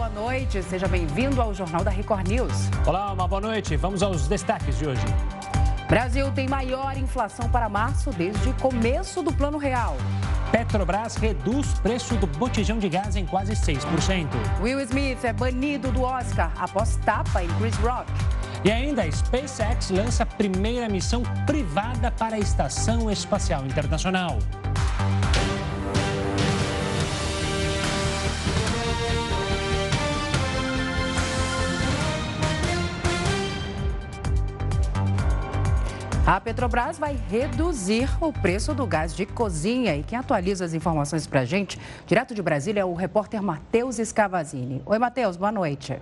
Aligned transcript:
boa 0.00 0.08
noite. 0.08 0.62
Seja 0.62 0.88
bem-vindo 0.88 1.42
ao 1.42 1.52
Jornal 1.52 1.84
da 1.84 1.90
Record 1.90 2.26
News. 2.26 2.70
Olá, 2.86 3.12
uma 3.12 3.28
boa 3.28 3.42
noite. 3.42 3.76
Vamos 3.76 4.02
aos 4.02 4.26
destaques 4.26 4.78
de 4.78 4.86
hoje. 4.86 5.04
Brasil 5.90 6.32
tem 6.32 6.48
maior 6.48 6.96
inflação 6.96 7.50
para 7.50 7.68
março 7.68 8.10
desde 8.10 8.50
começo 8.54 9.22
do 9.22 9.30
Plano 9.30 9.58
Real. 9.58 9.98
Petrobras 10.50 11.16
reduz 11.16 11.74
preço 11.80 12.16
do 12.16 12.26
botijão 12.26 12.78
de 12.78 12.88
gás 12.88 13.14
em 13.14 13.26
quase 13.26 13.52
6%. 13.52 14.26
Will 14.62 14.80
Smith 14.80 15.22
é 15.22 15.34
banido 15.34 15.92
do 15.92 16.00
Oscar 16.00 16.50
após 16.58 16.96
tapa 17.04 17.44
em 17.44 17.48
Chris 17.58 17.76
Rock. 17.76 18.10
E 18.64 18.72
ainda, 18.72 19.02
a 19.02 19.12
SpaceX 19.12 19.90
lança 19.90 20.22
a 20.22 20.26
primeira 20.26 20.88
missão 20.88 21.22
privada 21.44 22.10
para 22.10 22.36
a 22.36 22.38
Estação 22.38 23.10
Espacial 23.10 23.66
Internacional. 23.66 24.38
A 36.30 36.40
Petrobras 36.40 36.96
vai 36.96 37.18
reduzir 37.28 38.08
o 38.20 38.32
preço 38.32 38.72
do 38.72 38.86
gás 38.86 39.12
de 39.16 39.26
cozinha. 39.26 39.96
E 39.96 40.04
quem 40.04 40.16
atualiza 40.16 40.64
as 40.64 40.74
informações 40.74 41.26
para 41.26 41.40
a 41.40 41.44
gente, 41.44 41.76
direto 42.06 42.36
de 42.36 42.40
Brasília, 42.40 42.82
é 42.82 42.84
o 42.84 42.94
repórter 42.94 43.42
Matheus 43.42 43.98
Escavazini. 43.98 44.80
Oi, 44.86 44.96
Matheus, 44.96 45.36
boa 45.36 45.50
noite. 45.50 46.00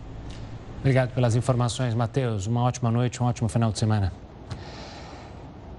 Obrigado 0.79 1.13
pelas 1.13 1.35
informações, 1.35 1.93
Matheus. 1.93 2.47
Uma 2.47 2.63
ótima 2.63 2.91
noite, 2.91 3.23
um 3.23 3.25
ótimo 3.25 3.47
final 3.47 3.71
de 3.71 3.79
semana. 3.79 4.11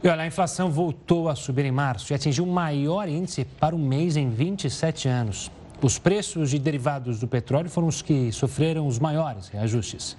E 0.03 0.09
olha, 0.09 0.23
a 0.23 0.27
inflação 0.27 0.71
voltou 0.71 1.29
a 1.29 1.35
subir 1.35 1.67
em 1.67 1.71
março 1.71 2.13
e 2.13 2.15
atingiu 2.15 2.45
o 2.45 2.51
maior 2.51 3.09
índice 3.09 3.45
para 3.45 3.77
o 3.77 3.79
mês 3.79 4.17
em 4.17 4.31
27 4.31 5.07
anos. 5.07 5.51
Os 5.83 5.99
preços 5.99 6.49
de 6.51 6.59
derivados 6.59 7.21
do 7.21 7.29
petróleo 7.29 7.69
foram 7.69 7.89
os 7.89 8.01
que 8.01 8.33
sofreram 8.33 8.87
os 8.87 8.99
maiores 8.99 9.49
reajustes. 9.49 10.17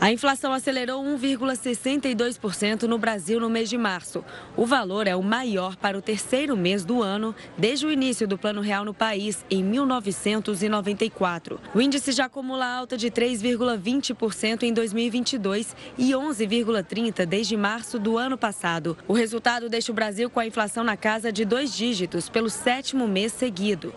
A 0.00 0.10
inflação 0.10 0.52
acelerou 0.52 1.02
1,62% 1.04 2.82
no 2.84 2.98
Brasil 2.98 3.38
no 3.38 3.48
mês 3.48 3.70
de 3.70 3.78
março. 3.78 4.24
O 4.56 4.66
valor 4.66 5.06
é 5.06 5.14
o 5.14 5.22
maior 5.22 5.76
para 5.76 5.96
o 5.96 6.02
terceiro 6.02 6.56
mês 6.56 6.84
do 6.84 7.00
ano, 7.02 7.32
desde 7.56 7.86
o 7.86 7.92
início 7.92 8.26
do 8.26 8.36
Plano 8.36 8.60
Real 8.60 8.84
no 8.84 8.92
país, 8.92 9.44
em 9.48 9.62
1994. 9.62 11.60
O 11.72 11.80
índice 11.80 12.10
já 12.10 12.24
acumula 12.24 12.66
alta 12.66 12.96
de 12.96 13.10
3,20% 13.10 14.64
em 14.64 14.72
2022 14.72 15.76
e 15.96 16.10
11,30% 16.10 17.24
desde 17.24 17.56
março 17.56 17.98
do 17.98 18.18
ano 18.18 18.36
passado. 18.36 18.98
O 19.06 19.12
resultado 19.12 19.68
deixa 19.68 19.92
o 19.92 19.94
Brasil 19.94 20.28
com 20.28 20.40
a 20.40 20.46
inflação 20.46 20.82
na 20.82 20.96
casa 20.96 21.30
de 21.30 21.44
dois 21.44 21.72
dígitos 21.74 22.28
pelo 22.28 22.50
sétimo 22.50 23.06
mês 23.06 23.32
seguido. 23.32 23.94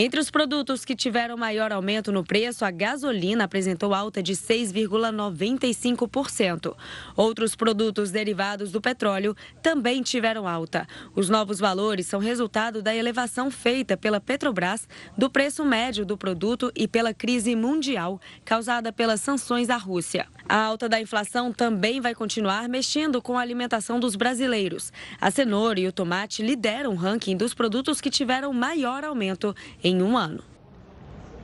Entre 0.00 0.20
os 0.20 0.30
produtos 0.30 0.84
que 0.84 0.94
tiveram 0.94 1.36
maior 1.36 1.72
aumento 1.72 2.12
no 2.12 2.22
preço, 2.22 2.64
a 2.64 2.70
gasolina 2.70 3.42
apresentou 3.42 3.92
alta 3.92 4.22
de 4.22 4.34
6,95%. 4.34 6.76
Outros 7.16 7.56
produtos 7.56 8.12
derivados 8.12 8.70
do 8.70 8.80
petróleo 8.80 9.34
também 9.60 10.00
tiveram 10.00 10.46
alta. 10.46 10.86
Os 11.16 11.28
novos 11.28 11.58
valores 11.58 12.06
são 12.06 12.20
resultado 12.20 12.80
da 12.80 12.94
elevação 12.94 13.50
feita 13.50 13.96
pela 13.96 14.20
Petrobras 14.20 14.86
do 15.16 15.28
preço 15.28 15.64
médio 15.64 16.06
do 16.06 16.16
produto 16.16 16.70
e 16.76 16.86
pela 16.86 17.12
crise 17.12 17.56
mundial 17.56 18.20
causada 18.44 18.92
pelas 18.92 19.20
sanções 19.20 19.68
à 19.68 19.76
Rússia. 19.76 20.28
A 20.48 20.62
alta 20.62 20.88
da 20.88 21.00
inflação 21.00 21.52
também 21.52 22.00
vai 22.00 22.14
continuar 22.14 22.68
mexendo 22.68 23.20
com 23.20 23.36
a 23.36 23.40
alimentação 23.40 23.98
dos 23.98 24.14
brasileiros. 24.14 24.92
A 25.20 25.28
cenoura 25.28 25.80
e 25.80 25.88
o 25.88 25.92
tomate 25.92 26.40
lideram 26.40 26.92
o 26.92 26.96
ranking 26.96 27.36
dos 27.36 27.52
produtos 27.52 28.00
que 28.00 28.08
tiveram 28.08 28.52
maior 28.52 29.04
aumento 29.04 29.52
em 29.88 30.02
um 30.02 30.16
ano. 30.16 30.42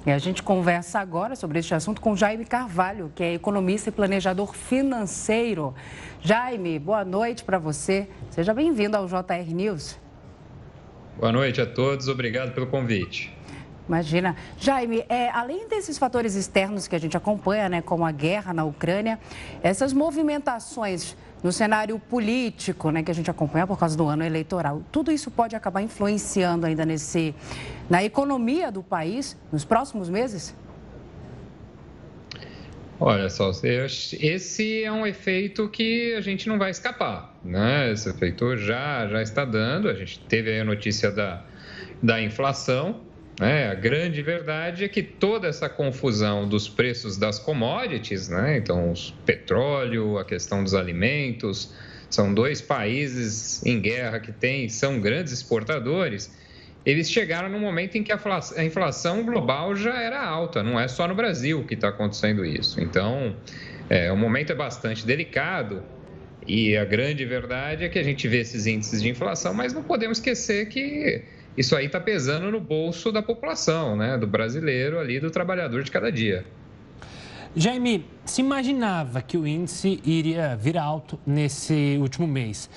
E 0.07 0.11
a 0.11 0.19
gente 0.19 0.43
conversa 0.43 1.01
agora 1.01 1.35
sobre 1.35 1.59
este 1.59 1.75
assunto 1.75 2.01
com 2.01 2.15
Jaime 2.15 2.45
Carvalho, 2.45 3.11
que 3.15 3.23
é 3.23 3.33
economista 3.33 3.89
e 3.89 3.93
planejador 3.93 4.55
financeiro. 4.55 5.75
Jaime, 6.21 6.79
boa 6.79 7.05
noite 7.05 7.43
para 7.43 7.59
você. 7.59 8.07
Seja 8.31 8.53
bem-vindo 8.53 8.97
ao 8.99 9.07
JR 9.07 9.55
News. 9.55 9.99
Boa 11.19 11.33
noite 11.33 11.61
a 11.61 11.67
todos, 11.67 12.07
obrigado 12.09 12.53
pelo 12.53 12.67
convite. 12.67 13.35
Imagina. 13.89 14.37
Jaime, 14.59 15.05
é, 15.09 15.31
além 15.31 15.69
desses 15.69 15.97
fatores 15.97 16.35
externos 16.35 16.89
que 16.89 16.97
a 16.97 16.99
gente 16.99 17.17
acompanha, 17.17 17.69
né, 17.69 17.83
como 17.83 18.05
a 18.05 18.11
guerra 18.11 18.53
na 18.53 18.65
Ucrânia, 18.65 19.19
essas 19.63 19.93
movimentações 19.93 21.17
no 21.43 21.53
cenário 21.53 21.99
político, 21.99 22.91
né, 22.91 23.03
que 23.03 23.11
a 23.11 23.15
gente 23.15 23.31
acompanha 23.31 23.67
por 23.67 23.79
causa 23.79 23.97
do 23.97 24.07
ano 24.07 24.25
eleitoral, 24.25 24.83
tudo 24.91 25.13
isso 25.13 25.31
pode 25.31 25.55
acabar 25.55 25.83
influenciando 25.83 26.65
ainda 26.67 26.87
nesse, 26.87 27.35
na 27.89 28.03
economia 28.03 28.71
do 28.71 28.83
país 28.83 29.37
nos 29.53 29.65
próximos 29.65 30.09
meses? 30.09 30.55
Olha 33.01 33.29
só, 33.29 33.51
esse 33.63 34.85
é 34.85 34.93
um 34.93 35.07
efeito 35.07 35.69
que 35.69 36.15
a 36.15 36.21
gente 36.21 36.49
não 36.49 36.59
vai 36.59 36.71
escapar, 36.71 37.37
né? 37.45 37.91
Esse 37.91 38.09
efeito 38.09 38.57
já, 38.57 39.07
já 39.09 39.21
está 39.21 39.45
dando, 39.45 39.89
a 39.89 39.95
gente 39.95 40.21
teve 40.21 40.59
a 40.59 40.65
notícia 40.65 41.11
da, 41.11 41.45
da 42.03 42.23
inflação, 42.23 43.01
é, 43.41 43.67
a 43.67 43.75
grande 43.75 44.23
verdade 44.23 44.85
é 44.85 44.89
que 44.89 45.03
toda 45.03 45.49
essa 45.49 45.69
confusão 45.69 46.49
dos 46.49 46.69
preços 46.69 47.17
das 47.17 47.39
commodities, 47.39 48.29
né? 48.29 48.59
então 48.59 48.93
o 48.93 48.95
petróleo, 49.27 50.19
a 50.19 50.25
questão 50.25 50.63
dos 50.63 50.73
alimentos, 50.73 51.75
são 52.09 52.33
dois 52.33 52.61
países 52.61 53.65
em 53.67 53.81
guerra 53.81 54.21
que 54.21 54.31
tem, 54.31 54.69
são 54.69 55.01
grandes 55.01 55.33
exportadores, 55.33 56.33
eles 56.85 57.11
chegaram 57.11 57.49
no 57.49 57.59
momento 57.59 57.97
em 57.97 58.03
que 58.03 58.13
a 58.13 58.65
inflação 58.65 59.25
global 59.25 59.75
já 59.75 60.01
era 60.01 60.23
alta, 60.23 60.63
não 60.63 60.79
é 60.79 60.87
só 60.87 61.09
no 61.09 61.15
Brasil 61.15 61.65
que 61.65 61.75
está 61.75 61.89
acontecendo 61.89 62.45
isso. 62.45 62.81
Então, 62.81 63.35
é, 63.89 64.13
o 64.13 64.17
momento 64.17 64.53
é 64.53 64.55
bastante 64.55 65.07
delicado 65.07 65.83
e 66.47 66.77
a 66.77 66.85
grande 66.85 67.25
verdade 67.25 67.85
é 67.85 67.89
que 67.89 67.99
a 67.99 68.03
gente 68.03 68.29
vê 68.29 68.41
esses 68.41 68.67
índices 68.67 69.03
de 69.03 69.09
inflação, 69.09 69.55
mas 69.55 69.73
não 69.73 69.83
podemos 69.83 70.19
esquecer 70.19 70.69
que 70.69 71.23
isso 71.57 71.75
aí 71.75 71.87
está 71.87 72.01
pesando 72.01 72.51
no 72.51 72.61
bolso 72.61 73.11
da 73.11 73.23
população, 73.23 73.97
né? 73.97 74.19
do 74.19 74.27
brasileiro 74.27 74.99
ali, 74.99 75.19
do 75.19 75.31
trabalhador 75.31 75.83
de 75.83 75.91
cada 75.91 76.13
dia. 76.13 76.45
Jaime, 77.57 78.05
se 78.25 78.41
imaginava 78.41 79.23
que 79.23 79.39
o 79.39 79.47
índice 79.47 80.01
iria 80.05 80.57
vir 80.57 80.77
alto 80.77 81.19
nesse 81.25 81.97
último 82.01 82.27
mês, 82.27 82.69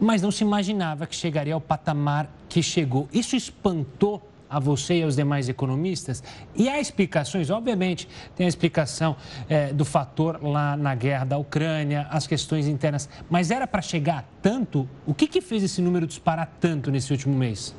mas 0.00 0.22
não 0.22 0.30
se 0.30 0.44
imaginava 0.44 1.06
que 1.06 1.14
chegaria 1.14 1.54
ao 1.54 1.60
patamar 1.60 2.30
que 2.48 2.62
chegou. 2.62 3.08
Isso 3.12 3.36
espantou 3.36 4.22
a 4.48 4.60
você 4.60 4.94
e 4.94 5.02
aos 5.02 5.16
demais 5.16 5.48
economistas? 5.48 6.22
E 6.54 6.68
há 6.68 6.80
explicações, 6.80 7.50
obviamente, 7.50 8.08
tem 8.34 8.46
a 8.46 8.48
explicação 8.48 9.16
é, 9.48 9.72
do 9.72 9.84
fator 9.84 10.42
lá 10.42 10.76
na 10.76 10.94
guerra 10.94 11.24
da 11.24 11.38
Ucrânia, 11.38 12.06
as 12.10 12.26
questões 12.26 12.66
internas, 12.66 13.08
mas 13.28 13.50
era 13.50 13.66
para 13.66 13.82
chegar 13.82 14.28
tanto? 14.40 14.88
O 15.04 15.14
que, 15.14 15.26
que 15.26 15.40
fez 15.40 15.62
esse 15.62 15.82
número 15.82 16.06
disparar 16.06 16.56
tanto 16.60 16.90
nesse 16.90 17.12
último 17.12 17.36
mês? 17.36 17.74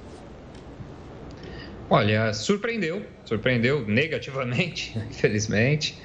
Olha, 1.90 2.34
surpreendeu, 2.34 3.06
surpreendeu 3.24 3.88
negativamente, 3.88 4.98
infelizmente. 5.10 5.98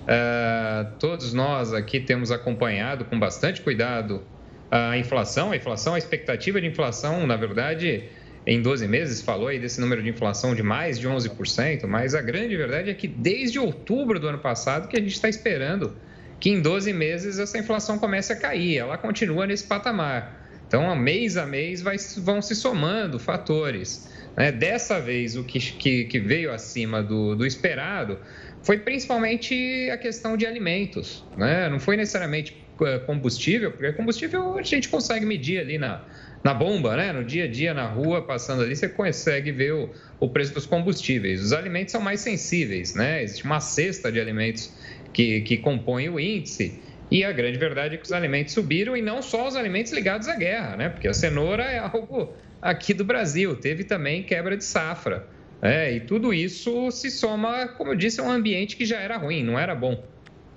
Uh, 0.00 0.90
todos 0.98 1.32
nós 1.32 1.72
aqui 1.72 2.00
temos 2.00 2.30
acompanhado 2.30 3.04
com 3.04 3.18
bastante 3.18 3.60
cuidado 3.60 4.22
a 4.70 4.96
inflação. 4.96 5.52
A 5.52 5.56
inflação, 5.56 5.94
a 5.94 5.98
expectativa 5.98 6.60
de 6.60 6.66
inflação, 6.66 7.26
na 7.26 7.36
verdade, 7.36 8.04
em 8.46 8.62
12 8.62 8.86
meses, 8.86 9.20
falou 9.20 9.48
aí 9.48 9.58
desse 9.58 9.80
número 9.80 10.02
de 10.02 10.08
inflação 10.08 10.54
de 10.54 10.62
mais 10.62 10.98
de 10.98 11.08
11%, 11.08 11.86
mas 11.86 12.14
a 12.14 12.22
grande 12.22 12.56
verdade 12.56 12.90
é 12.90 12.94
que 12.94 13.08
desde 13.08 13.58
outubro 13.58 14.20
do 14.20 14.28
ano 14.28 14.38
passado 14.38 14.88
que 14.88 14.96
a 14.96 15.00
gente 15.00 15.12
está 15.12 15.28
esperando 15.28 15.96
que 16.38 16.48
em 16.48 16.60
12 16.60 16.92
meses 16.92 17.38
essa 17.38 17.58
inflação 17.58 17.98
comece 17.98 18.32
a 18.32 18.36
cair. 18.36 18.78
Ela 18.78 18.96
continua 18.96 19.46
nesse 19.46 19.64
patamar. 19.64 20.40
Então, 20.66 20.94
mês 20.96 21.36
a 21.36 21.44
mês 21.44 21.82
vai, 21.82 21.96
vão 22.18 22.40
se 22.40 22.54
somando 22.54 23.18
fatores. 23.18 24.08
Né? 24.36 24.50
Dessa 24.50 25.00
vez, 25.00 25.36
o 25.36 25.44
que, 25.44 25.58
que, 25.58 26.04
que 26.04 26.18
veio 26.18 26.52
acima 26.52 27.02
do, 27.02 27.34
do, 27.34 27.44
esperado 27.44 28.18
foi 28.62 28.78
principalmente 28.78 29.90
a 29.90 29.98
questão 29.98 30.36
de 30.36 30.46
alimentos. 30.46 31.24
Né? 31.36 31.68
Não 31.68 31.80
foi 31.80 31.96
necessariamente 31.96 32.56
combustível, 33.06 33.70
porque 33.70 33.92
combustível 33.92 34.58
a 34.58 34.62
gente 34.62 34.88
consegue 34.88 35.26
medir 35.26 35.60
ali 35.60 35.78
na, 35.78 36.04
na 36.42 36.54
bomba, 36.54 36.96
né? 36.96 37.12
no 37.12 37.24
dia 37.24 37.44
a 37.44 37.48
dia, 37.48 37.74
na 37.74 37.86
rua, 37.86 38.22
passando 38.22 38.62
ali, 38.62 38.74
você 38.74 38.88
consegue 38.88 39.52
ver 39.52 39.72
o, 39.72 39.90
o 40.18 40.28
preço 40.28 40.54
dos 40.54 40.66
combustíveis. 40.66 41.42
Os 41.42 41.52
alimentos 41.52 41.92
são 41.92 42.00
mais 42.00 42.20
sensíveis, 42.20 42.94
né? 42.94 43.22
existe 43.22 43.44
uma 43.44 43.60
cesta 43.60 44.10
de 44.10 44.20
alimentos 44.20 44.74
que, 45.12 45.42
que 45.42 45.58
compõe 45.58 46.08
o 46.08 46.18
índice. 46.18 46.82
E 47.10 47.24
a 47.24 47.32
grande 47.32 47.58
verdade 47.58 47.94
é 47.96 47.98
que 47.98 48.04
os 48.04 48.12
alimentos 48.12 48.54
subiram 48.54 48.96
e 48.96 49.02
não 49.02 49.20
só 49.20 49.48
os 49.48 49.56
alimentos 49.56 49.92
ligados 49.92 50.28
à 50.28 50.36
guerra, 50.36 50.76
né? 50.76 50.88
Porque 50.88 51.08
a 51.08 51.12
cenoura 51.12 51.64
é 51.64 51.78
algo 51.78 52.32
aqui 52.62 52.94
do 52.94 53.04
Brasil, 53.04 53.56
teve 53.56 53.82
também 53.82 54.22
quebra 54.22 54.56
de 54.56 54.64
safra. 54.64 55.26
É, 55.60 55.92
e 55.92 56.00
tudo 56.00 56.32
isso 56.32 56.90
se 56.92 57.10
soma, 57.10 57.68
como 57.68 57.90
eu 57.90 57.96
disse, 57.96 58.20
a 58.20 58.22
um 58.22 58.30
ambiente 58.30 58.76
que 58.76 58.86
já 58.86 58.98
era 58.98 59.16
ruim, 59.16 59.42
não 59.42 59.58
era 59.58 59.74
bom, 59.74 60.02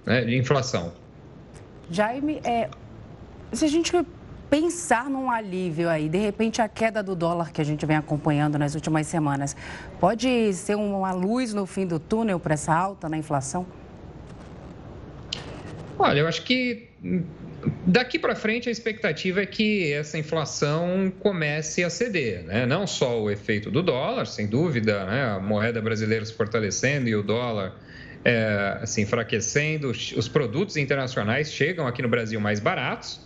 né, 0.05 0.23
de 0.23 0.37
inflação. 0.37 0.93
Jaime, 1.93 2.41
é, 2.43 2.69
se 3.51 3.65
a 3.65 3.67
gente 3.67 3.91
pensar 4.49 5.09
num 5.09 5.29
alívio 5.29 5.87
aí, 5.87 6.09
de 6.09 6.17
repente 6.17 6.59
a 6.59 6.67
queda 6.67 7.03
do 7.03 7.15
dólar 7.15 7.51
que 7.51 7.61
a 7.61 7.63
gente 7.63 7.85
vem 7.85 7.95
acompanhando 7.95 8.57
nas 8.57 8.73
últimas 8.73 9.05
semanas, 9.05 9.55
pode 9.99 10.53
ser 10.53 10.75
uma 10.75 11.11
luz 11.11 11.53
no 11.53 11.67
fim 11.67 11.85
do 11.85 11.99
túnel 11.99 12.39
para 12.39 12.55
essa 12.55 12.73
alta 12.73 13.07
na 13.07 13.15
inflação? 13.15 13.65
Olha, 15.99 16.21
eu 16.21 16.27
acho 16.27 16.41
que 16.43 16.89
daqui 17.85 18.17
para 18.17 18.35
frente 18.35 18.69
a 18.69 18.71
expectativa 18.71 19.43
é 19.43 19.45
que 19.45 19.93
essa 19.93 20.17
inflação 20.17 21.13
comece 21.19 21.83
a 21.83 21.91
ceder, 21.91 22.43
né? 22.43 22.65
Não 22.65 22.87
só 22.87 23.21
o 23.21 23.29
efeito 23.29 23.69
do 23.69 23.83
dólar, 23.83 24.25
sem 24.25 24.47
dúvida, 24.47 25.05
né? 25.05 25.25
A 25.25 25.39
moeda 25.39 25.79
brasileira 25.79 26.25
se 26.25 26.33
fortalecendo 26.33 27.07
e 27.07 27.15
o 27.15 27.21
dólar 27.21 27.75
é, 28.23 28.81
se 28.85 29.01
enfraquecendo, 29.01 29.89
os 29.89 30.27
produtos 30.27 30.77
internacionais 30.77 31.51
chegam 31.51 31.85
aqui 31.87 32.01
no 32.01 32.07
Brasil 32.07 32.39
mais 32.39 32.59
baratos. 32.59 33.19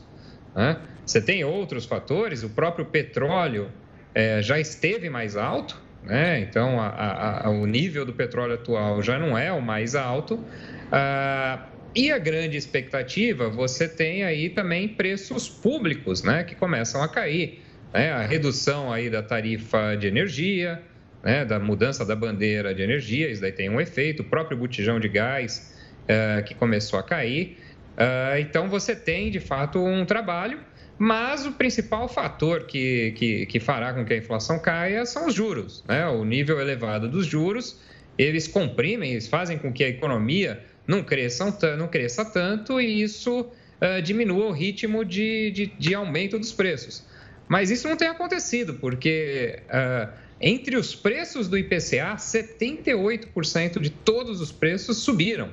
Né? 0.55 0.77
Você 1.05 1.21
tem 1.21 1.44
outros 1.44 1.85
fatores, 1.85 2.44
o 2.44 2.49
próprio 2.49 2.85
petróleo 2.85 3.71
é, 4.13 4.41
já 4.41 4.59
esteve 4.59 5.09
mais 5.09 5.38
alto, 5.38 5.79
né? 6.03 6.39
então 6.39 6.79
a, 6.79 7.45
a, 7.45 7.49
o 7.49 7.65
nível 7.65 8.05
do 8.05 8.13
petróleo 8.13 8.55
atual 8.55 9.01
já 9.01 9.19
não 9.19 9.38
é 9.38 9.51
o 9.51 9.61
mais 9.61 9.95
alto. 9.95 10.44
Ah, 10.91 11.67
e 11.95 12.11
a 12.11 12.19
grande 12.19 12.57
expectativa, 12.57 13.49
você 13.49 13.88
tem 13.88 14.23
aí 14.23 14.49
também 14.49 14.88
preços 14.88 15.49
públicos, 15.49 16.21
né, 16.21 16.44
que 16.44 16.53
começam 16.53 17.01
a 17.01 17.07
cair. 17.07 17.63
Né? 17.91 18.11
A 18.11 18.21
redução 18.21 18.94
aí 18.94 19.09
da 19.09 19.23
tarifa 19.23 19.95
de 19.95 20.05
energia, 20.05 20.79
né, 21.27 21.44
da 21.44 21.59
mudança 21.59 22.06
da 22.06 22.15
bandeira 22.15 22.74
de 22.74 22.81
energia, 22.81 23.29
isso 23.29 23.41
daí 23.41 23.51
tem 23.51 23.69
um 23.69 23.81
efeito. 23.81 24.21
O 24.21 24.24
próprio 24.24 24.57
botijão 24.57 24.97
de 24.97 25.09
gás 25.09 25.75
uh, 26.03 26.41
que 26.45 26.56
começou 26.56 26.97
a 26.97 27.03
cair. 27.03 27.57
Uh, 27.97 28.39
então, 28.39 28.69
você 28.69 28.95
tem, 28.95 29.29
de 29.29 29.41
fato, 29.41 29.77
um 29.83 30.06
trabalho, 30.06 30.57
mas 30.97 31.45
o 31.45 31.51
principal 31.51 32.07
fator 32.07 32.63
que, 32.63 33.12
que, 33.18 33.45
que 33.45 33.59
fará 33.59 33.94
com 33.94 34.06
que 34.06 34.13
a 34.13 34.18
inflação 34.18 34.57
caia 34.57 35.06
são 35.06 35.27
os 35.27 35.33
juros. 35.33 35.83
Né? 35.85 36.07
O 36.07 36.24
nível 36.24 36.62
elevado 36.62 37.09
dos 37.09 37.25
juros, 37.25 37.77
eles 38.18 38.47
comprimem, 38.47 39.12
eles 39.12 39.27
fazem 39.27 39.57
com 39.57 39.73
que 39.73 39.83
a 39.83 39.89
economia 39.89 40.63
não, 40.88 41.03
cresçam, 41.03 41.53
não 41.77 41.89
cresça 41.89 42.23
tanto 42.23 42.80
e 42.80 43.01
isso 43.01 43.41
uh, 43.41 44.01
diminua 44.01 44.45
o 44.45 44.51
ritmo 44.53 45.03
de, 45.03 45.51
de, 45.51 45.65
de, 45.77 45.94
aumento 45.94 46.39
dos 46.39 46.53
preços. 46.53 47.06
Mas 47.50 47.69
isso 47.69 47.85
não 47.89 47.97
tem 47.97 48.07
acontecido, 48.07 48.75
porque 48.75 49.59
uh, 49.68 50.26
entre 50.39 50.78
os 50.78 50.94
preços 50.95 51.48
do 51.48 51.57
IPCA, 51.57 52.16
78% 52.16 53.80
de 53.80 53.89
todos 53.89 54.39
os 54.39 54.51
preços 54.51 54.98
subiram. 54.98 55.50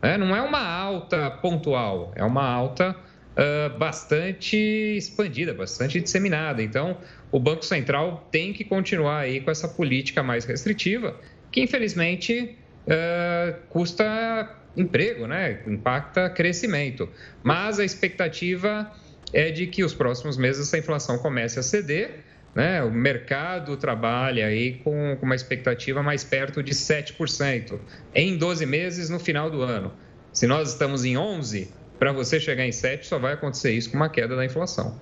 Né? 0.00 0.16
Não 0.16 0.34
é 0.34 0.40
uma 0.40 0.62
alta 0.62 1.30
pontual, 1.30 2.12
é 2.16 2.24
uma 2.24 2.44
alta 2.44 2.96
uh, 3.32 3.78
bastante 3.78 4.56
expandida, 4.56 5.52
bastante 5.52 6.00
disseminada. 6.00 6.62
Então, 6.62 6.96
o 7.30 7.38
Banco 7.38 7.64
Central 7.64 8.28
tem 8.30 8.52
que 8.52 8.64
continuar 8.64 9.20
aí 9.20 9.40
com 9.40 9.50
essa 9.50 9.68
política 9.68 10.22
mais 10.22 10.44
restritiva, 10.44 11.18
que 11.50 11.60
infelizmente 11.60 12.56
uh, 12.86 13.56
custa 13.68 14.58
emprego, 14.76 15.26
né? 15.26 15.62
impacta 15.66 16.30
crescimento. 16.30 17.08
Mas 17.42 17.78
a 17.78 17.84
expectativa 17.84 18.90
é 19.32 19.50
de 19.50 19.66
que 19.66 19.84
os 19.84 19.94
próximos 19.94 20.36
meses 20.36 20.66
essa 20.66 20.78
inflação 20.78 21.18
comece 21.18 21.58
a 21.58 21.62
ceder. 21.62 22.21
Né? 22.54 22.82
O 22.82 22.90
mercado 22.90 23.76
trabalha 23.76 24.46
aí 24.46 24.74
com, 24.84 25.16
com 25.18 25.26
uma 25.26 25.34
expectativa 25.34 26.02
mais 26.02 26.22
perto 26.22 26.62
de 26.62 26.72
7% 26.72 27.78
em 28.14 28.36
12 28.36 28.66
meses 28.66 29.08
no 29.08 29.18
final 29.18 29.50
do 29.50 29.62
ano. 29.62 29.92
Se 30.32 30.46
nós 30.46 30.70
estamos 30.70 31.04
em 31.04 31.16
11, 31.16 31.72
para 31.98 32.12
você 32.12 32.38
chegar 32.38 32.66
em 32.66 32.72
7, 32.72 33.06
só 33.06 33.18
vai 33.18 33.34
acontecer 33.34 33.72
isso 33.72 33.90
com 33.90 33.96
uma 33.96 34.08
queda 34.08 34.36
da 34.36 34.44
inflação. 34.44 34.98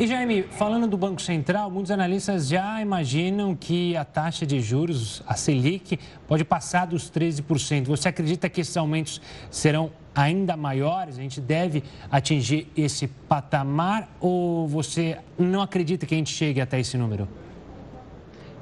E 0.00 0.06
Jaime, 0.06 0.44
falando 0.44 0.86
do 0.86 0.96
Banco 0.96 1.20
Central, 1.20 1.70
muitos 1.70 1.90
analistas 1.90 2.48
já 2.48 2.80
imaginam 2.80 3.54
que 3.54 3.94
a 3.94 4.02
taxa 4.02 4.46
de 4.46 4.58
juros, 4.58 5.22
a 5.26 5.34
Selic, 5.34 5.98
pode 6.26 6.42
passar 6.42 6.86
dos 6.86 7.10
13%. 7.10 7.84
Você 7.84 8.08
acredita 8.08 8.48
que 8.48 8.62
esses 8.62 8.74
aumentos 8.78 9.20
serão 9.50 9.92
ainda 10.14 10.56
maiores? 10.56 11.18
A 11.18 11.20
gente 11.20 11.38
deve 11.38 11.84
atingir 12.10 12.66
esse 12.74 13.08
patamar 13.28 14.08
ou 14.18 14.66
você 14.66 15.18
não 15.38 15.60
acredita 15.60 16.06
que 16.06 16.14
a 16.14 16.16
gente 16.16 16.32
chegue 16.32 16.62
até 16.62 16.80
esse 16.80 16.96
número? 16.96 17.28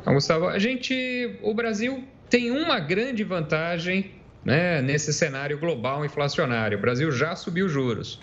Não, 0.04 0.14
Gustavo, 0.14 0.48
a 0.48 0.58
gente, 0.58 1.38
o 1.40 1.54
Brasil 1.54 2.02
tem 2.28 2.50
uma 2.50 2.80
grande 2.80 3.22
vantagem 3.22 4.10
né, 4.44 4.82
nesse 4.82 5.12
cenário 5.12 5.56
global 5.56 6.04
inflacionário. 6.04 6.76
O 6.76 6.80
Brasil 6.80 7.12
já 7.12 7.36
subiu 7.36 7.68
juros. 7.68 8.18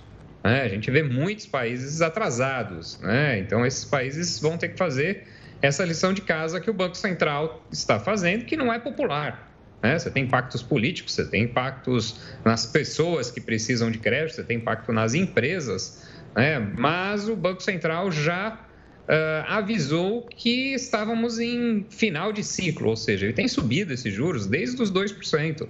Né? 0.45 0.61
A 0.61 0.67
gente 0.67 0.91
vê 0.91 1.01
muitos 1.01 1.47
países 1.47 2.03
atrasados, 2.03 2.99
né? 3.01 3.39
então 3.39 3.65
esses 3.65 3.83
países 3.83 4.39
vão 4.39 4.59
ter 4.59 4.69
que 4.69 4.77
fazer 4.77 5.23
essa 5.59 5.83
lição 5.83 6.13
de 6.13 6.21
casa 6.21 6.61
que 6.61 6.69
o 6.69 6.73
Banco 6.73 6.95
Central 6.95 7.65
está 7.71 7.99
fazendo, 7.99 8.45
que 8.45 8.55
não 8.55 8.71
é 8.71 8.77
popular. 8.77 9.51
Né? 9.81 9.97
Você 9.97 10.11
tem 10.11 10.25
impactos 10.25 10.61
políticos, 10.61 11.15
você 11.15 11.25
tem 11.25 11.45
impactos 11.45 12.19
nas 12.45 12.67
pessoas 12.67 13.31
que 13.31 13.41
precisam 13.41 13.89
de 13.89 13.97
crédito, 13.97 14.35
você 14.35 14.43
tem 14.43 14.57
impacto 14.57 14.93
nas 14.93 15.15
empresas, 15.15 16.07
né? 16.35 16.59
mas 16.59 17.27
o 17.27 17.35
Banco 17.35 17.63
Central 17.63 18.11
já 18.11 18.53
uh, 18.53 19.47
avisou 19.47 20.27
que 20.27 20.75
estávamos 20.75 21.39
em 21.39 21.87
final 21.89 22.31
de 22.31 22.43
ciclo, 22.43 22.89
ou 22.89 22.95
seja, 22.95 23.25
ele 23.25 23.33
tem 23.33 23.47
subido 23.47 23.91
esses 23.91 24.13
juros 24.13 24.45
desde 24.45 24.79
os 24.79 24.93
2%. 24.93 25.67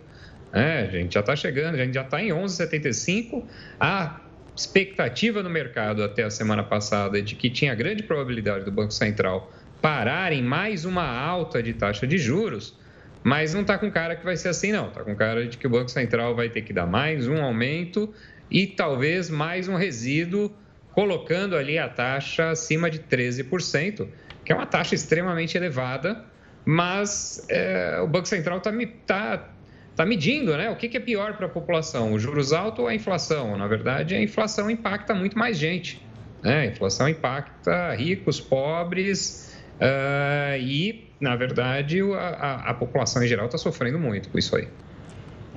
É, 0.56 0.88
a 0.88 0.92
gente 0.92 1.14
já 1.14 1.20
está 1.20 1.36
chegando, 1.36 1.76
a 1.76 1.78
gente 1.78 1.94
já 1.94 2.02
está 2.02 2.22
em 2.22 2.30
11,75. 2.30 3.44
A 3.78 4.22
expectativa 4.56 5.44
no 5.44 5.50
mercado 5.50 6.04
até 6.04 6.24
a 6.24 6.30
semana 6.30 6.64
passada 6.64 7.22
de 7.22 7.36
que 7.36 7.50
tinha 7.50 7.76
grande 7.76 8.04
probabilidade 8.04 8.64
do 8.64 8.72
Banco 8.72 8.94
Central 8.94 9.52
parar 9.82 10.32
em 10.32 10.42
mais 10.42 10.86
uma 10.86 11.06
alta 11.06 11.62
de 11.62 11.74
taxa 11.74 12.08
de 12.08 12.18
juros, 12.18 12.76
mas 13.24 13.54
não 13.54 13.62
está 13.62 13.78
com 13.78 13.92
cara 13.92 14.16
que 14.16 14.24
vai 14.24 14.38
ser 14.38 14.50
assim, 14.50 14.72
não. 14.72 14.88
Está 14.88 15.04
com 15.04 15.16
cara 15.16 15.48
de 15.48 15.58
que 15.58 15.68
o 15.68 15.70
Banco 15.70 15.90
Central 15.90 16.36
vai 16.36 16.50
ter 16.50 16.62
que 16.62 16.72
dar 16.72 16.86
mais 16.86 17.28
um 17.28 17.42
aumento 17.42 18.14
e 18.50 18.66
talvez 18.68 19.30
mais 19.30 19.68
um 19.68 19.76
resíduo, 19.76 20.52
colocando 20.94 21.56
ali 21.56 21.78
a 21.78 21.90
taxa 21.90 22.52
acima 22.52 22.90
de 22.90 23.00
13%, 23.00 24.08
que 24.46 24.52
é 24.52 24.56
uma 24.56 24.66
taxa 24.66 24.96
extremamente 24.96 25.58
elevada, 25.58 26.24
mas 26.64 27.46
é, 27.50 28.00
o 28.02 28.08
Banco 28.08 28.28
Central 28.28 28.60
está 28.60 28.72
tá, 29.06 29.50
está 29.96 30.06
medindo 30.06 30.56
né, 30.58 30.70
o 30.70 30.76
que, 30.76 30.90
que 30.90 30.98
é 30.98 31.00
pior 31.00 31.38
para 31.38 31.46
a 31.46 31.50
população, 31.50 32.14
os 32.14 32.22
juros 32.22 32.52
altos 32.52 32.80
ou 32.80 32.88
a 32.88 32.94
inflação. 32.94 33.58
Na 33.58 33.66
verdade, 33.66 34.14
a 34.14 34.22
inflação 34.22 34.70
impacta 34.70 35.16
muito 35.16 35.40
mais 35.40 35.58
gente. 35.58 36.06
Né? 36.44 36.60
A 36.60 36.66
inflação 36.66 37.08
impacta 37.08 37.96
ricos, 37.96 38.42
pobres 38.42 39.58
uh, 39.76 40.60
e, 40.60 41.10
na 41.18 41.38
verdade, 41.38 42.02
a, 42.02 42.18
a, 42.18 42.70
a 42.72 42.74
população 42.74 43.24
em 43.24 43.28
geral 43.28 43.46
está 43.46 43.58
sofrendo 43.58 43.98
muito 43.98 44.28
com 44.28 44.38
isso 44.38 44.54
aí. 44.58 44.68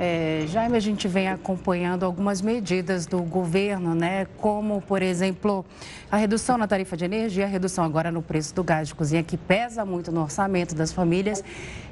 É, 0.01 0.45
Jaime, 0.47 0.77
a 0.77 0.81
gente 0.81 1.09
vem 1.09 1.29
acompanhando 1.29 2.05
algumas 2.05 2.41
medidas 2.41 3.05
do 3.05 3.21
governo, 3.21 3.97
né? 3.97 4.29
Como, 4.37 4.81
por 4.81 5.03
exemplo, 5.03 5.67
a 6.09 6.17
redução 6.17 6.57
na 6.57 6.69
tarifa 6.69 6.97
de 6.97 7.05
energia, 7.05 7.47
a 7.47 7.49
redução 7.49 7.83
agora 7.83 8.13
no 8.13 8.23
preço 8.23 8.55
do 8.55 8.63
gás 8.63 8.87
de 8.87 8.95
cozinha, 8.95 9.25
que 9.25 9.37
pesa 9.37 9.85
muito 9.85 10.13
no 10.13 10.23
orçamento 10.23 10.73
das 10.73 10.93
famílias. 10.93 11.43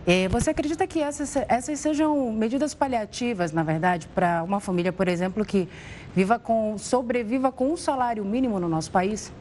É, 0.07 0.29
você 0.29 0.51
acredita 0.51 0.87
que 0.87 1.03
essas, 1.03 1.35
essas 1.49 1.81
sejam 1.81 2.33
medidas 2.33 2.75
paliativas, 2.75 3.51
na 3.51 3.65
verdade, 3.65 4.07
para 4.15 4.45
uma 4.45 4.61
família, 4.61 4.93
por 4.93 5.09
exemplo, 5.09 5.45
que 5.45 5.69
viva 6.15 6.39
com, 6.39 6.79
sobreviva 6.79 7.51
com 7.51 7.73
um 7.73 7.77
salário 7.77 8.25
mínimo 8.25 8.61
no 8.61 8.69
nosso 8.69 8.93
país? 8.93 9.33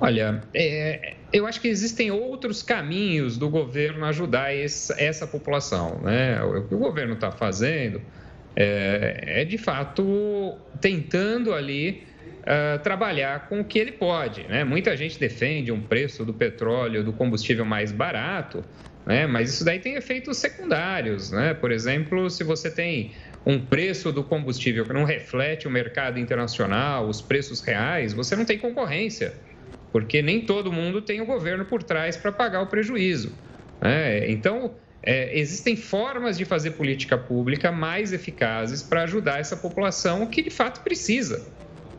Olha, 0.00 0.44
é, 0.54 1.16
eu 1.32 1.46
acho 1.46 1.60
que 1.60 1.68
existem 1.68 2.10
outros 2.10 2.62
caminhos 2.62 3.38
do 3.38 3.48
governo 3.48 4.04
ajudar 4.06 4.54
esse, 4.54 4.92
essa 5.00 5.26
população. 5.26 6.00
Né? 6.00 6.42
O 6.42 6.62
que 6.66 6.74
o 6.74 6.78
governo 6.78 7.14
está 7.14 7.30
fazendo 7.30 8.00
é, 8.56 9.40
é, 9.42 9.44
de 9.44 9.56
fato, 9.56 10.56
tentando 10.80 11.54
ali 11.54 12.02
uh, 12.40 12.78
trabalhar 12.82 13.48
com 13.48 13.60
o 13.60 13.64
que 13.64 13.78
ele 13.78 13.92
pode. 13.92 14.42
Né? 14.48 14.64
Muita 14.64 14.96
gente 14.96 15.18
defende 15.18 15.70
um 15.70 15.80
preço 15.80 16.24
do 16.24 16.34
petróleo, 16.34 17.04
do 17.04 17.12
combustível 17.12 17.64
mais 17.64 17.92
barato, 17.92 18.64
né? 19.06 19.26
mas 19.26 19.54
isso 19.54 19.64
daí 19.64 19.78
tem 19.78 19.94
efeitos 19.94 20.36
secundários. 20.38 21.30
Né? 21.30 21.54
Por 21.54 21.70
exemplo, 21.70 22.28
se 22.28 22.42
você 22.42 22.70
tem 22.70 23.12
um 23.46 23.58
preço 23.58 24.12
do 24.12 24.24
combustível 24.24 24.84
que 24.84 24.92
não 24.92 25.04
reflete 25.04 25.68
o 25.68 25.70
mercado 25.70 26.18
internacional, 26.18 27.08
os 27.08 27.22
preços 27.22 27.60
reais, 27.60 28.12
você 28.12 28.34
não 28.34 28.44
tem 28.44 28.58
concorrência 28.58 29.32
porque 29.92 30.22
nem 30.22 30.40
todo 30.40 30.72
mundo 30.72 31.02
tem 31.02 31.20
o 31.20 31.26
governo 31.26 31.64
por 31.64 31.82
trás 31.82 32.16
para 32.16 32.30
pagar 32.30 32.62
o 32.62 32.66
prejuízo. 32.66 33.32
Né? 33.80 34.30
Então, 34.30 34.74
é, 35.02 35.38
existem 35.38 35.76
formas 35.76 36.36
de 36.36 36.44
fazer 36.44 36.72
política 36.72 37.16
pública 37.16 37.72
mais 37.72 38.12
eficazes 38.12 38.82
para 38.82 39.02
ajudar 39.02 39.40
essa 39.40 39.56
população 39.56 40.26
que 40.26 40.42
de 40.42 40.50
fato 40.50 40.82
precisa. 40.82 41.46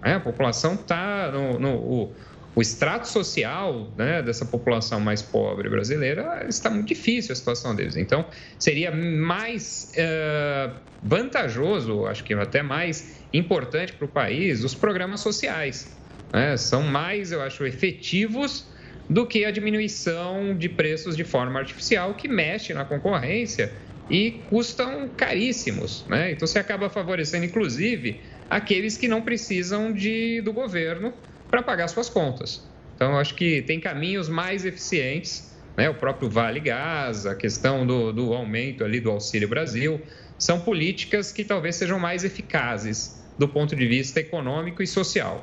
Né? 0.03 0.15
A 0.15 0.19
população 0.19 0.75
está 0.75 1.31
no, 1.31 1.59
no 1.59 1.75
o, 1.75 2.15
o, 2.55 2.61
extrato 2.61 3.07
social 3.07 3.89
né, 3.97 4.21
dessa 4.21 4.45
população 4.45 4.99
mais 4.99 5.21
pobre 5.21 5.69
brasileira 5.69 6.45
está 6.47 6.69
muito 6.69 6.87
difícil 6.87 7.33
a 7.33 7.35
situação 7.35 7.75
deles. 7.75 7.97
Então, 7.97 8.25
seria 8.59 8.91
mais 8.91 9.91
é, 9.95 10.69
vantajoso, 11.01 12.05
acho 12.05 12.23
que 12.23 12.33
até 12.35 12.61
mais 12.61 13.19
importante 13.33 13.93
para 13.93 14.05
o 14.05 14.07
país, 14.07 14.63
os 14.63 14.75
programas 14.75 15.21
sociais 15.21 16.00
né, 16.31 16.55
são 16.57 16.83
mais, 16.83 17.31
eu 17.31 17.41
acho, 17.41 17.65
efetivos 17.65 18.65
do 19.09 19.25
que 19.27 19.43
a 19.43 19.51
diminuição 19.51 20.55
de 20.55 20.69
preços 20.69 21.17
de 21.17 21.23
forma 21.23 21.59
artificial, 21.59 22.13
que 22.13 22.27
mexe 22.27 22.73
na 22.73 22.85
concorrência 22.85 23.73
e 24.09 24.41
custam 24.49 25.09
caríssimos. 25.09 26.05
Né? 26.07 26.31
Então, 26.31 26.47
você 26.47 26.59
acaba 26.59 26.89
favorecendo, 26.89 27.45
inclusive, 27.45 28.21
aqueles 28.49 28.97
que 28.97 29.07
não 29.07 29.21
precisam 29.21 29.91
de, 29.91 30.41
do 30.41 30.53
governo 30.53 31.13
para 31.49 31.61
pagar 31.61 31.87
suas 31.87 32.09
contas. 32.09 32.65
Então, 32.95 33.11
eu 33.11 33.17
acho 33.17 33.35
que 33.35 33.61
tem 33.63 33.79
caminhos 33.79 34.29
mais 34.29 34.65
eficientes, 34.65 35.53
né? 35.75 35.89
o 35.89 35.95
próprio 35.95 36.29
Vale 36.29 36.59
Gás, 36.59 37.25
a 37.25 37.35
questão 37.35 37.85
do, 37.85 38.13
do 38.13 38.33
aumento 38.33 38.83
ali 38.83 38.99
do 38.99 39.09
Auxílio 39.09 39.47
Brasil, 39.47 40.01
são 40.37 40.59
políticas 40.61 41.31
que 41.31 41.43
talvez 41.43 41.75
sejam 41.75 41.99
mais 41.99 42.23
eficazes 42.23 43.21
do 43.37 43.47
ponto 43.47 43.75
de 43.75 43.87
vista 43.87 44.19
econômico 44.19 44.81
e 44.81 44.87
social. 44.87 45.41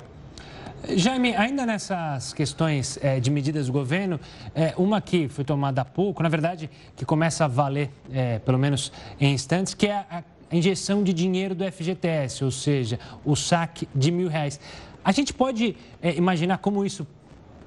Jaime, 0.87 1.35
ainda 1.35 1.66
nessas 1.66 2.32
questões 2.32 2.99
é, 3.02 3.18
de 3.18 3.30
medidas 3.30 3.66
do 3.66 3.73
governo, 3.73 4.18
é, 4.54 4.73
uma 4.76 5.00
que 5.00 5.28
foi 5.28 5.44
tomada 5.44 5.82
há 5.82 5.85
pouco, 5.85 6.23
na 6.23 6.28
verdade, 6.28 6.70
que 6.97 7.04
começa 7.04 7.44
a 7.44 7.49
valer, 7.49 7.90
é, 8.12 8.38
pelo 8.38 8.58
menos 8.58 8.92
em 9.20 9.35
instantes, 9.35 9.75
que 9.75 9.87
é 9.87 9.92
a, 9.92 10.23
a 10.50 10.56
injeção 10.56 11.02
de 11.02 11.12
dinheiro 11.12 11.54
do 11.54 11.70
FGTS, 11.70 12.44
ou 12.44 12.50
seja, 12.50 12.99
o 13.25 13.35
saque 13.35 13.88
de 13.94 14.11
mil 14.11 14.28
reais. 14.28 14.61
A 15.04 15.12
gente 15.12 15.32
pode 15.32 15.76
imaginar 16.16 16.58
como 16.58 16.85
isso 16.85 17.06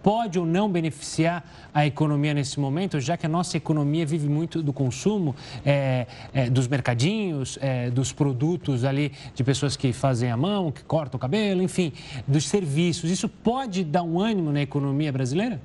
pode 0.01 0.39
ou 0.39 0.46
não 0.46 0.70
beneficiar 0.70 1.43
a 1.74 1.86
economia 1.86 2.34
nesse 2.34 2.60
momento, 2.60 3.00
já 3.00 3.15
que 3.17 3.25
a 3.25 3.29
nossa 3.29 3.58
economia 3.58 4.05
vive 4.05 4.27
muito 4.27 4.62
do 4.62 4.74
consumo, 4.74 5.36
é, 5.65 6.08
é, 6.34 6.50
dos 6.50 6.67
mercadinhos, 6.67 7.58
é, 7.62 7.89
dos 7.89 8.12
produtos 8.12 8.84
ali 8.84 9.12
de 9.34 9.43
pessoas 9.43 9.75
que 9.75 9.93
fazem 9.93 10.31
a 10.31 10.38
mão, 10.38 10.72
que 10.72 10.84
cortam 10.84 11.17
o 11.17 11.22
cabelo, 11.22 11.62
enfim, 11.62 11.93
dos 12.27 12.48
serviços. 12.48 13.10
Isso 13.10 13.29
pode 13.29 13.84
dar 13.84 14.03
um 14.03 14.20
ânimo 14.20 14.51
na 14.51 14.62
economia 14.62 15.12
brasileira? 15.12 15.62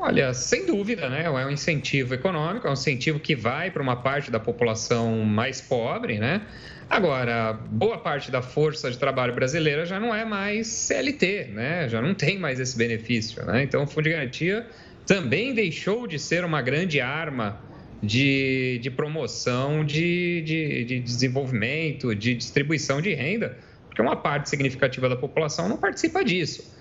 Olha, 0.00 0.32
sem 0.32 0.64
dúvida, 0.64 1.08
né? 1.08 1.24
É 1.24 1.30
um 1.30 1.50
incentivo 1.50 2.14
econômico, 2.14 2.66
é 2.68 2.70
um 2.70 2.74
incentivo 2.74 3.18
que 3.18 3.34
vai 3.34 3.70
para 3.70 3.82
uma 3.82 3.96
parte 3.96 4.30
da 4.30 4.38
população 4.38 5.24
mais 5.24 5.60
pobre, 5.60 6.18
né? 6.18 6.42
Agora, 6.90 7.52
boa 7.52 7.98
parte 7.98 8.30
da 8.30 8.40
força 8.40 8.90
de 8.90 8.98
trabalho 8.98 9.34
brasileira 9.34 9.84
já 9.84 10.00
não 10.00 10.14
é 10.14 10.24
mais 10.24 10.68
CLT, 10.68 11.50
né? 11.52 11.88
Já 11.88 12.00
não 12.00 12.14
tem 12.14 12.38
mais 12.38 12.58
esse 12.58 12.76
benefício, 12.76 13.44
né? 13.44 13.62
Então, 13.62 13.82
o 13.82 13.86
Fundo 13.86 14.04
de 14.04 14.10
Garantia 14.10 14.66
também 15.06 15.52
deixou 15.52 16.06
de 16.06 16.18
ser 16.18 16.44
uma 16.44 16.62
grande 16.62 16.98
arma 17.00 17.60
de, 18.02 18.78
de 18.80 18.90
promoção 18.90 19.84
de, 19.84 20.42
de, 20.42 20.84
de 20.84 21.00
desenvolvimento, 21.00 22.14
de 22.14 22.34
distribuição 22.34 23.02
de 23.02 23.12
renda, 23.12 23.58
porque 23.86 24.00
uma 24.00 24.16
parte 24.16 24.48
significativa 24.48 25.08
da 25.08 25.16
população 25.16 25.68
não 25.68 25.76
participa 25.76 26.24
disso, 26.24 26.74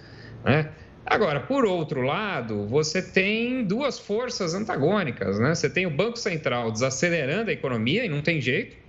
né? 0.44 0.72
Agora, 1.06 1.40
por 1.40 1.66
outro 1.66 2.02
lado, 2.02 2.68
você 2.68 3.02
tem 3.02 3.64
duas 3.64 3.98
forças 3.98 4.54
antagônicas, 4.54 5.40
né? 5.40 5.56
Você 5.56 5.70
tem 5.70 5.86
o 5.86 5.90
Banco 5.90 6.18
Central 6.18 6.72
desacelerando 6.72 7.50
a 7.50 7.54
economia 7.54 8.06
e 8.06 8.10
não 8.10 8.22
tem 8.22 8.42
jeito. 8.42 8.87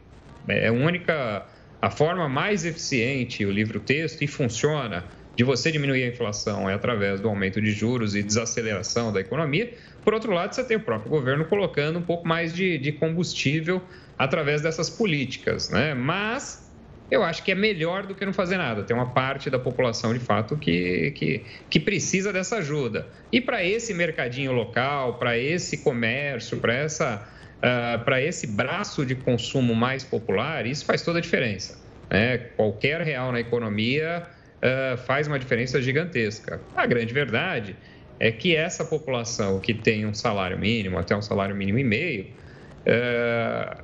É 0.49 0.69
a 0.69 0.73
única, 0.73 1.47
a 1.81 1.91
forma 1.91 2.29
mais 2.29 2.65
eficiente, 2.65 3.45
o 3.45 3.51
livro-texto, 3.51 4.23
e 4.23 4.27
funciona 4.27 5.05
de 5.39 5.45
você 5.45 5.71
diminuir 5.71 6.03
a 6.03 6.09
inflação 6.09 6.69
é 6.69 6.75
através 6.75 7.21
do 7.21 7.29
aumento 7.29 7.61
de 7.61 7.71
juros 7.71 8.17
e 8.17 8.25
desaceleração 8.25 9.13
da 9.13 9.21
economia. 9.21 9.73
Por 10.03 10.13
outro 10.13 10.33
lado, 10.33 10.53
você 10.53 10.65
tem 10.65 10.77
o 10.77 10.81
próprio 10.81 11.09
governo 11.09 11.45
colocando 11.45 12.01
um 12.01 12.03
pouco 12.03 12.27
mais 12.27 12.53
de, 12.53 12.77
de 12.77 12.91
combustível 12.91 13.81
através 14.19 14.63
dessas 14.63 14.91
políticas, 14.91 15.71
né? 15.71 15.95
Mas 15.95 16.69
eu 17.09 17.23
acho 17.23 17.45
que 17.45 17.53
é 17.53 17.55
melhor 17.55 18.05
do 18.05 18.17
que 18.17 18.27
não 18.27 18.33
fazer 18.33 18.57
nada. 18.57 18.83
Tem 18.83 18.97
uma 18.97 19.11
parte 19.11 19.49
da 19.49 19.61
população, 19.61 20.13
de 20.13 20.19
fato, 20.19 20.57
que, 20.57 21.13
que, 21.13 21.45
que 21.71 21.79
precisa 21.79 22.33
dessa 22.33 22.57
ajuda. 22.57 23.07
E 23.31 23.41
para 23.41 23.65
esse 23.65 23.95
mercadinho 23.95 24.51
local, 24.51 25.19
para 25.19 25.39
esse 25.39 25.79
comércio, 25.79 26.59
para 26.59 26.75
essa. 26.75 27.27
Uh, 27.59 28.05
para 28.05 28.23
esse 28.23 28.47
braço 28.47 29.05
de 29.05 29.17
consumo 29.17 29.75
mais 29.75 30.05
popular, 30.05 30.65
isso 30.65 30.85
faz 30.85 31.03
toda 31.03 31.19
a 31.19 31.21
diferença. 31.21 31.77
Né? 32.09 32.39
Qualquer 32.57 33.01
real 33.01 33.33
na 33.33 33.41
economia 33.41 34.23
uh, 34.59 34.97
faz 34.99 35.27
uma 35.27 35.39
diferença 35.39 35.83
gigantesca. 35.83 36.61
A 36.77 36.87
grande 36.87 37.13
verdade 37.13 37.77
é 38.21 38.31
que 38.31 38.55
essa 38.55 38.85
população 38.85 39.59
que 39.59 39.75
tem 39.75 40.07
um 40.07 40.15
salário 40.15 40.59
mínimo, 40.59 40.99
até 40.99 41.17
um 41.17 41.23
salário 41.23 41.55
mínimo 41.55 41.79
e 41.79 41.85
meio, 41.85 42.27
uh, 42.87 43.83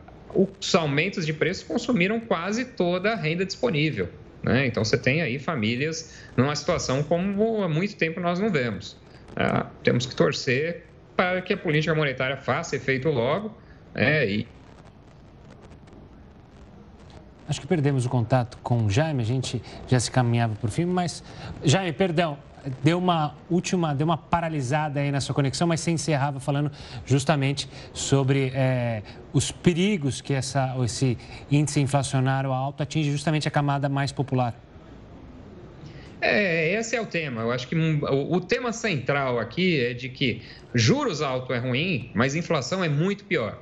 os 0.61 0.75
aumentos 0.75 1.27
de 1.27 1.33
preço 1.33 1.67
consumiram 1.67 2.21
quase 2.21 2.65
toda 2.65 3.13
a 3.13 3.17
renda 3.17 3.45
disponível. 3.45 4.09
Né? 4.43 4.67
Então, 4.67 4.85
você 4.85 4.99
tem 4.99 5.23
aí 5.23 5.39
famílias 5.39 6.15
numa 6.37 6.55
situação 6.55 7.03
como 7.03 7.63
há 7.63 7.69
muito 7.69 7.97
tempo 7.97 8.21
nós 8.21 8.39
não 8.39 8.51
vemos. 8.51 8.97
Ah, 9.37 9.67
temos 9.83 10.07
que 10.07 10.15
torcer 10.15 10.85
para 11.17 11.41
que 11.41 11.53
a 11.53 11.57
política 11.57 11.95
monetária 11.95 12.37
faça 12.37 12.77
efeito 12.77 13.09
logo 13.09 13.57
né? 13.95 14.27
e 14.27 14.49
Acho 17.47 17.61
que 17.61 17.67
perdemos 17.67 18.07
o 18.07 18.09
contato 18.09 18.59
com 18.63 18.87
o 18.87 18.91
Jaime, 18.91 19.23
a 19.23 19.27
gente 19.27 19.63
já 19.87 20.01
se 20.01 20.11
caminhava 20.11 20.55
por 20.55 20.71
fim, 20.71 20.87
mas 20.87 21.23
Jaime, 21.63 21.93
perdão, 21.93 22.39
deu 22.83 22.99
uma 22.99 23.35
última, 23.51 23.95
deu 23.95 24.07
uma 24.07 24.17
paralisada 24.17 25.01
aí 25.01 25.11
na 25.11 25.21
sua 25.21 25.35
conexão, 25.35 25.67
mas 25.67 25.81
você 25.81 25.91
encerrava 25.91 26.41
falando 26.41 26.71
justamente 27.05 27.69
sobre 27.93 28.51
é, 28.55 29.03
os 29.33 29.51
perigos 29.53 30.23
que 30.23 30.33
essa, 30.33 30.75
esse 30.83 31.19
índice 31.51 31.81
inflacionário 31.81 32.51
alto 32.51 32.83
atinge 32.83 33.11
justamente 33.11 33.47
a 33.47 33.51
camada 33.51 33.91
mais 33.91 34.11
popular. 34.11 34.59
É, 36.23 36.73
esse 36.73 36.97
é 36.97 37.01
o 37.03 37.05
tema. 37.05 37.43
Eu 37.43 37.53
acho 37.53 37.69
que 37.69 37.77
o, 37.77 38.35
o 38.35 38.41
tema 38.41 38.73
central 38.73 39.39
aqui 39.39 39.79
é 39.79 39.93
de 39.93 40.09
que 40.09 40.41
juros 40.75 41.21
altos 41.21 41.55
é 41.55 41.59
ruim, 41.59 42.11
mas 42.15 42.35
inflação 42.35 42.83
é 42.83 42.89
muito 42.89 43.25
pior. 43.27 43.59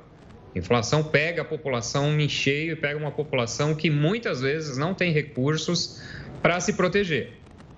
Inflação 0.55 1.03
pega 1.03 1.41
a 1.41 1.45
população 1.45 2.19
em 2.19 2.29
cheio 2.29 2.73
e 2.73 2.75
pega 2.75 2.97
uma 2.97 3.11
população 3.11 3.73
que 3.73 3.89
muitas 3.89 4.41
vezes 4.41 4.77
não 4.77 4.93
tem 4.93 5.11
recursos 5.11 6.01
para 6.41 6.59
se 6.59 6.73
proteger. 6.73 7.33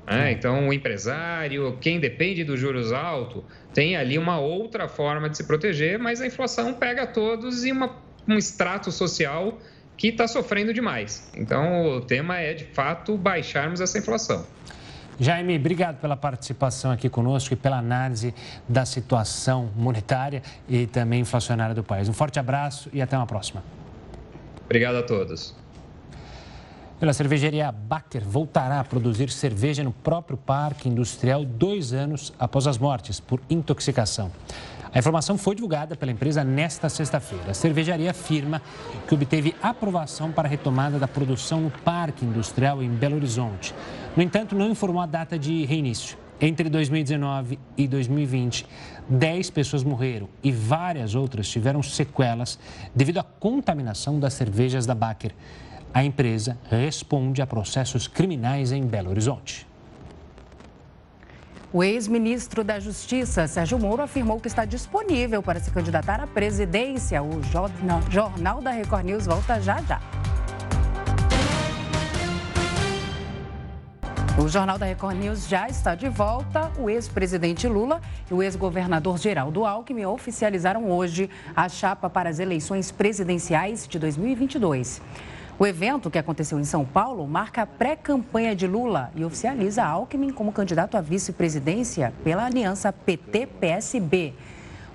Né? 0.06 0.32
Então, 0.32 0.68
o 0.68 0.74
empresário, 0.74 1.78
quem 1.80 2.00
depende 2.00 2.44
dos 2.44 2.60
juros 2.60 2.92
altos, 2.92 3.44
tem 3.74 3.96
ali 3.96 4.18
uma 4.18 4.40
outra 4.40 4.88
forma 4.88 5.30
de 5.30 5.38
se 5.38 5.46
proteger, 5.46 5.98
mas 5.98 6.22
a 6.22 6.28
inflação 6.28 6.74
pega 6.74 7.08
todos 7.08 7.66
e 7.66 7.72
uma, 7.72 7.96
um 8.28 8.38
extrato 8.38 8.92
social 8.92 9.58
que 9.98 10.10
está 10.10 10.28
sofrendo 10.28 10.74
demais. 10.74 11.30
Então, 11.36 11.86
o 11.86 12.02
tema 12.02 12.40
é, 12.40 12.54
de 12.54 12.66
fato, 12.66 13.18
baixarmos 13.18 13.80
essa 13.80 13.98
inflação. 13.98 14.46
Jaime, 15.20 15.56
obrigado 15.56 16.00
pela 16.00 16.18
participação 16.18 16.92
aqui 16.92 17.08
conosco 17.08 17.54
e 17.54 17.58
pela 17.58 17.78
análise 17.78 18.34
da 18.68 18.86
situação 18.86 19.70
monetária 19.76 20.44
e 20.68 20.88
também 20.88 21.22
inflacionária 21.22 21.74
do 21.74 21.84
país. 21.84 22.10
Um 22.10 22.14
forte 22.14 22.40
abraço 22.40 22.90
e 22.92 23.02
até 23.02 23.16
uma 23.16 23.26
próxima. 23.26 23.64
Obrigado 24.66 24.96
a 24.96 25.04
todos. 25.04 25.56
Pela 27.00 27.14
cervejaria 27.14 27.72
Baker 27.72 28.24
voltará 28.24 28.80
a 28.80 28.84
produzir 28.84 29.30
cerveja 29.30 29.84
no 29.84 29.92
próprio 29.92 30.38
parque 30.38 30.90
industrial 30.90 31.44
dois 31.46 31.94
anos 31.94 32.34
após 32.40 32.68
as 32.68 32.78
mortes 32.78 33.20
por 33.20 33.42
intoxicação. 33.50 34.32
A 34.96 35.00
informação 35.00 35.38
foi 35.38 35.56
divulgada 35.56 35.94
pela 35.94 36.10
empresa 36.10 36.42
nesta 36.42 36.88
sexta-feira. 36.88 37.52
A 37.52 37.54
cervejaria 37.54 38.12
afirma 38.12 38.62
que 39.06 39.14
obteve 39.14 39.54
aprovação 39.62 40.32
para 40.32 40.48
a 40.48 40.50
retomada 40.50 40.98
da 40.98 41.06
produção 41.06 41.60
no 41.60 41.70
Parque 41.70 42.24
Industrial 42.24 42.82
em 42.82 42.88
Belo 42.88 43.18
Horizonte. 43.18 43.76
No 44.16 44.24
entanto, 44.24 44.56
não 44.56 44.70
informou 44.70 45.02
a 45.02 45.06
data 45.06 45.38
de 45.38 45.66
reinício. 45.66 46.18
Entre 46.40 46.70
2019 46.70 47.60
e 47.78 47.90
2020, 47.90 48.66
10 49.10 49.50
pessoas 49.50 49.84
morreram 49.84 50.30
e 50.42 50.50
várias 50.50 51.14
outras 51.14 51.50
tiveram 51.50 51.84
sequelas 51.84 52.58
devido 52.96 53.18
à 53.18 53.24
contaminação 53.24 54.18
das 54.18 54.34
cervejas 54.34 54.86
da 54.86 54.96
Baker. 54.96 55.34
A 55.94 56.06
empresa 56.06 56.58
responde 56.70 57.42
a 57.42 57.48
processos 57.48 58.08
criminais 58.08 58.72
em 58.72 58.86
Belo 58.86 59.10
Horizonte. 59.10 59.68
O 61.76 61.84
ex-ministro 61.84 62.64
da 62.64 62.80
Justiça, 62.80 63.50
Sérgio 63.50 63.78
Moro, 63.78 64.02
afirmou 64.02 64.40
que 64.40 64.48
está 64.48 64.64
disponível 64.64 65.44
para 65.44 65.60
se 65.60 65.70
candidatar 65.70 66.22
à 66.22 66.26
presidência. 66.26 67.22
O 67.22 67.42
Jornal 68.10 68.62
da 68.62 68.72
Record 68.72 69.04
News 69.04 69.26
volta 69.26 69.60
já 69.60 69.82
já. 69.82 70.00
O 74.42 74.48
Jornal 74.48 74.78
da 74.78 74.86
Record 74.86 75.18
News 75.18 75.50
já 75.50 75.68
está 75.68 75.96
de 75.96 76.08
volta. 76.08 76.72
O 76.80 76.90
ex-presidente 76.90 77.68
Lula 77.68 78.00
e 78.32 78.34
o 78.34 78.42
ex-governador 78.42 79.18
Geraldo 79.18 79.66
Alckmin 79.66 80.06
oficializaram 80.06 80.90
hoje 80.90 81.30
a 81.54 81.68
chapa 81.68 82.10
para 82.10 82.30
as 82.30 82.40
eleições 82.40 82.90
presidenciais 82.90 83.86
de 83.86 84.00
2022. 84.00 85.02
O 85.58 85.66
evento, 85.66 86.12
que 86.12 86.18
aconteceu 86.18 86.60
em 86.60 86.66
São 86.66 86.84
Paulo, 86.84 87.26
marca 87.26 87.62
a 87.62 87.66
pré-campanha 87.66 88.54
de 88.54 88.68
Lula 88.68 89.10
e 89.16 89.24
oficializa 89.24 89.86
Alckmin 89.86 90.32
como 90.32 90.52
candidato 90.52 90.98
à 90.98 91.02
vice-presidência 91.02 92.14
pela 92.26 92.46
aliança 92.46 92.92
PT-PSB. 92.92 94.34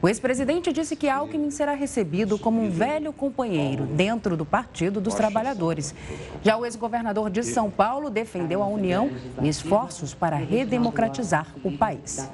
O 0.02 0.08
ex-presidente 0.08 0.70
disse 0.70 0.96
que 0.96 1.08
Alckmin 1.08 1.50
será 1.50 1.72
recebido 1.72 2.38
como 2.38 2.62
um 2.62 2.70
velho 2.70 3.10
companheiro 3.10 3.86
dentro 3.86 4.36
do 4.36 4.44
Partido 4.44 5.00
dos 5.00 5.14
Trabalhadores. 5.14 5.94
Já 6.42 6.58
o 6.58 6.66
ex-governador 6.66 7.30
de 7.30 7.42
São 7.42 7.70
Paulo 7.70 8.10
defendeu 8.10 8.62
a 8.62 8.66
união 8.66 9.10
e 9.40 9.48
esforços 9.48 10.12
para 10.12 10.36
redemocratizar 10.36 11.46
o 11.64 11.72
país. 11.72 12.30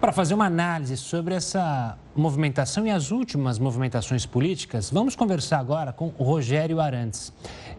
Para 0.00 0.12
fazer 0.12 0.32
uma 0.32 0.46
análise 0.46 0.96
sobre 0.96 1.34
essa 1.34 1.98
movimentação 2.16 2.86
e 2.86 2.90
as 2.90 3.10
últimas 3.10 3.58
movimentações 3.58 4.24
políticas, 4.24 4.90
vamos 4.90 5.14
conversar 5.14 5.58
agora 5.58 5.92
com 5.92 6.08
Rogério 6.08 6.80
Arantes. 6.80 7.32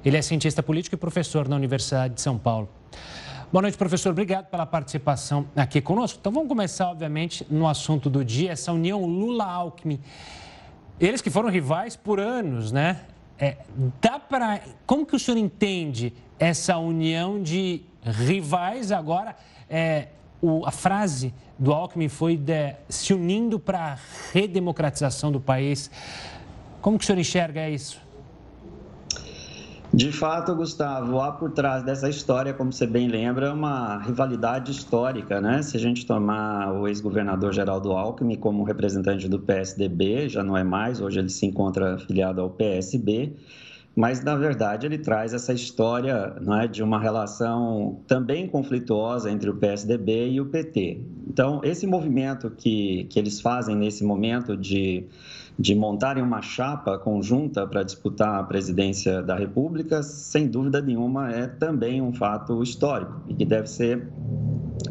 Ele 0.05 0.15
é 0.15 0.21
cientista 0.21 0.61
político 0.61 0.95
e 0.95 0.97
professor 0.97 1.49
na 1.49 1.55
Universidade 1.55 2.13
de 2.13 2.21
São 2.21 2.37
Paulo. 2.37 2.69
Boa 3.51 3.61
noite, 3.61 3.77
professor. 3.77 4.11
Obrigado 4.11 4.45
pela 4.45 4.65
participação 4.65 5.47
aqui 5.55 5.81
conosco. 5.81 6.19
Então, 6.19 6.31
vamos 6.31 6.47
começar, 6.49 6.89
obviamente, 6.89 7.47
no 7.49 7.67
assunto 7.67 8.09
do 8.09 8.23
dia, 8.23 8.51
essa 8.51 8.71
união 8.71 9.05
Lula-Alckmin. 9.05 9.99
Eles 10.99 11.21
que 11.21 11.29
foram 11.29 11.49
rivais 11.49 11.95
por 11.95 12.19
anos, 12.19 12.71
né? 12.71 13.01
É, 13.39 13.57
dá 14.01 14.19
para. 14.19 14.61
Como 14.85 15.05
que 15.05 15.15
o 15.15 15.19
senhor 15.19 15.37
entende 15.37 16.13
essa 16.37 16.77
união 16.77 17.41
de 17.41 17.81
rivais 18.03 18.91
agora? 18.91 19.35
É, 19.69 20.09
o, 20.41 20.65
a 20.65 20.71
frase 20.71 21.33
do 21.57 21.73
Alckmin 21.73 22.09
foi 22.09 22.37
de, 22.37 22.75
se 22.87 23.13
unindo 23.13 23.59
para 23.59 23.93
a 23.93 23.97
redemocratização 24.31 25.31
do 25.31 25.39
país. 25.39 25.89
Como 26.81 26.97
que 26.97 27.03
o 27.03 27.07
senhor 27.07 27.19
enxerga 27.19 27.67
isso? 27.69 27.99
De 29.93 30.11
fato, 30.11 30.53
Gustavo, 30.53 31.21
há 31.21 31.31
por 31.31 31.51
trás 31.51 31.81
dessa 31.81 32.09
história, 32.09 32.53
como 32.53 32.73
você 32.73 32.85
bem 32.85 33.07
lembra, 33.07 33.53
uma 33.53 33.97
rivalidade 33.99 34.69
histórica, 34.69 35.39
né? 35.39 35.61
Se 35.61 35.77
a 35.77 35.79
gente 35.79 36.05
tomar 36.05 36.73
o 36.73 36.87
ex-governador 36.87 37.53
Geraldo 37.53 37.93
Alckmin 37.93 38.35
como 38.35 38.63
representante 38.63 39.29
do 39.29 39.39
PSDB, 39.39 40.27
já 40.27 40.43
não 40.43 40.57
é 40.57 40.63
mais, 40.63 40.99
hoje 40.99 41.19
ele 41.19 41.29
se 41.29 41.45
encontra 41.45 41.95
afiliado 41.95 42.41
ao 42.41 42.49
PSB, 42.49 43.33
mas 43.97 44.23
na 44.23 44.35
verdade 44.35 44.85
ele 44.85 44.99
traz 44.99 45.33
essa 45.33 45.51
história 45.51 46.35
é, 46.61 46.67
de 46.67 46.83
uma 46.83 46.99
relação 46.99 47.99
também 48.05 48.47
conflituosa 48.47 49.31
entre 49.31 49.49
o 49.49 49.55
PSDB 49.55 50.29
e 50.29 50.39
o 50.39 50.45
PT. 50.45 51.01
Então, 51.27 51.61
esse 51.63 51.87
movimento 51.87 52.51
que, 52.51 53.05
que 53.09 53.17
eles 53.17 53.41
fazem 53.41 53.75
nesse 53.75 54.03
momento 54.03 54.55
de, 54.55 55.07
de 55.57 55.73
montarem 55.73 56.21
uma 56.21 56.43
chapa 56.43 56.99
conjunta 56.99 57.65
para 57.65 57.81
disputar 57.81 58.39
a 58.39 58.43
presidência 58.43 59.23
da 59.23 59.35
República, 59.35 60.03
sem 60.03 60.47
dúvida 60.47 60.79
nenhuma, 60.79 61.31
é 61.31 61.47
também 61.47 61.99
um 61.99 62.13
fato 62.13 62.61
histórico 62.61 63.19
e 63.27 63.33
que 63.33 63.45
deve 63.45 63.67
ser 63.67 64.07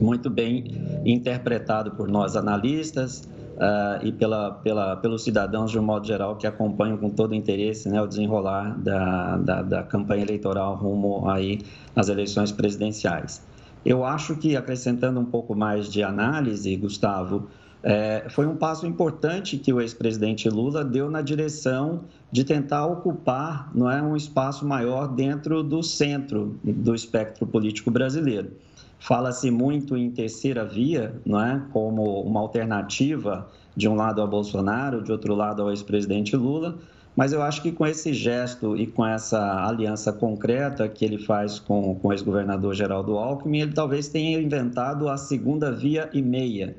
muito 0.01 0.29
bem 0.29 0.65
interpretado 1.05 1.93
por 1.93 2.09
nós 2.09 2.35
analistas, 2.35 3.23
uh, 3.57 4.05
e 4.07 4.13
pela, 4.13 4.53
pela, 4.53 4.97
pelos 4.97 5.25
cidadãos 5.25 5.71
de 5.71 5.79
um 5.79 5.83
modo 5.83 6.07
geral 6.07 6.37
que 6.37 6.47
acompanham 6.47 6.97
com 6.97 7.11
todo 7.11 7.35
interesse 7.35 7.89
né, 7.89 8.01
o 8.01 8.07
desenrolar 8.07 8.79
da, 8.79 9.37
da, 9.39 9.63
da 9.63 9.83
campanha 9.83 10.23
eleitoral 10.23 10.75
rumo 10.77 11.29
aí 11.29 11.61
às 11.95 12.09
eleições 12.09 12.53
presidenciais. 12.53 13.43
Eu 13.85 14.05
acho 14.05 14.37
que, 14.37 14.57
acrescentando 14.57 15.21
um 15.21 15.25
pouco 15.25 15.55
mais 15.55 15.91
de 15.91 16.03
análise, 16.03 16.75
Gustavo, 16.77 17.49
é, 17.83 18.27
foi 18.29 18.45
um 18.45 18.57
passo 18.57 18.85
importante 18.85 19.59
que 19.59 19.73
o 19.73 19.81
ex-presidente 19.81 20.49
Lula 20.49 20.85
deu 20.85 21.09
na 21.09 21.23
direção 21.23 22.01
de 22.33 22.43
tentar 22.43 22.85
ocupar 22.87 23.71
não 23.73 23.89
é, 23.89 24.03
um 24.03 24.17
espaço 24.17 24.67
maior 24.67 25.07
dentro 25.07 25.63
do 25.63 25.85
centro 25.85 26.59
do 26.65 26.97
espectro 26.97 27.47
político 27.47 27.89
brasileiro. 27.89 28.51
Fala-se 28.99 29.51
muito 29.51 29.97
em 29.97 30.11
terceira 30.11 30.65
via, 30.65 31.15
não 31.25 31.41
é? 31.41 31.63
como 31.73 32.21
uma 32.23 32.41
alternativa 32.41 33.49
de 33.77 33.89
um 33.89 33.95
lado 33.95 34.21
ao 34.21 34.27
Bolsonaro, 34.27 35.03
de 35.03 35.13
outro 35.13 35.35
lado 35.35 35.63
ao 35.63 35.71
ex-presidente 35.71 36.35
Lula, 36.35 36.79
mas 37.17 37.33
eu 37.33 37.43
acho 37.43 37.63
que 37.63 37.73
com 37.73 37.87
esse 37.87 38.13
gesto 38.13 38.77
e 38.77 38.87
com 38.87 39.05
essa 39.05 39.67
aliança 39.67 40.13
concreta 40.13 40.87
que 40.87 41.05
ele 41.05 41.19
faz 41.19 41.59
com, 41.59 41.95
com 41.95 42.09
o 42.09 42.13
ex-governador 42.13 42.75
Geraldo 42.75 43.17
Alckmin, 43.17 43.61
ele 43.61 43.73
talvez 43.73 44.09
tenha 44.09 44.39
inventado 44.39 45.09
a 45.09 45.17
segunda 45.17 45.73
via 45.73 46.11
e 46.13 46.21
meia, 46.21 46.77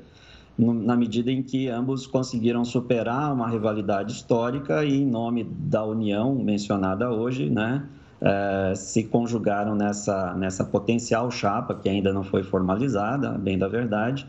na 0.56 0.96
medida 0.96 1.30
em 1.30 1.42
que 1.42 1.68
ambos 1.68 2.06
conseguiram 2.06 2.64
superar 2.64 3.32
uma 3.32 3.48
rivalidade 3.48 4.12
histórica 4.12 4.84
e, 4.84 5.02
em 5.02 5.06
nome 5.06 5.44
da 5.44 5.84
união 5.84 6.34
mencionada 6.34 7.10
hoje, 7.10 7.48
né, 7.50 7.84
é, 8.20 8.74
se 8.74 9.04
conjugaram 9.04 9.74
nessa, 9.74 10.34
nessa 10.34 10.64
potencial 10.64 11.30
chapa, 11.30 11.74
que 11.74 11.88
ainda 11.88 12.12
não 12.12 12.24
foi 12.24 12.42
formalizada, 12.42 13.30
bem 13.32 13.58
da 13.58 13.68
verdade, 13.68 14.26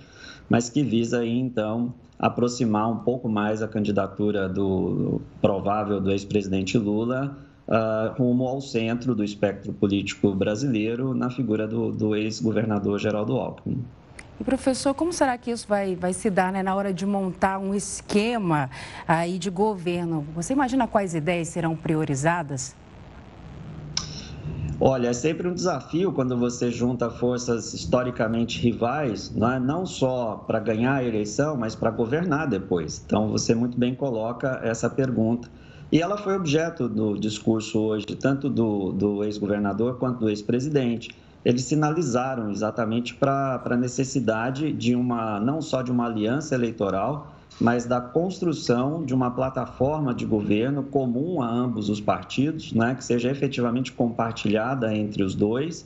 mas 0.49 0.69
que 0.69 0.83
visa 0.83 1.19
aí, 1.19 1.37
então, 1.37 1.93
aproximar 2.17 2.89
um 2.89 2.97
pouco 2.97 3.29
mais 3.29 3.61
a 3.61 3.67
candidatura 3.67 4.49
do 4.49 5.21
provável 5.41 5.99
do 5.99 6.11
ex-presidente 6.11 6.77
Lula 6.77 7.37
uh, 7.69 8.13
rumo 8.17 8.45
ao 8.47 8.59
centro 8.59 9.13
do 9.13 9.23
espectro 9.23 9.71
político 9.71 10.33
brasileiro, 10.33 11.13
na 11.13 11.29
figura 11.29 11.67
do, 11.67 11.91
do 11.91 12.15
ex-governador 12.15 12.99
Geraldo 12.99 13.37
Alckmin. 13.37 13.83
E 14.39 14.43
professor, 14.43 14.93
como 14.93 15.11
será 15.11 15.37
que 15.37 15.51
isso 15.51 15.67
vai, 15.67 15.95
vai 15.95 16.13
se 16.13 16.29
dar 16.29 16.51
né, 16.51 16.63
na 16.63 16.73
hora 16.73 16.93
de 16.93 17.05
montar 17.05 17.59
um 17.59 17.75
esquema 17.75 18.69
aí 19.07 19.37
de 19.37 19.49
governo? 19.49 20.25
Você 20.33 20.53
imagina 20.53 20.87
quais 20.87 21.13
ideias 21.13 21.49
serão 21.49 21.75
priorizadas? 21.75 22.75
Olha, 24.81 25.09
é 25.09 25.13
sempre 25.13 25.45
um 25.45 25.53
desafio 25.53 26.13
quando 26.13 26.37
você 26.37 26.71
junta 26.71 27.09
forças 27.09 27.73
historicamente 27.73 28.61
rivais, 28.61 29.29
não, 29.35 29.51
é? 29.51 29.59
não 29.59 29.85
só 29.85 30.35
para 30.47 30.57
ganhar 30.57 30.95
a 30.95 31.03
eleição, 31.03 31.57
mas 31.57 31.75
para 31.75 31.91
governar 31.91 32.47
depois. 32.47 33.03
Então, 33.05 33.29
você 33.29 33.53
muito 33.53 33.77
bem 33.77 33.93
coloca 33.93 34.61
essa 34.63 34.89
pergunta. 34.89 35.49
E 35.91 36.01
ela 36.01 36.17
foi 36.17 36.33
objeto 36.33 36.87
do 36.87 37.17
discurso 37.17 37.77
hoje, 37.77 38.05
tanto 38.05 38.49
do, 38.49 38.93
do 38.93 39.23
ex-governador 39.25 39.97
quanto 39.97 40.19
do 40.19 40.29
ex-presidente. 40.29 41.09
Eles 41.43 41.63
sinalizaram 41.63 42.49
exatamente 42.49 43.13
para 43.13 43.61
a 43.65 43.75
necessidade 43.75 44.71
de 44.71 44.95
uma, 44.95 45.41
não 45.41 45.61
só 45.61 45.81
de 45.81 45.91
uma 45.91 46.05
aliança 46.05 46.55
eleitoral, 46.55 47.33
mas 47.59 47.85
da 47.85 47.99
construção 47.99 49.03
de 49.03 49.13
uma 49.13 49.29
plataforma 49.31 50.13
de 50.13 50.25
governo 50.25 50.83
comum 50.83 51.41
a 51.41 51.49
ambos 51.49 51.89
os 51.89 51.99
partidos, 51.99 52.71
né, 52.71 52.95
que 52.95 53.03
seja 53.03 53.29
efetivamente 53.29 53.91
compartilhada 53.91 54.93
entre 54.95 55.23
os 55.23 55.35
dois. 55.35 55.85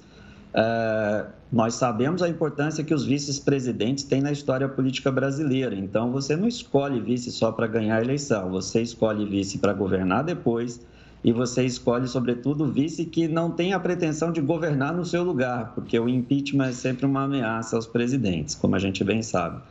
É, 0.54 1.26
nós 1.52 1.74
sabemos 1.74 2.22
a 2.22 2.30
importância 2.30 2.84
que 2.84 2.94
os 2.94 3.06
vices-presidentes 3.06 4.04
têm 4.04 4.22
na 4.22 4.32
história 4.32 4.70
política 4.70 5.12
brasileira. 5.12 5.74
Então, 5.74 6.12
você 6.12 6.36
não 6.36 6.48
escolhe 6.48 7.00
vice 7.00 7.32
só 7.32 7.52
para 7.52 7.66
ganhar 7.66 7.98
a 7.98 8.02
eleição, 8.02 8.52
você 8.52 8.82
escolhe 8.82 9.26
vice 9.26 9.58
para 9.58 9.74
governar 9.74 10.24
depois 10.24 10.80
e 11.24 11.32
você 11.32 11.64
escolhe, 11.64 12.08
sobretudo, 12.08 12.68
vice 12.68 13.06
que 13.06 13.28
não 13.28 13.50
tem 13.50 13.74
a 13.74 13.80
pretensão 13.80 14.32
de 14.32 14.42
governar 14.42 14.94
no 14.94 15.06
seu 15.06 15.24
lugar, 15.24 15.72
porque 15.74 15.98
o 15.98 16.08
impeachment 16.08 16.68
é 16.68 16.72
sempre 16.74 17.06
uma 17.06 17.24
ameaça 17.24 17.76
aos 17.76 17.88
presidentes, 17.88 18.54
como 18.54 18.76
a 18.76 18.80
gente 18.80 19.04
bem 19.04 19.24
sabe. 19.24 19.62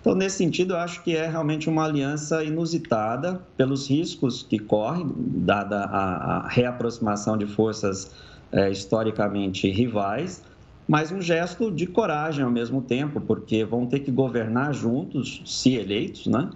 Então, 0.00 0.14
nesse 0.14 0.38
sentido, 0.38 0.72
eu 0.72 0.78
acho 0.78 1.02
que 1.02 1.14
é 1.14 1.26
realmente 1.28 1.68
uma 1.68 1.84
aliança 1.84 2.42
inusitada 2.42 3.40
pelos 3.56 3.88
riscos 3.88 4.42
que 4.42 4.58
corre, 4.58 5.04
dada 5.16 5.84
a, 5.84 6.36
a 6.38 6.48
reaproximação 6.48 7.36
de 7.36 7.46
forças 7.46 8.10
é, 8.50 8.70
historicamente 8.70 9.70
rivais, 9.70 10.42
mas 10.88 11.12
um 11.12 11.20
gesto 11.20 11.70
de 11.70 11.86
coragem 11.86 12.44
ao 12.44 12.50
mesmo 12.50 12.80
tempo, 12.80 13.20
porque 13.20 13.64
vão 13.64 13.86
ter 13.86 14.00
que 14.00 14.10
governar 14.10 14.74
juntos, 14.74 15.42
se 15.44 15.74
eleitos, 15.74 16.26
né? 16.26 16.50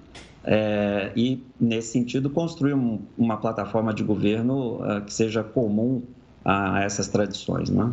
É, 0.47 1.13
e, 1.17 1.43
nesse 1.59 1.93
sentido, 1.93 2.29
construir 2.29 2.75
um, 2.75 3.01
uma 3.17 3.37
plataforma 3.37 3.95
de 3.95 4.03
governo 4.03 4.83
uh, 4.83 5.01
que 5.03 5.13
seja 5.13 5.43
comum 5.43 6.03
a, 6.45 6.79
a 6.79 6.83
essas 6.83 7.09
tradições. 7.09 7.71
Né? 7.71 7.91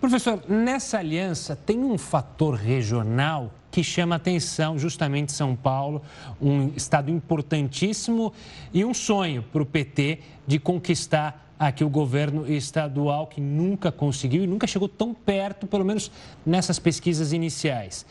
Professor, 0.00 0.40
nessa 0.48 0.98
aliança 0.98 1.54
tem 1.54 1.78
um 1.80 1.98
fator 1.98 2.54
regional 2.54 3.50
que 3.76 3.84
chama 3.84 4.16
atenção, 4.16 4.78
justamente 4.78 5.32
São 5.32 5.54
Paulo, 5.54 6.00
um 6.40 6.68
estado 6.74 7.10
importantíssimo 7.10 8.32
e 8.72 8.82
um 8.86 8.94
sonho 8.94 9.42
para 9.52 9.62
o 9.62 9.66
PT 9.66 10.20
de 10.46 10.58
conquistar 10.58 11.52
aqui 11.58 11.84
o 11.84 11.90
governo 11.90 12.50
estadual 12.50 13.26
que 13.26 13.38
nunca 13.38 13.92
conseguiu 13.92 14.42
e 14.42 14.46
nunca 14.46 14.66
chegou 14.66 14.88
tão 14.88 15.12
perto, 15.12 15.66
pelo 15.66 15.84
menos 15.84 16.10
nessas 16.46 16.78
pesquisas 16.78 17.34
iniciais. 17.34 18.06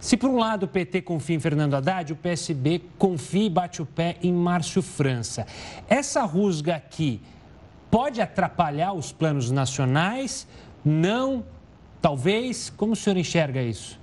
Se 0.00 0.16
por 0.16 0.28
um 0.28 0.36
lado 0.36 0.64
o 0.64 0.68
PT 0.68 1.02
confia 1.02 1.36
em 1.36 1.38
Fernando 1.38 1.74
Haddad, 1.74 2.12
o 2.12 2.16
PSB 2.16 2.82
confia 2.98 3.44
e 3.44 3.48
bate 3.48 3.80
o 3.80 3.86
pé 3.86 4.16
em 4.20 4.32
Márcio 4.32 4.82
França. 4.82 5.46
Essa 5.88 6.24
rusga 6.24 6.74
aqui 6.74 7.20
pode 7.88 8.20
atrapalhar 8.20 8.92
os 8.92 9.12
planos 9.12 9.52
nacionais? 9.52 10.44
Não? 10.84 11.44
Talvez? 12.02 12.68
Como 12.68 12.94
o 12.94 12.96
senhor 12.96 13.16
enxerga 13.16 13.62
isso? 13.62 14.02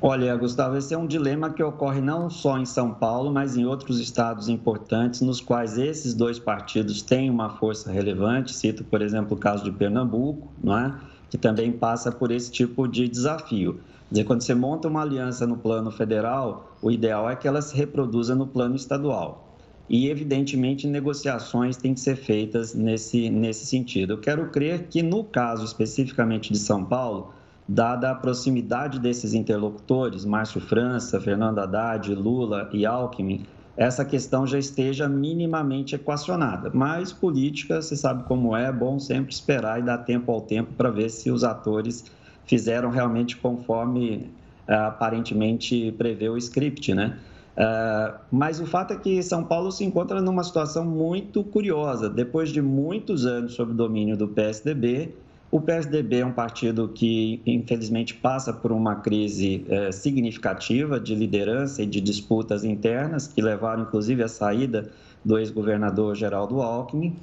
Olha, 0.00 0.36
Gustavo, 0.36 0.76
esse 0.76 0.92
é 0.92 0.98
um 0.98 1.06
dilema 1.06 1.50
que 1.50 1.62
ocorre 1.62 2.00
não 2.00 2.28
só 2.28 2.58
em 2.58 2.66
São 2.66 2.92
Paulo, 2.92 3.32
mas 3.32 3.56
em 3.56 3.64
outros 3.64 3.98
estados 3.98 4.48
importantes, 4.48 5.22
nos 5.22 5.40
quais 5.40 5.78
esses 5.78 6.12
dois 6.12 6.38
partidos 6.38 7.00
têm 7.02 7.30
uma 7.30 7.50
força 7.50 7.90
relevante. 7.90 8.52
Cito, 8.52 8.84
por 8.84 9.00
exemplo, 9.00 9.36
o 9.36 9.40
caso 9.40 9.64
de 9.64 9.72
Pernambuco, 9.72 10.52
não 10.62 10.78
é? 10.78 10.94
que 11.30 11.38
também 11.38 11.72
passa 11.72 12.12
por 12.12 12.30
esse 12.30 12.52
tipo 12.52 12.86
de 12.86 13.08
desafio 13.08 13.80
dizer, 14.10 14.24
quando 14.24 14.42
você 14.42 14.54
monta 14.54 14.88
uma 14.88 15.02
aliança 15.02 15.46
no 15.46 15.56
plano 15.56 15.90
federal, 15.90 16.76
o 16.80 16.90
ideal 16.90 17.28
é 17.28 17.36
que 17.36 17.48
ela 17.48 17.60
se 17.60 17.76
reproduza 17.76 18.34
no 18.34 18.46
plano 18.46 18.76
estadual. 18.76 19.56
E, 19.88 20.08
evidentemente, 20.08 20.86
negociações 20.86 21.76
têm 21.76 21.94
que 21.94 22.00
ser 22.00 22.16
feitas 22.16 22.74
nesse, 22.74 23.30
nesse 23.30 23.66
sentido. 23.66 24.14
Eu 24.14 24.18
quero 24.18 24.48
crer 24.50 24.88
que, 24.88 25.02
no 25.02 25.22
caso 25.24 25.64
especificamente 25.64 26.52
de 26.52 26.58
São 26.58 26.84
Paulo, 26.84 27.32
dada 27.68 28.10
a 28.10 28.14
proximidade 28.14 29.00
desses 29.00 29.34
interlocutores, 29.34 30.24
Márcio 30.24 30.60
França, 30.60 31.20
Fernando 31.20 31.58
Haddad, 31.58 32.14
Lula 32.14 32.68
e 32.72 32.86
Alckmin, 32.86 33.44
essa 33.76 34.04
questão 34.04 34.46
já 34.46 34.58
esteja 34.58 35.08
minimamente 35.08 35.94
equacionada. 35.94 36.70
Mas 36.72 37.12
política, 37.12 37.82
você 37.82 37.94
sabe 37.94 38.22
como 38.24 38.56
é, 38.56 38.66
é 38.66 38.72
bom 38.72 38.98
sempre 38.98 39.32
esperar 39.32 39.80
e 39.80 39.82
dar 39.82 39.98
tempo 39.98 40.32
ao 40.32 40.40
tempo 40.40 40.72
para 40.72 40.90
ver 40.90 41.10
se 41.10 41.30
os 41.30 41.44
atores 41.44 42.04
fizeram 42.46 42.90
realmente 42.90 43.36
conforme 43.36 44.30
uh, 44.68 44.86
aparentemente 44.86 45.92
prevê 45.98 46.28
o 46.28 46.38
script, 46.38 46.94
né? 46.94 47.18
Uh, 47.56 48.18
mas 48.30 48.60
o 48.60 48.66
fato 48.66 48.92
é 48.92 48.96
que 48.96 49.22
São 49.22 49.42
Paulo 49.42 49.72
se 49.72 49.84
encontra 49.84 50.22
numa 50.22 50.44
situação 50.44 50.84
muito 50.84 51.42
curiosa. 51.42 52.08
Depois 52.08 52.50
de 52.50 52.62
muitos 52.62 53.26
anos 53.26 53.54
sob 53.54 53.74
domínio 53.74 54.16
do 54.16 54.28
PSDB, 54.28 55.14
o 55.56 55.60
PSDB 55.60 56.18
é 56.18 56.26
um 56.26 56.32
partido 56.32 56.86
que, 56.88 57.40
infelizmente, 57.46 58.12
passa 58.12 58.52
por 58.52 58.70
uma 58.70 58.96
crise 58.96 59.64
uh, 59.68 59.90
significativa 59.90 61.00
de 61.00 61.14
liderança 61.14 61.82
e 61.82 61.86
de 61.86 61.98
disputas 61.98 62.62
internas, 62.62 63.26
que 63.26 63.40
levaram, 63.40 63.84
inclusive, 63.84 64.22
à 64.22 64.28
saída 64.28 64.90
do 65.26 65.38
ex-governador 65.38 66.14
Geraldo 66.14 66.62
Alckmin, 66.62 67.16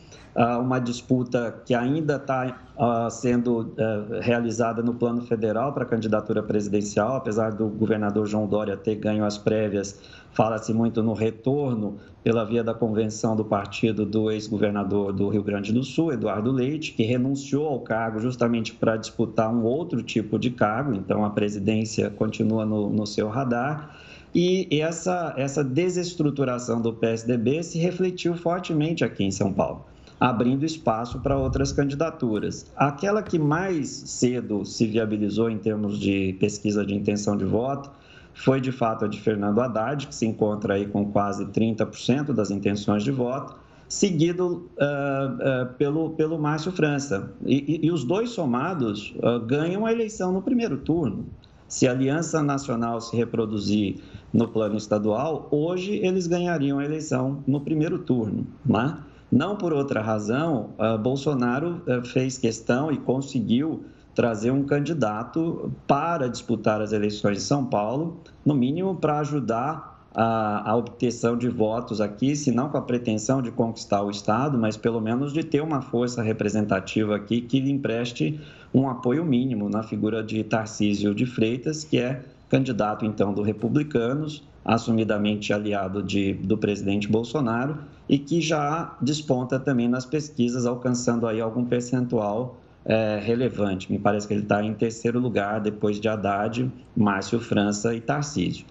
uma 0.59 0.79
disputa 0.79 1.61
que 1.65 1.73
ainda 1.73 2.17
está 2.17 2.57
sendo 3.11 3.73
eh, 3.77 4.19
realizada 4.19 4.81
no 4.81 4.95
plano 4.95 5.21
federal 5.21 5.71
para 5.73 5.83
a 5.83 5.85
candidatura 5.85 6.41
presidencial, 6.41 7.15
apesar 7.15 7.51
do 7.51 7.67
governador 7.67 8.25
João 8.25 8.47
Dória 8.47 8.75
ter 8.75 8.95
ganho 8.95 9.23
as 9.23 9.37
prévias, 9.37 9.99
fala-se 10.31 10.73
muito 10.73 11.03
no 11.03 11.13
retorno 11.13 11.97
pela 12.23 12.43
via 12.43 12.63
da 12.63 12.73
convenção 12.73 13.35
do 13.35 13.45
partido 13.45 14.05
do 14.05 14.31
ex-governador 14.31 15.13
do 15.13 15.29
Rio 15.29 15.43
Grande 15.43 15.71
do 15.71 15.83
Sul, 15.83 16.11
Eduardo 16.11 16.51
Leite, 16.51 16.93
que 16.93 17.03
renunciou 17.03 17.67
ao 17.67 17.81
cargo 17.81 18.19
justamente 18.19 18.73
para 18.73 18.97
disputar 18.97 19.53
um 19.53 19.63
outro 19.63 20.01
tipo 20.01 20.39
de 20.39 20.49
cargo, 20.49 20.93
então 20.93 21.23
a 21.23 21.29
presidência 21.29 22.09
continua 22.09 22.65
no, 22.65 22.89
no 22.89 23.05
seu 23.05 23.29
radar. 23.29 23.95
E 24.35 24.67
essa, 24.71 25.33
essa 25.37 25.63
desestruturação 25.63 26.81
do 26.81 26.91
PSDB 26.91 27.61
se 27.61 27.77
refletiu 27.77 28.35
fortemente 28.35 29.03
aqui 29.03 29.23
em 29.23 29.29
São 29.29 29.53
Paulo, 29.53 29.85
abrindo 30.19 30.65
espaço 30.65 31.19
para 31.19 31.37
outras 31.37 31.71
candidaturas. 31.71 32.65
Aquela 32.75 33.21
que 33.21 33.37
mais 33.37 33.89
cedo 33.89 34.65
se 34.65 34.87
viabilizou 34.87 35.51
em 35.51 35.59
termos 35.59 35.99
de 35.99 36.33
pesquisa 36.39 36.83
de 36.83 36.95
intenção 36.95 37.37
de 37.37 37.45
voto 37.45 37.91
foi 38.33 38.59
de 38.59 38.71
fato 38.71 39.05
a 39.05 39.07
de 39.07 39.21
Fernando 39.21 39.61
Haddad, 39.61 40.07
que 40.07 40.15
se 40.15 40.25
encontra 40.25 40.73
aí 40.73 40.87
com 40.87 41.05
quase 41.11 41.45
30% 41.45 42.33
das 42.33 42.49
intenções 42.49 43.03
de 43.03 43.11
voto, 43.11 43.55
seguido 43.87 44.67
uh, 44.77 45.65
uh, 45.65 45.73
pelo, 45.77 46.09
pelo 46.11 46.39
Márcio 46.39 46.71
França. 46.71 47.31
E, 47.45 47.81
e, 47.83 47.85
e 47.85 47.91
os 47.91 48.03
dois 48.03 48.31
somados 48.31 49.13
uh, 49.17 49.39
ganham 49.45 49.85
a 49.85 49.91
eleição 49.91 50.31
no 50.31 50.41
primeiro 50.41 50.77
turno. 50.77 51.27
Se 51.73 51.87
a 51.87 51.91
Aliança 51.91 52.43
Nacional 52.43 53.01
se 53.01 53.17
reproduzir 53.17 53.95
no 54.31 54.47
plano 54.47 54.77
estadual, 54.77 55.47
hoje 55.49 55.95
eles 56.05 56.27
ganhariam 56.27 56.77
a 56.77 56.85
eleição 56.85 57.43
no 57.47 57.61
primeiro 57.61 57.97
turno. 57.97 58.45
Né? 58.63 58.95
Não 59.31 59.55
por 59.55 59.73
outra 59.73 59.99
razão, 59.99 60.69
uh, 60.77 60.99
Bolsonaro 60.99 61.81
uh, 61.87 62.05
fez 62.05 62.37
questão 62.37 62.91
e 62.91 62.97
conseguiu 62.97 63.83
trazer 64.13 64.51
um 64.51 64.63
candidato 64.63 65.73
para 65.87 66.27
disputar 66.27 66.79
as 66.79 66.93
eleições 66.93 67.37
de 67.37 67.43
São 67.43 67.65
Paulo, 67.65 68.19
no 68.45 68.53
mínimo 68.53 68.95
para 68.95 69.17
ajudar 69.21 70.07
a, 70.13 70.69
a, 70.69 70.75
obtenção 70.75 71.35
de 71.35 71.49
votos 71.49 71.99
aqui, 71.99 72.35
se 72.35 72.51
não 72.51 72.69
com 72.69 72.77
a 72.77 72.83
pretensão 72.83 73.41
de 73.41 73.49
conquistar 73.49 74.03
o 74.03 74.11
Estado, 74.11 74.59
mas 74.59 74.77
pelo 74.77 75.01
menos 75.01 75.33
de 75.33 75.43
ter 75.43 75.61
uma 75.61 75.81
força 75.81 76.21
representativa 76.21 77.15
aqui 77.15 77.41
que 77.41 77.59
lhe 77.59 77.71
empreste 77.71 78.39
um 78.73 78.89
apoio 78.89 79.23
mínimo 79.23 79.69
na 79.69 79.83
figura 79.83 80.23
de 80.23 80.43
Tarcísio 80.43 81.13
de 81.13 81.25
Freitas, 81.25 81.83
que 81.83 81.99
é 81.99 82.23
candidato 82.49 83.05
então 83.05 83.33
do 83.33 83.41
Republicanos, 83.41 84.43
assumidamente 84.65 85.51
aliado 85.51 86.01
de, 86.01 86.33
do 86.33 86.57
presidente 86.57 87.07
Bolsonaro 87.07 87.77
e 88.07 88.17
que 88.17 88.41
já 88.41 88.95
desponta 89.01 89.59
também 89.59 89.87
nas 89.87 90.05
pesquisas, 90.05 90.65
alcançando 90.65 91.27
aí 91.27 91.41
algum 91.41 91.65
percentual 91.65 92.57
é, 92.85 93.19
relevante. 93.21 93.91
Me 93.91 93.99
parece 93.99 94.27
que 94.27 94.33
ele 94.33 94.43
está 94.43 94.63
em 94.63 94.73
terceiro 94.73 95.19
lugar, 95.19 95.61
depois 95.61 95.99
de 95.99 96.07
Haddad, 96.07 96.71
Márcio 96.95 97.39
França 97.39 97.93
e 97.93 98.01
Tarcísio. 98.01 98.65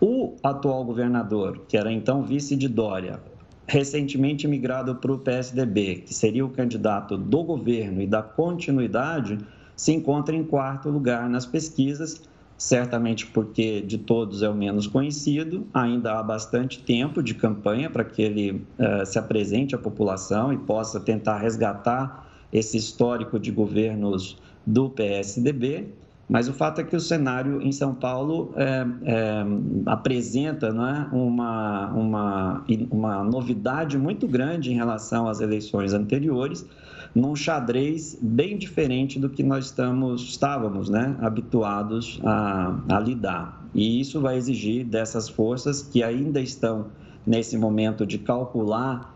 O 0.00 0.34
atual 0.42 0.84
governador, 0.84 1.62
que 1.68 1.76
era 1.76 1.90
então 1.90 2.22
vice 2.22 2.56
de 2.56 2.68
Dória, 2.68 3.20
recentemente 3.66 4.46
migrado 4.46 4.94
para 4.96 5.12
o 5.12 5.18
PSDB, 5.18 6.04
que 6.06 6.14
seria 6.14 6.44
o 6.44 6.50
candidato 6.50 7.16
do 7.16 7.42
governo 7.42 8.02
e 8.02 8.06
da 8.06 8.22
continuidade, 8.22 9.38
se 9.76 9.92
encontra 9.92 10.36
em 10.36 10.44
quarto 10.44 10.88
lugar 10.88 11.28
nas 11.28 11.46
pesquisas 11.46 12.22
certamente 12.56 13.26
porque 13.26 13.80
de 13.80 13.98
todos 13.98 14.42
é 14.42 14.48
o 14.48 14.54
menos 14.54 14.86
conhecido. 14.86 15.66
Ainda 15.72 16.18
há 16.18 16.22
bastante 16.22 16.80
tempo 16.82 17.22
de 17.22 17.34
campanha 17.34 17.90
para 17.90 18.04
que 18.04 18.22
ele 18.22 18.52
uh, 18.52 19.04
se 19.04 19.18
apresente 19.18 19.74
à 19.74 19.78
população 19.78 20.52
e 20.52 20.58
possa 20.58 21.00
tentar 21.00 21.38
resgatar 21.38 22.28
esse 22.52 22.76
histórico 22.76 23.38
de 23.38 23.50
governos 23.50 24.38
do 24.64 24.88
PSDB. 24.88 25.88
Mas 26.28 26.48
o 26.48 26.52
fato 26.52 26.80
é 26.80 26.84
que 26.84 26.96
o 26.96 27.00
cenário 27.00 27.60
em 27.60 27.70
São 27.70 27.94
Paulo 27.94 28.52
é, 28.56 28.86
é, 29.04 29.44
apresenta 29.86 30.72
né, 30.72 31.08
uma, 31.12 31.88
uma, 31.92 32.64
uma 32.90 33.24
novidade 33.24 33.98
muito 33.98 34.26
grande 34.26 34.72
em 34.72 34.74
relação 34.74 35.28
às 35.28 35.40
eleições 35.40 35.92
anteriores 35.92 36.66
num 37.14 37.36
xadrez 37.36 38.18
bem 38.20 38.58
diferente 38.58 39.20
do 39.20 39.30
que 39.30 39.42
nós 39.42 39.66
estamos, 39.66 40.22
estávamos 40.22 40.88
né, 40.90 41.16
habituados 41.20 42.20
a, 42.24 42.76
a 42.88 42.98
lidar. 42.98 43.62
E 43.72 44.00
isso 44.00 44.20
vai 44.20 44.36
exigir 44.36 44.84
dessas 44.84 45.28
forças 45.28 45.82
que 45.82 46.02
ainda 46.02 46.40
estão 46.40 46.86
nesse 47.26 47.56
momento 47.56 48.04
de 48.04 48.18
calcular 48.18 49.13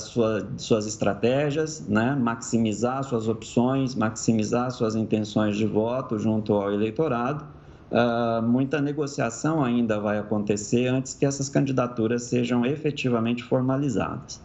sua, 0.00 0.46
suas 0.56 0.86
estratégias, 0.86 1.86
né? 1.88 2.14
maximizar 2.14 3.02
suas 3.02 3.28
opções, 3.28 3.94
maximizar 3.94 4.70
suas 4.70 4.94
intenções 4.94 5.56
de 5.56 5.66
voto 5.66 6.18
junto 6.18 6.54
ao 6.54 6.72
eleitorado. 6.72 7.44
Uh, 7.90 8.42
muita 8.42 8.80
negociação 8.80 9.62
ainda 9.62 10.00
vai 10.00 10.18
acontecer 10.18 10.86
antes 10.88 11.14
que 11.14 11.24
essas 11.24 11.48
candidaturas 11.48 12.24
sejam 12.24 12.64
efetivamente 12.64 13.42
formalizadas. 13.42 14.40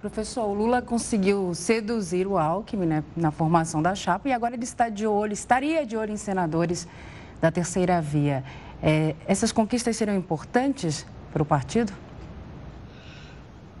Professor, 0.00 0.46
o 0.48 0.52
Lula 0.52 0.82
conseguiu 0.82 1.54
seduzir 1.54 2.26
o 2.26 2.36
Alckmin 2.36 2.86
né, 2.86 3.04
na 3.16 3.30
formação 3.30 3.80
da 3.80 3.94
chapa 3.94 4.28
e 4.28 4.32
agora 4.32 4.54
ele 4.54 4.64
está 4.64 4.88
de 4.88 5.06
olho, 5.06 5.32
estaria 5.32 5.86
de 5.86 5.96
olho 5.96 6.12
em 6.12 6.16
senadores 6.16 6.88
da 7.40 7.52
terceira 7.52 8.00
via. 8.00 8.42
É, 8.82 9.14
essas 9.26 9.52
conquistas 9.52 9.96
serão 9.96 10.16
importantes 10.16 11.06
para 11.32 11.42
o 11.42 11.46
partido? 11.46 11.92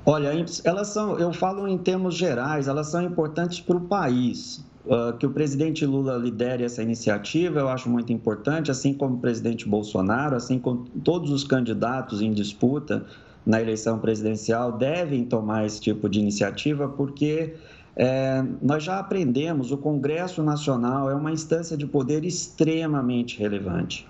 Olha, 0.04 0.30
elas 0.64 0.88
são, 0.88 1.18
eu 1.18 1.32
falo 1.32 1.68
em 1.68 1.78
termos 1.78 2.14
gerais, 2.14 2.66
elas 2.66 2.88
são 2.88 3.02
importantes 3.02 3.60
para 3.60 3.76
o 3.76 3.80
país. 3.80 4.64
Uh, 4.84 5.16
que 5.16 5.24
o 5.24 5.30
presidente 5.30 5.86
Lula 5.86 6.16
lidere 6.16 6.64
essa 6.64 6.82
iniciativa, 6.82 7.60
eu 7.60 7.68
acho 7.68 7.88
muito 7.88 8.12
importante, 8.12 8.68
assim 8.68 8.92
como 8.92 9.14
o 9.14 9.18
presidente 9.20 9.68
Bolsonaro, 9.68 10.34
assim 10.34 10.58
como 10.58 10.86
todos 11.04 11.30
os 11.30 11.44
candidatos 11.44 12.20
em 12.20 12.32
disputa 12.32 13.06
na 13.46 13.60
eleição 13.60 14.00
presidencial 14.00 14.72
devem 14.72 15.24
tomar 15.24 15.64
esse 15.64 15.80
tipo 15.80 16.08
de 16.08 16.18
iniciativa, 16.18 16.88
porque 16.88 17.54
é, 17.94 18.44
nós 18.60 18.82
já 18.82 18.98
aprendemos, 18.98 19.70
o 19.70 19.78
Congresso 19.78 20.42
Nacional 20.42 21.08
é 21.08 21.14
uma 21.14 21.30
instância 21.30 21.76
de 21.76 21.86
poder 21.86 22.24
extremamente 22.24 23.38
relevante. 23.38 24.08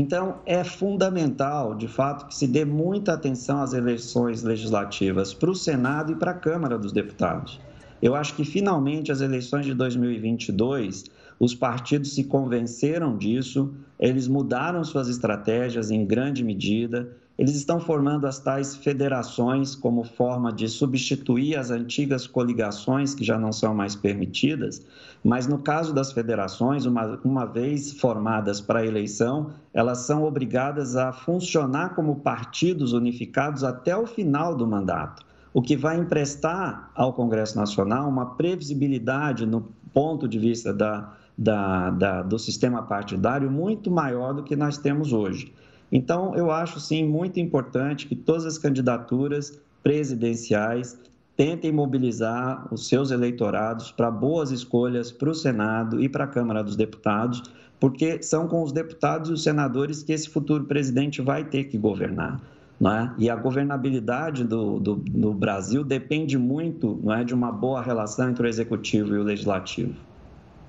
Então, 0.00 0.36
é 0.46 0.62
fundamental, 0.62 1.74
de 1.74 1.88
fato, 1.88 2.28
que 2.28 2.34
se 2.36 2.46
dê 2.46 2.64
muita 2.64 3.14
atenção 3.14 3.60
às 3.60 3.72
eleições 3.72 4.44
legislativas 4.44 5.34
para 5.34 5.50
o 5.50 5.56
Senado 5.56 6.12
e 6.12 6.14
para 6.14 6.30
a 6.30 6.34
Câmara 6.34 6.78
dos 6.78 6.92
Deputados. 6.92 7.60
Eu 8.00 8.14
acho 8.14 8.36
que, 8.36 8.44
finalmente, 8.44 9.10
as 9.10 9.20
eleições 9.20 9.66
de 9.66 9.74
2022, 9.74 11.06
os 11.40 11.52
partidos 11.52 12.14
se 12.14 12.22
convenceram 12.22 13.18
disso, 13.18 13.74
eles 13.98 14.28
mudaram 14.28 14.84
suas 14.84 15.08
estratégias 15.08 15.90
em 15.90 16.06
grande 16.06 16.44
medida, 16.44 17.10
eles 17.38 17.54
estão 17.54 17.78
formando 17.78 18.26
as 18.26 18.40
tais 18.40 18.74
federações 18.74 19.76
como 19.76 20.02
forma 20.02 20.52
de 20.52 20.68
substituir 20.68 21.56
as 21.56 21.70
antigas 21.70 22.26
coligações 22.26 23.14
que 23.14 23.22
já 23.22 23.38
não 23.38 23.52
são 23.52 23.72
mais 23.72 23.94
permitidas, 23.94 24.84
mas 25.22 25.46
no 25.46 25.58
caso 25.58 25.94
das 25.94 26.10
federações, 26.10 26.84
uma, 26.84 27.20
uma 27.22 27.46
vez 27.46 27.92
formadas 27.92 28.60
para 28.60 28.80
a 28.80 28.86
eleição, 28.86 29.52
elas 29.72 29.98
são 29.98 30.24
obrigadas 30.24 30.96
a 30.96 31.12
funcionar 31.12 31.94
como 31.94 32.16
partidos 32.16 32.92
unificados 32.92 33.62
até 33.62 33.96
o 33.96 34.04
final 34.04 34.56
do 34.56 34.66
mandato, 34.66 35.24
o 35.54 35.62
que 35.62 35.76
vai 35.76 35.96
emprestar 35.96 36.90
ao 36.92 37.12
Congresso 37.12 37.56
Nacional 37.56 38.08
uma 38.08 38.34
previsibilidade 38.34 39.46
no 39.46 39.60
ponto 39.94 40.26
de 40.26 40.40
vista 40.40 40.74
da, 40.74 41.14
da, 41.36 41.90
da, 41.90 42.22
do 42.22 42.36
sistema 42.36 42.82
partidário 42.82 43.48
muito 43.48 43.92
maior 43.92 44.34
do 44.34 44.42
que 44.42 44.56
nós 44.56 44.76
temos 44.76 45.12
hoje. 45.12 45.54
Então, 45.90 46.34
eu 46.34 46.50
acho 46.50 46.78
sim 46.80 47.04
muito 47.04 47.40
importante 47.40 48.06
que 48.06 48.14
todas 48.14 48.44
as 48.44 48.58
candidaturas 48.58 49.60
presidenciais 49.82 50.98
tentem 51.36 51.70
mobilizar 51.72 52.66
os 52.74 52.88
seus 52.88 53.10
eleitorados 53.10 53.92
para 53.92 54.10
boas 54.10 54.50
escolhas 54.50 55.12
para 55.12 55.30
o 55.30 55.34
Senado 55.34 56.02
e 56.02 56.08
para 56.08 56.24
a 56.24 56.26
Câmara 56.26 56.64
dos 56.64 56.74
Deputados, 56.74 57.42
porque 57.78 58.20
são 58.22 58.48
com 58.48 58.62
os 58.62 58.72
deputados 58.72 59.30
e 59.30 59.32
os 59.32 59.44
senadores 59.44 60.02
que 60.02 60.12
esse 60.12 60.28
futuro 60.28 60.64
presidente 60.64 61.22
vai 61.22 61.44
ter 61.44 61.64
que 61.64 61.78
governar. 61.78 62.40
É? 62.80 63.10
E 63.18 63.30
a 63.30 63.34
governabilidade 63.34 64.44
do, 64.44 64.78
do, 64.78 64.94
do 64.96 65.32
Brasil 65.32 65.82
depende 65.82 66.38
muito 66.38 67.00
é, 67.10 67.24
de 67.24 67.34
uma 67.34 67.50
boa 67.50 67.82
relação 67.82 68.30
entre 68.30 68.46
o 68.46 68.48
executivo 68.48 69.14
e 69.14 69.18
o 69.18 69.24
legislativo. 69.24 69.94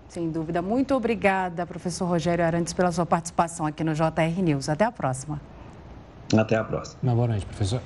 Sem 0.09 0.31
dúvida. 0.31 0.59
Muito 0.59 0.95
obrigada, 0.95 1.67
professor 1.67 2.05
Rogério 2.05 2.43
Arantes, 2.43 2.73
pela 2.73 2.91
sua 2.91 3.05
participação 3.05 3.67
aqui 3.67 3.83
no 3.83 3.93
JR 3.93 4.41
News. 4.41 4.67
Até 4.67 4.83
a 4.83 4.91
próxima. 4.91 5.39
Até 6.35 6.55
a 6.55 6.63
próxima. 6.63 6.99
Uma 7.03 7.13
boa 7.13 7.27
noite, 7.27 7.45
professor. 7.45 7.79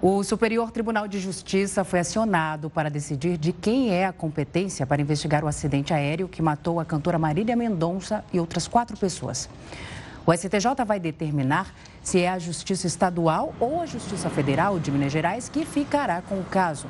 O 0.00 0.22
Superior 0.22 0.70
Tribunal 0.70 1.08
de 1.08 1.18
Justiça 1.18 1.82
foi 1.82 1.98
acionado 2.00 2.70
para 2.70 2.88
decidir 2.88 3.36
de 3.36 3.52
quem 3.52 3.90
é 3.90 4.06
a 4.06 4.12
competência 4.12 4.86
para 4.86 5.02
investigar 5.02 5.44
o 5.44 5.48
acidente 5.48 5.92
aéreo 5.92 6.28
que 6.28 6.40
matou 6.40 6.78
a 6.78 6.84
cantora 6.84 7.18
Marília 7.18 7.56
Mendonça 7.56 8.24
e 8.32 8.38
outras 8.38 8.68
quatro 8.68 8.96
pessoas. 8.96 9.48
O 10.24 10.32
STJ 10.32 10.84
vai 10.86 11.00
determinar 11.00 11.74
se 12.00 12.20
é 12.20 12.28
a 12.28 12.38
Justiça 12.38 12.86
Estadual 12.86 13.54
ou 13.58 13.80
a 13.80 13.86
Justiça 13.86 14.30
Federal 14.30 14.78
de 14.78 14.90
Minas 14.90 15.10
Gerais 15.10 15.48
que 15.48 15.64
ficará 15.64 16.22
com 16.22 16.36
o 16.36 16.44
caso. 16.44 16.86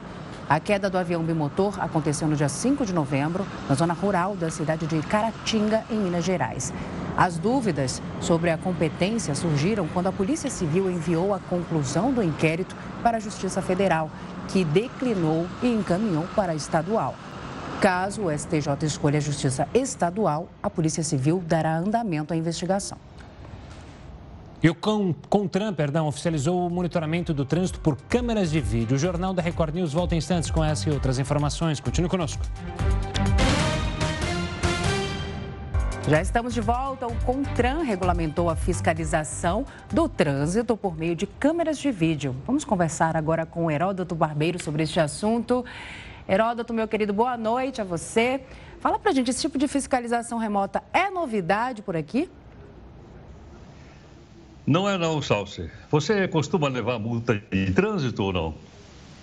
A 0.48 0.60
queda 0.60 0.90
do 0.90 0.98
avião 0.98 1.22
bimotor 1.22 1.82
aconteceu 1.82 2.28
no 2.28 2.36
dia 2.36 2.48
5 2.48 2.84
de 2.84 2.92
novembro, 2.92 3.46
na 3.68 3.74
zona 3.74 3.94
rural 3.94 4.36
da 4.36 4.50
cidade 4.50 4.86
de 4.86 5.00
Caratinga, 5.00 5.84
em 5.90 5.96
Minas 5.96 6.24
Gerais. 6.24 6.72
As 7.16 7.38
dúvidas 7.38 8.02
sobre 8.20 8.50
a 8.50 8.58
competência 8.58 9.34
surgiram 9.34 9.86
quando 9.88 10.08
a 10.08 10.12
Polícia 10.12 10.50
Civil 10.50 10.90
enviou 10.90 11.34
a 11.34 11.38
conclusão 11.38 12.12
do 12.12 12.22
inquérito 12.22 12.74
para 13.02 13.18
a 13.18 13.20
Justiça 13.20 13.62
Federal, 13.62 14.10
que 14.48 14.64
declinou 14.64 15.46
e 15.62 15.68
encaminhou 15.68 16.26
para 16.34 16.52
a 16.52 16.54
estadual. 16.54 17.14
Caso 17.80 18.22
o 18.22 18.38
STJ 18.38 18.86
escolha 18.86 19.18
a 19.18 19.20
Justiça 19.20 19.66
Estadual, 19.74 20.48
a 20.62 20.70
Polícia 20.70 21.02
Civil 21.02 21.42
dará 21.46 21.76
andamento 21.76 22.32
à 22.32 22.36
investigação. 22.36 22.96
E 24.62 24.70
o 24.70 24.76
CONTRAN, 24.76 25.74
perdão, 25.74 26.06
oficializou 26.06 26.64
o 26.64 26.70
monitoramento 26.70 27.34
do 27.34 27.44
trânsito 27.44 27.80
por 27.80 27.96
câmeras 27.96 28.48
de 28.48 28.60
vídeo. 28.60 28.94
O 28.94 28.98
Jornal 28.98 29.34
da 29.34 29.42
Record 29.42 29.74
News 29.74 29.92
volta 29.92 30.14
em 30.14 30.18
instantes 30.18 30.52
com 30.52 30.62
essa 30.62 30.88
e 30.88 30.92
outras 30.92 31.18
informações. 31.18 31.80
Continue 31.80 32.08
conosco. 32.08 32.44
Já 36.08 36.22
estamos 36.22 36.54
de 36.54 36.60
volta. 36.60 37.08
O 37.08 37.16
CONTRAN 37.24 37.82
regulamentou 37.82 38.48
a 38.48 38.54
fiscalização 38.54 39.66
do 39.92 40.08
trânsito 40.08 40.76
por 40.76 40.96
meio 40.96 41.16
de 41.16 41.26
câmeras 41.26 41.76
de 41.76 41.90
vídeo. 41.90 42.36
Vamos 42.46 42.64
conversar 42.64 43.16
agora 43.16 43.44
com 43.44 43.64
o 43.64 43.70
Heródoto 43.70 44.14
Barbeiro 44.14 44.62
sobre 44.62 44.84
este 44.84 45.00
assunto. 45.00 45.64
Heródoto, 46.28 46.72
meu 46.72 46.86
querido, 46.86 47.12
boa 47.12 47.36
noite 47.36 47.80
a 47.80 47.84
você. 47.84 48.44
Fala 48.78 48.96
pra 48.96 49.10
gente, 49.10 49.28
esse 49.28 49.40
tipo 49.40 49.58
de 49.58 49.66
fiscalização 49.66 50.38
remota 50.38 50.84
é 50.92 51.10
novidade 51.10 51.82
por 51.82 51.96
aqui? 51.96 52.30
Não 54.66 54.88
é 54.88 54.96
não, 54.96 55.20
Salsi. 55.20 55.70
Você 55.90 56.28
costuma 56.28 56.68
levar 56.68 56.98
multa 56.98 57.40
de 57.50 57.72
trânsito 57.72 58.22
ou 58.22 58.32
não? 58.32 58.54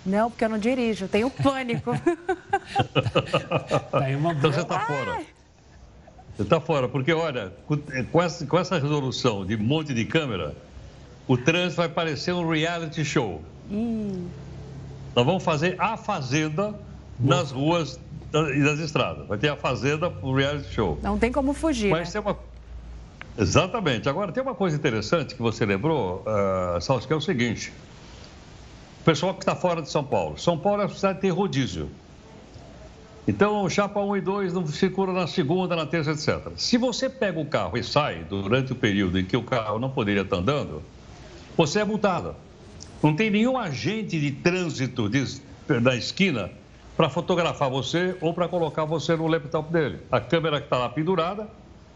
Não, 0.04 0.30
porque 0.30 0.44
eu 0.44 0.48
não 0.48 0.58
dirijo, 0.58 1.04
eu 1.04 1.08
tenho 1.08 1.30
pânico. 1.30 1.92
tá 3.90 3.98
uma 4.18 4.32
então 4.32 4.52
você 4.52 4.60
está 4.60 4.80
fora. 4.80 5.20
Você 6.36 6.42
está 6.42 6.60
fora, 6.60 6.88
porque 6.88 7.12
olha, 7.12 7.52
com 8.10 8.22
essa, 8.22 8.46
com 8.46 8.58
essa 8.58 8.78
resolução 8.78 9.44
de 9.44 9.56
monte 9.56 9.92
de 9.92 10.04
câmera, 10.06 10.54
o 11.28 11.36
trânsito 11.36 11.76
vai 11.76 11.88
parecer 11.88 12.32
um 12.32 12.48
reality 12.48 13.04
show. 13.04 13.42
Hum. 13.70 14.26
Nós 15.14 15.26
vamos 15.26 15.42
fazer 15.42 15.76
a 15.78 15.96
fazenda 15.96 16.74
nas 17.18 17.50
ruas 17.50 18.00
e 18.32 18.62
das 18.62 18.78
estradas. 18.78 19.26
Vai 19.26 19.36
ter 19.38 19.48
a 19.48 19.56
fazenda, 19.56 20.12
o 20.22 20.34
reality 20.34 20.72
show. 20.72 20.98
Não 21.02 21.18
tem 21.18 21.30
como 21.30 21.52
fugir. 21.52 21.90
Mas 21.90 22.08
né? 22.08 22.12
tem 22.12 22.20
uma 22.20 22.38
Exatamente. 23.38 24.08
Agora, 24.08 24.32
tem 24.32 24.42
uma 24.42 24.54
coisa 24.54 24.76
interessante 24.76 25.34
que 25.34 25.42
você 25.42 25.64
lembrou, 25.64 26.24
uh, 26.26 27.06
que 27.06 27.12
é 27.12 27.16
o 27.16 27.20
seguinte. 27.20 27.72
O 29.00 29.04
pessoal 29.04 29.32
que 29.34 29.40
está 29.40 29.56
fora 29.56 29.80
de 29.80 29.90
São 29.90 30.04
Paulo. 30.04 30.38
São 30.38 30.58
Paulo 30.58 30.82
é 30.82 30.86
uma 30.86 30.94
cidade 30.94 31.16
que 31.16 31.22
tem 31.22 31.30
rodízio. 31.30 31.90
Então, 33.26 33.68
chapa 33.68 34.00
1 34.00 34.16
e 34.16 34.20
2 34.20 34.52
não 34.52 34.66
circula 34.66 35.12
na 35.12 35.26
segunda, 35.26 35.76
na 35.76 35.86
terça, 35.86 36.10
etc. 36.10 36.52
Se 36.56 36.76
você 36.76 37.08
pega 37.08 37.38
o 37.38 37.46
carro 37.46 37.78
e 37.78 37.84
sai 37.84 38.24
durante 38.28 38.72
o 38.72 38.74
período 38.74 39.18
em 39.18 39.24
que 39.24 39.36
o 39.36 39.42
carro 39.42 39.78
não 39.78 39.90
poderia 39.90 40.22
estar 40.22 40.36
andando, 40.36 40.82
você 41.56 41.80
é 41.80 41.84
multado. 41.84 42.34
Não 43.02 43.14
tem 43.14 43.30
nenhum 43.30 43.56
agente 43.56 44.18
de 44.18 44.32
trânsito 44.32 45.08
de, 45.08 45.24
da 45.80 45.94
esquina 45.94 46.50
para 46.96 47.08
fotografar 47.08 47.70
você 47.70 48.16
ou 48.20 48.34
para 48.34 48.48
colocar 48.48 48.84
você 48.84 49.16
no 49.16 49.26
laptop 49.26 49.72
dele. 49.72 50.00
A 50.10 50.20
câmera 50.20 50.58
que 50.58 50.66
está 50.66 50.76
lá 50.76 50.88
pendurada 50.88 51.48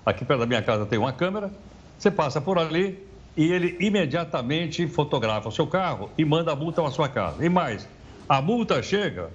Aqui 0.05 0.25
perto 0.25 0.41
da 0.41 0.47
minha 0.47 0.63
casa 0.63 0.85
tem 0.85 0.99
uma 0.99 1.13
câmera. 1.13 1.51
Você 1.99 2.11
passa 2.11 2.41
por 2.41 2.59
ali 2.59 3.03
e 3.37 3.51
ele 3.51 3.77
imediatamente 3.81 4.87
fotografa 4.87 5.49
o 5.49 5.53
seu 5.53 5.67
carro 5.67 6.11
e 6.17 6.25
manda 6.25 6.53
a 6.53 6.57
multa 6.57 6.83
para 6.83 6.91
sua 6.91 7.09
casa. 7.09 7.45
E 7.45 7.49
mais, 7.49 7.89
a 8.29 8.43
multa 8.43 8.83
chega 8.83 9.31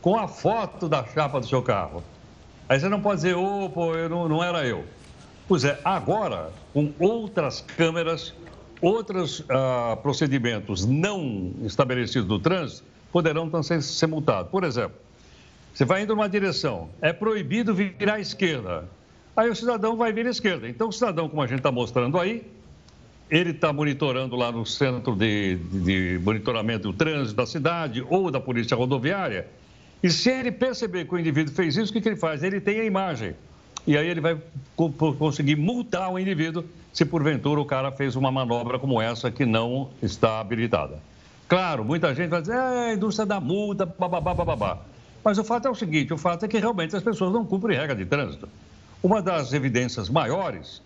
com 0.00 0.18
a 0.18 0.26
foto 0.26 0.88
da 0.88 1.04
chapa 1.04 1.40
do 1.40 1.46
seu 1.46 1.62
carro. 1.62 2.02
Aí 2.68 2.80
você 2.80 2.88
não 2.88 3.00
pode 3.00 3.16
dizer, 3.16 3.34
ô, 3.34 3.68
pô, 3.68 3.94
eu 3.94 4.08
não, 4.08 4.28
não 4.28 4.42
era 4.42 4.66
eu. 4.66 4.84
Pois 5.46 5.64
é, 5.64 5.78
agora, 5.84 6.50
com 6.72 6.92
outras 6.98 7.60
câmeras, 7.60 8.34
outros 8.80 9.44
ah, 9.48 9.96
procedimentos 10.02 10.84
não 10.84 11.52
estabelecidos 11.62 12.26
do 12.26 12.38
trânsito, 12.38 12.84
poderão 13.12 13.48
também 13.48 13.80
ser 13.80 14.06
multados. 14.06 14.50
Por 14.50 14.64
exemplo, 14.64 14.96
você 15.72 15.84
vai 15.84 16.02
indo 16.02 16.16
numa 16.16 16.28
direção, 16.28 16.88
é 17.00 17.12
proibido 17.12 17.74
virar 17.74 18.14
à 18.14 18.20
esquerda 18.20 18.88
aí 19.36 19.50
o 19.50 19.54
cidadão 19.54 19.96
vai 19.96 20.12
vir 20.12 20.26
à 20.26 20.30
esquerda. 20.30 20.68
Então, 20.68 20.88
o 20.88 20.92
cidadão, 20.92 21.28
como 21.28 21.42
a 21.42 21.46
gente 21.46 21.58
está 21.58 21.70
mostrando 21.70 22.18
aí, 22.18 22.42
ele 23.30 23.50
está 23.50 23.72
monitorando 23.72 24.36
lá 24.36 24.50
no 24.50 24.64
centro 24.64 25.14
de, 25.14 25.56
de, 25.56 25.80
de, 25.80 26.18
monitoramento 26.24 26.90
do 26.90 26.96
trânsito 26.96 27.36
da 27.36 27.46
cidade 27.46 28.04
ou 28.08 28.30
da 28.30 28.40
polícia 28.40 28.76
rodoviária. 28.76 29.46
E 30.02 30.10
se 30.10 30.30
ele 30.30 30.52
perceber 30.52 31.06
que 31.06 31.14
o 31.14 31.18
indivíduo 31.18 31.52
fez 31.52 31.76
isso, 31.76 31.90
o 31.90 31.92
que, 31.92 32.00
que 32.00 32.08
ele 32.08 32.16
faz? 32.16 32.42
Ele 32.42 32.60
tem 32.60 32.80
a 32.80 32.84
imagem. 32.84 33.34
E 33.86 33.96
aí 33.96 34.06
ele 34.08 34.20
vai 34.20 34.36
conseguir 35.18 35.56
multar 35.56 36.12
o 36.12 36.18
indivíduo 36.18 36.64
se 36.92 37.04
porventura 37.04 37.60
o 37.60 37.64
cara 37.64 37.92
fez 37.92 38.16
uma 38.16 38.30
manobra 38.30 38.78
como 38.78 39.02
essa 39.02 39.30
que 39.30 39.44
não 39.44 39.90
está 40.02 40.40
habilitada. 40.40 40.98
Claro, 41.46 41.84
muita 41.84 42.14
gente 42.14 42.30
vai 42.30 42.40
dizer, 42.40 42.54
é, 42.54 42.90
a 42.90 42.94
indústria 42.94 43.26
da 43.26 43.38
multa, 43.38 43.84
bababá, 43.84 44.32
bababá. 44.32 44.78
Mas 45.22 45.36
o 45.38 45.44
fato 45.44 45.68
é 45.68 45.70
o 45.70 45.74
seguinte, 45.74 46.12
o 46.14 46.16
fato 46.16 46.44
é 46.44 46.48
que 46.48 46.58
realmente 46.58 46.96
as 46.96 47.02
pessoas 47.02 47.32
não 47.32 47.44
cumprem 47.44 47.76
regra 47.76 47.94
de 47.94 48.06
trânsito. 48.06 48.48
Uma 49.02 49.22
das 49.22 49.52
evidências 49.52 50.08
maiores 50.08 50.82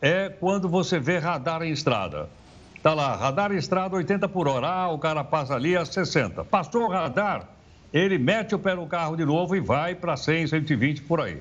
é 0.00 0.28
quando 0.28 0.68
você 0.68 0.98
vê 0.98 1.18
radar 1.18 1.62
em 1.62 1.70
estrada. 1.70 2.28
Está 2.76 2.92
lá, 2.92 3.14
radar 3.14 3.52
em 3.52 3.56
estrada 3.56 3.94
80 3.94 4.28
por 4.28 4.48
hora. 4.48 4.66
Ah, 4.66 4.88
o 4.88 4.98
cara 4.98 5.22
passa 5.22 5.54
ali 5.54 5.76
a 5.76 5.84
60. 5.84 6.44
Passou 6.44 6.82
o 6.82 6.88
radar, 6.88 7.48
ele 7.92 8.18
mete 8.18 8.54
o 8.54 8.58
pé 8.58 8.74
no 8.74 8.86
carro 8.86 9.16
de 9.16 9.24
novo 9.24 9.54
e 9.54 9.60
vai 9.60 9.94
para 9.94 10.16
100, 10.16 10.48
120 10.48 11.02
por 11.02 11.20
aí. 11.20 11.40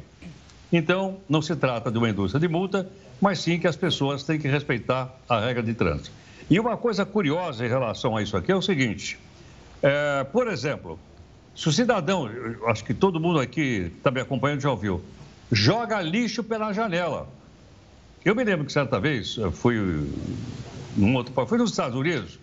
Então, 0.72 1.18
não 1.28 1.42
se 1.42 1.56
trata 1.56 1.92
de 1.92 1.98
uma 1.98 2.10
indústria 2.10 2.40
de 2.40 2.48
multa, 2.48 2.88
mas 3.20 3.40
sim 3.40 3.60
que 3.60 3.68
as 3.68 3.76
pessoas 3.76 4.24
têm 4.24 4.40
que 4.40 4.48
respeitar 4.48 5.14
a 5.28 5.40
regra 5.40 5.64
de 5.64 5.74
trânsito. 5.74 6.12
E 6.50 6.60
uma 6.60 6.78
coisa 6.78 7.06
curiosa 7.06 7.66
em 7.66 7.70
relação 7.70 8.16
a 8.16 8.22
isso 8.22 8.38
aqui 8.38 8.52
é 8.52 8.56
o 8.56 8.62
seguinte: 8.62 9.18
é, 9.82 10.24
por 10.26 10.48
exemplo, 10.48 11.00
se 11.56 11.68
o 11.68 11.72
cidadão, 11.72 12.30
acho 12.68 12.84
que 12.84 12.94
todo 12.94 13.20
mundo 13.20 13.40
aqui 13.40 13.92
está 13.98 14.12
me 14.12 14.22
acompanhando 14.22 14.62
já 14.62 14.70
ouviu, 14.70 15.02
joga 15.52 16.02
lixo 16.02 16.44
pela 16.44 16.72
janela. 16.74 17.28
Eu 18.24 18.36
me 18.36 18.44
lembro 18.44 18.66
que 18.66 18.72
certa 18.72 19.00
vez 19.00 19.38
fui 19.54 19.76
num 20.96 21.16
outro 21.16 21.34
fui 21.48 21.58
nos 21.58 21.72
Estados 21.72 21.98
Unidos, 21.98 22.40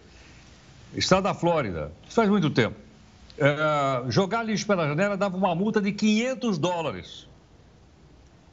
estado 0.95 1.25
da 1.25 1.35
Flórida, 1.35 1.93
isso 2.07 2.17
faz 2.17 2.29
muito 2.29 2.51
tempo. 2.51 2.77
É, 3.39 4.11
jogar 4.11 4.43
lixo 4.43 4.67
pela 4.67 4.87
janela 4.89 5.17
dava 5.17 5.37
uma 5.37 5.55
multa 5.55 5.81
de 5.81 5.93
500 5.93 6.59
dólares. 6.59 7.27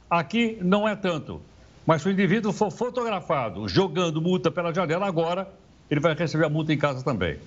Aqui 0.08 0.58
não 0.62 0.88
é 0.88 0.94
tanto. 0.94 1.42
Mas 1.84 2.02
se 2.02 2.08
o 2.08 2.10
indivíduo 2.10 2.52
for 2.52 2.70
fotografado 2.70 3.68
jogando 3.68 4.20
multa 4.20 4.50
pela 4.50 4.72
janela, 4.72 5.06
agora 5.06 5.48
ele 5.90 6.00
vai 6.00 6.14
receber 6.14 6.46
a 6.46 6.48
multa 6.48 6.72
em 6.72 6.78
casa 6.78 7.02
também. 7.02 7.38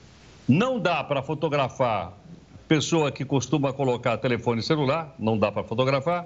Não 0.47 0.79
dá 0.79 1.03
para 1.03 1.21
fotografar 1.21 2.13
pessoa 2.67 3.11
que 3.11 3.23
costuma 3.23 3.71
colocar 3.73 4.17
telefone 4.17 4.61
celular, 4.61 5.13
não 5.17 5.37
dá 5.37 5.51
para 5.51 5.63
fotografar. 5.63 6.25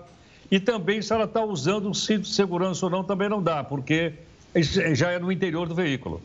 E 0.54 0.60
também 0.60 1.02
se 1.02 1.12
ela 1.12 1.24
está 1.24 1.44
usando 1.44 1.90
um 1.90 1.96
cinto 1.96 2.22
de 2.22 2.30
segurança 2.32 2.86
ou 2.86 2.92
não, 2.92 3.04
também 3.04 3.28
não 3.28 3.42
dá, 3.42 3.64
porque 3.64 4.14
já 4.94 5.10
é 5.10 5.18
no 5.18 5.32
interior 5.32 5.68
do 5.68 5.74
veículo. 5.74 6.22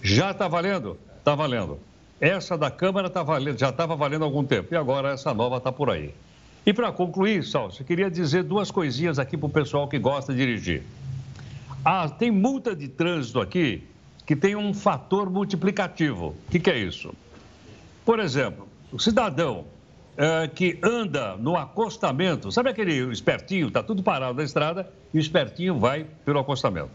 Já 0.00 0.30
está 0.30 0.46
valendo? 0.46 0.96
Está 1.18 1.34
valendo. 1.34 1.76
Essa 2.20 2.56
da 2.56 2.70
Câmara 2.70 3.10
tá 3.10 3.24
valendo, 3.24 3.58
já 3.58 3.70
estava 3.70 3.96
valendo 3.96 4.22
há 4.22 4.26
algum 4.26 4.44
tempo 4.44 4.72
e 4.72 4.76
agora 4.76 5.10
essa 5.10 5.34
nova 5.34 5.56
está 5.56 5.72
por 5.72 5.90
aí. 5.90 6.14
E 6.64 6.72
para 6.72 6.92
concluir, 6.92 7.42
Salso, 7.42 7.82
eu 7.82 7.86
queria 7.86 8.08
dizer 8.08 8.44
duas 8.44 8.70
coisinhas 8.70 9.18
aqui 9.18 9.36
para 9.36 9.46
o 9.46 9.50
pessoal 9.50 9.88
que 9.88 9.98
gosta 9.98 10.32
de 10.32 10.38
dirigir. 10.38 10.84
Ah, 11.84 12.08
tem 12.08 12.30
multa 12.30 12.76
de 12.76 12.86
trânsito 12.86 13.40
aqui 13.40 13.82
que 14.24 14.36
tem 14.36 14.54
um 14.54 14.72
fator 14.72 15.28
multiplicativo. 15.28 16.28
O 16.46 16.50
que, 16.52 16.60
que 16.60 16.70
é 16.70 16.78
isso? 16.78 17.12
Por 18.04 18.20
exemplo, 18.20 18.68
o 18.92 19.00
cidadão 19.00 19.64
é, 20.16 20.48
que 20.48 20.78
anda 20.82 21.36
no 21.36 21.54
acostamento, 21.56 22.50
sabe 22.50 22.70
aquele 22.70 22.94
espertinho, 23.12 23.68
está 23.68 23.82
tudo 23.82 24.02
parado 24.02 24.32
na 24.34 24.44
estrada 24.44 24.90
e 25.12 25.18
o 25.18 25.20
espertinho 25.20 25.78
vai 25.78 26.06
pelo 26.24 26.38
acostamento. 26.38 26.88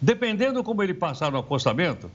Dependendo 0.00 0.62
como 0.62 0.82
ele 0.82 0.92
passar 0.92 1.32
no 1.32 1.38
acostamento, 1.38 2.10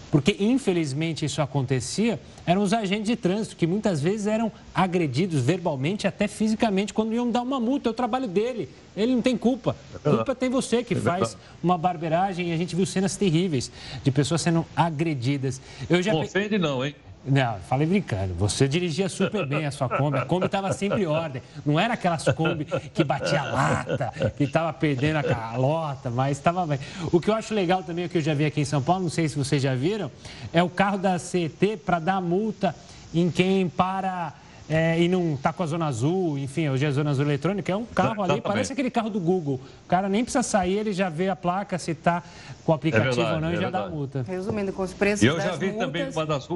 porque 0.10 0.36
infelizmente 0.40 1.26
isso 1.26 1.42
acontecia, 1.42 2.20
eram 2.50 2.64
os 2.64 2.74
agentes 2.74 3.06
de 3.06 3.16
trânsito, 3.16 3.56
que 3.56 3.68
muitas 3.68 4.02
vezes 4.02 4.26
eram 4.26 4.52
agredidos 4.74 5.40
verbalmente, 5.40 6.08
até 6.08 6.28
fisicamente, 6.28 6.92
quando 6.92 7.14
iam 7.14 7.30
dar 7.30 7.44
uma 7.44 7.60
multa. 7.60 7.90
É 7.90 7.92
o 7.92 7.94
trabalho 7.94 8.28
dele. 8.28 8.68
Ele 8.98 9.14
não 9.14 9.22
tem 9.22 9.38
culpa. 9.38 9.76
É 10.04 10.10
culpa 10.10 10.34
tem 10.34 10.50
você 10.50 10.84
que 10.84 10.96
é 10.96 10.98
faz 10.98 11.38
uma 11.62 11.78
barbeiragem 11.78 12.50
e 12.50 12.52
a 12.52 12.58
gente 12.58 12.76
viu 12.76 12.88
cenas 12.88 13.16
terríveis 13.16 13.72
de 14.04 14.10
pessoas 14.10 14.42
sendo 14.42 14.66
agredidas. 14.76 15.62
Eu 15.88 16.02
já... 16.02 16.12
Não 16.12 16.22
ofende 16.22 16.58
não, 16.58 16.84
hein? 16.84 16.96
Não, 17.26 17.58
falei 17.68 17.86
brincando. 17.86 18.34
Você 18.36 18.68
dirigia 18.68 19.10
super 19.10 19.46
bem 19.46 19.66
a 19.66 19.72
sua 19.72 19.90
Kombi. 19.90 20.18
A 20.18 20.26
Kombi 20.26 20.46
estava 20.46 20.72
sempre 20.74 21.04
em 21.04 21.06
ordem. 21.06 21.42
Não 21.66 21.80
era 21.80 21.94
aquelas 21.94 22.24
Kombi 22.24 22.66
que 22.66 23.04
batia 23.04 23.44
lata, 23.44 24.12
que 24.38 24.46
estava 24.46 24.72
perdendo 24.72 25.18
a 25.18 25.24
calota, 25.24 26.10
mas 26.10 26.38
estava 26.38 26.66
bem. 26.66 26.80
O 27.12 27.20
que 27.20 27.30
eu 27.30 27.36
acho 27.36 27.54
legal 27.54 27.84
também, 27.84 28.06
o 28.06 28.10
que 28.10 28.18
eu 28.18 28.22
já 28.22 28.34
vi 28.34 28.46
aqui 28.46 28.62
em 28.62 28.66
São 28.66 28.82
Paulo, 28.82 29.04
não 29.04 29.10
sei 29.10 29.28
se 29.28 29.38
vocês 29.38 29.62
já 29.62 29.76
viram, 29.76 30.10
é 30.54 30.64
o 30.64 30.70
carro 30.70 30.98
da 30.98 31.20
CET 31.20 31.78
para 31.86 32.00
dar 32.00 32.22
multa 32.22 32.74
em 33.14 33.30
quem 33.30 33.68
para 33.68 34.34
é, 34.70 35.02
e 35.02 35.08
não 35.08 35.34
está 35.34 35.52
com 35.52 35.64
a 35.64 35.66
zona 35.66 35.88
azul, 35.88 36.38
enfim, 36.38 36.70
hoje 36.70 36.86
é 36.86 36.90
a 36.90 36.92
zona 36.92 37.10
azul 37.10 37.26
eletrônica, 37.26 37.72
é 37.72 37.76
um 37.76 37.86
carro 37.86 38.22
ali, 38.22 38.40
parece 38.40 38.72
aquele 38.72 38.92
carro 38.92 39.10
do 39.10 39.20
Google. 39.20 39.56
O 39.56 39.88
cara 39.88 40.08
nem 40.08 40.24
precisa 40.24 40.44
sair, 40.44 40.78
ele 40.78 40.94
já 40.94 41.10
vê 41.10 41.28
a 41.28 41.36
placa, 41.36 41.80
se 41.80 41.92
está 41.92 42.22
com 42.64 42.72
o 42.72 42.76
aplicativo 42.76 43.10
é 43.10 43.16
verdade, 43.16 43.36
ou 43.36 43.42
não, 43.42 43.50
e 43.50 43.54
é 43.54 43.56
já 43.56 43.62
verdade. 43.64 43.86
dá 43.86 43.90
multa. 43.90 44.26
Resumindo, 44.28 44.72
com 44.72 44.84
os 44.84 44.94
preços 44.94 45.24
Eu 45.24 45.42
já 45.42 45.56
vi 45.56 45.72
multas... 45.72 45.88
também 45.88 46.10
uma 46.12 46.26
das 46.26 46.48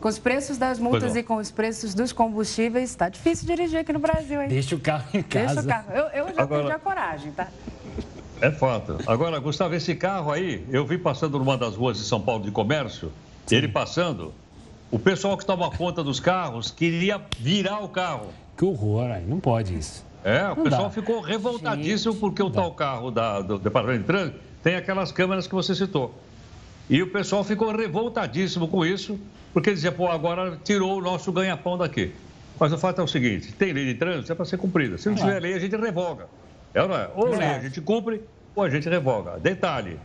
com 0.00 0.08
os 0.08 0.18
preços 0.18 0.58
das 0.58 0.78
multas 0.78 1.16
e 1.16 1.22
com 1.22 1.36
os 1.36 1.50
preços 1.50 1.94
dos 1.94 2.12
combustíveis, 2.12 2.90
está 2.90 3.08
difícil 3.08 3.46
dirigir 3.46 3.80
aqui 3.80 3.92
no 3.92 3.98
Brasil, 3.98 4.40
hein? 4.40 4.48
Deixa 4.48 4.74
o 4.74 4.80
carro 4.80 5.08
em 5.12 5.22
casa. 5.22 5.60
Deixa 5.60 5.60
o 5.60 5.66
carro. 5.66 5.92
Eu, 5.92 6.26
eu 6.26 6.34
já 6.34 6.42
Agora... 6.42 6.62
perdi 6.62 6.76
a 6.76 6.78
coragem, 6.78 7.32
tá? 7.32 7.48
É 8.40 8.50
fato. 8.52 8.98
Agora, 9.06 9.38
Gustavo, 9.40 9.74
esse 9.74 9.94
carro 9.96 10.30
aí, 10.30 10.64
eu 10.70 10.86
vi 10.86 10.96
passando 10.96 11.38
numa 11.38 11.58
das 11.58 11.74
ruas 11.74 11.98
de 11.98 12.04
São 12.04 12.20
Paulo 12.20 12.44
de 12.44 12.52
comércio, 12.52 13.10
Sim. 13.46 13.56
ele 13.56 13.68
passando, 13.68 14.32
o 14.90 14.98
pessoal 14.98 15.36
que 15.36 15.44
toma 15.44 15.70
conta 15.70 16.04
dos 16.04 16.20
carros 16.20 16.70
queria 16.70 17.20
virar 17.40 17.80
o 17.80 17.88
carro. 17.88 18.28
Que 18.56 18.64
horror, 18.64 19.10
aí 19.10 19.24
não 19.26 19.40
pode 19.40 19.76
isso. 19.76 20.06
É, 20.22 20.44
o 20.44 20.56
não 20.56 20.64
pessoal 20.64 20.84
dá. 20.84 20.90
ficou 20.90 21.20
revoltadíssimo 21.20 22.12
Gente, 22.12 22.20
porque 22.20 22.42
o 22.42 22.50
tal 22.50 22.72
carro 22.72 23.10
da, 23.10 23.40
do 23.40 23.58
Departamento 23.58 24.00
de 24.00 24.06
Trânsito 24.06 24.38
tem 24.62 24.76
aquelas 24.76 25.10
câmeras 25.10 25.46
que 25.46 25.54
você 25.54 25.74
citou. 25.74 26.14
E 26.88 27.02
o 27.02 27.10
pessoal 27.10 27.44
ficou 27.44 27.74
revoltadíssimo 27.74 28.66
com 28.66 28.84
isso, 28.84 29.18
porque 29.52 29.72
dizia, 29.72 29.92
pô, 29.92 30.08
agora 30.08 30.58
tirou 30.64 30.98
o 30.98 31.00
nosso 31.02 31.30
ganha-pão 31.30 31.76
daqui. 31.76 32.14
Mas 32.58 32.72
o 32.72 32.78
fato 32.78 33.00
é 33.00 33.04
o 33.04 33.06
seguinte: 33.06 33.52
tem 33.52 33.72
lei 33.72 33.86
de 33.86 33.94
trânsito, 33.94 34.32
é 34.32 34.34
para 34.34 34.44
ser 34.44 34.56
cumprida. 34.56 34.98
Se 34.98 35.08
não 35.08 35.16
tiver 35.16 35.36
é. 35.36 35.40
lei, 35.40 35.54
a 35.54 35.58
gente 35.58 35.76
revoga. 35.76 36.26
É 36.74 36.82
ou 36.82 36.88
não 36.88 36.96
é? 36.96 37.10
Ou 37.14 37.26
lei 37.26 37.48
a 37.48 37.60
gente 37.60 37.80
cumpre, 37.80 38.20
ou 38.54 38.62
a 38.62 38.70
gente 38.70 38.88
revoga. 38.88 39.38
Detalhe: 39.38 39.98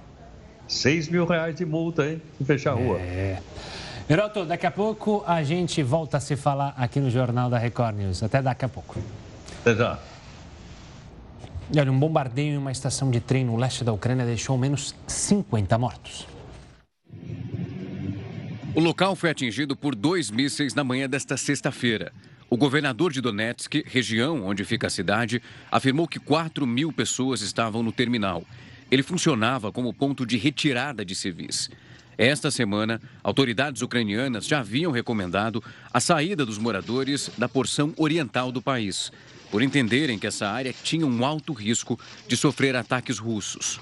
6 0.67 1.09
mil 1.09 1.25
reais 1.25 1.55
de 1.55 1.65
multa, 1.65 2.05
hein? 2.05 2.21
Se 2.37 2.45
fechar 2.45 2.71
a 2.71 2.75
rua. 2.75 2.99
É. 2.99 3.39
Heroto, 4.09 4.45
daqui 4.45 4.65
a 4.65 4.71
pouco 4.71 5.23
a 5.25 5.41
gente 5.43 5.81
volta 5.81 6.17
a 6.17 6.19
se 6.19 6.35
falar 6.35 6.73
aqui 6.77 6.99
no 6.99 7.09
Jornal 7.09 7.49
da 7.49 7.57
Record 7.57 7.95
News. 7.95 8.21
Até 8.21 8.41
daqui 8.41 8.65
a 8.65 8.69
pouco. 8.69 8.99
Até 9.61 9.75
já. 9.75 9.97
olha, 11.75 11.91
um 11.91 11.97
bombardeio 11.97 12.53
em 12.53 12.57
uma 12.57 12.71
estação 12.71 13.09
de 13.09 13.21
trem 13.21 13.45
no 13.45 13.55
leste 13.55 13.83
da 13.83 13.93
Ucrânia 13.93 14.25
deixou 14.25 14.53
ao 14.53 14.59
menos 14.59 14.93
50 15.07 15.77
mortos. 15.77 16.27
O 18.75 18.79
local 18.79 19.15
foi 19.15 19.29
atingido 19.29 19.75
por 19.75 19.93
dois 19.93 20.31
mísseis 20.31 20.73
na 20.73 20.83
manhã 20.83 21.07
desta 21.07 21.37
sexta-feira. 21.37 22.11
O 22.49 22.57
governador 22.57 23.11
de 23.11 23.21
Donetsk, 23.21 23.83
região 23.85 24.43
onde 24.45 24.63
fica 24.65 24.87
a 24.87 24.89
cidade, 24.89 25.41
afirmou 25.71 26.07
que 26.07 26.19
4 26.19 26.65
mil 26.65 26.91
pessoas 26.91 27.41
estavam 27.41 27.83
no 27.83 27.91
terminal. 27.91 28.43
Ele 28.89 29.03
funcionava 29.03 29.71
como 29.71 29.93
ponto 29.93 30.25
de 30.25 30.37
retirada 30.37 31.05
de 31.05 31.13
civis. 31.15 31.69
Esta 32.17 32.51
semana, 32.51 33.01
autoridades 33.23 33.81
ucranianas 33.81 34.45
já 34.45 34.59
haviam 34.59 34.91
recomendado 34.91 35.63
a 35.91 35.99
saída 35.99 36.45
dos 36.45 36.57
moradores 36.57 37.29
da 37.37 37.49
porção 37.49 37.93
oriental 37.97 38.51
do 38.51 38.61
país 38.61 39.11
por 39.53 39.61
entenderem 39.61 40.17
que 40.17 40.25
essa 40.25 40.47
área 40.47 40.73
tinha 40.73 41.05
um 41.05 41.23
alto 41.23 41.53
risco 41.53 41.99
de 42.27 42.35
sofrer 42.35 42.75
ataques 42.75 43.19
russos. 43.19 43.79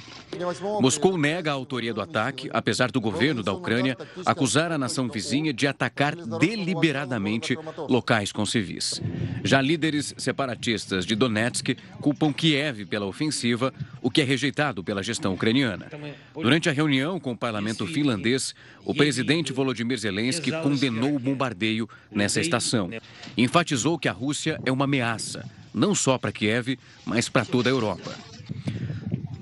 Moscou 0.81 1.17
nega 1.17 1.49
a 1.49 1.53
autoria 1.53 1.93
do 1.93 2.01
ataque, 2.01 2.49
apesar 2.51 2.91
do 2.91 2.99
governo 2.99 3.41
da 3.41 3.53
Ucrânia 3.53 3.97
acusar 4.25 4.73
a 4.73 4.77
nação 4.77 5.07
vizinha 5.07 5.53
de 5.53 5.67
atacar 5.67 6.13
deliberadamente 6.13 7.57
locais 7.87 8.33
com 8.33 8.45
civis. 8.45 9.01
Já 9.45 9.61
líderes 9.61 10.13
separatistas 10.17 11.05
de 11.05 11.15
Donetsk 11.15 11.77
culpam 12.01 12.33
Kiev 12.33 12.85
pela 12.85 13.05
ofensiva, 13.05 13.73
o 14.01 14.11
que 14.11 14.19
é 14.19 14.25
rejeitado 14.25 14.83
pela 14.83 15.01
gestão 15.01 15.35
ucraniana. 15.35 15.87
Durante 16.33 16.67
a 16.67 16.73
reunião 16.73 17.17
com 17.17 17.31
o 17.31 17.37
parlamento 17.37 17.87
finlandês, 17.87 18.53
o 18.83 18.93
presidente 18.93 19.53
Volodymyr 19.53 19.99
Zelensky 19.99 20.51
condenou 20.51 21.15
o 21.15 21.19
bombardeio 21.19 21.89
nessa 22.11 22.41
estação. 22.41 22.89
Enfatizou 23.37 23.97
que 23.97 24.09
a 24.09 24.11
Rússia 24.11 24.59
é 24.65 24.71
uma 24.71 24.83
ameaça 24.83 25.49
não 25.73 25.95
só 25.95 26.17
para 26.17 26.31
Kiev, 26.31 26.77
mas 27.05 27.29
para 27.29 27.45
toda 27.45 27.69
a 27.69 27.71
Europa. 27.71 28.15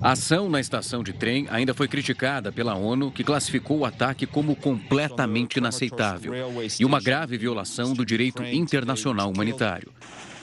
A 0.01 0.13
ação 0.13 0.49
na 0.49 0.61
estação 0.61 1.03
de 1.03 1.11
trem 1.11 1.45
ainda 1.49 1.73
foi 1.73 1.87
criticada 1.87 2.53
pela 2.53 2.73
ONU, 2.73 3.11
que 3.11 3.23
classificou 3.23 3.79
o 3.79 3.85
ataque 3.85 4.25
como 4.25 4.55
completamente 4.55 5.57
inaceitável 5.57 6.33
e 6.79 6.85
uma 6.85 7.01
grave 7.01 7.37
violação 7.37 7.93
do 7.93 8.05
direito 8.05 8.41
internacional 8.43 9.29
humanitário. 9.29 9.91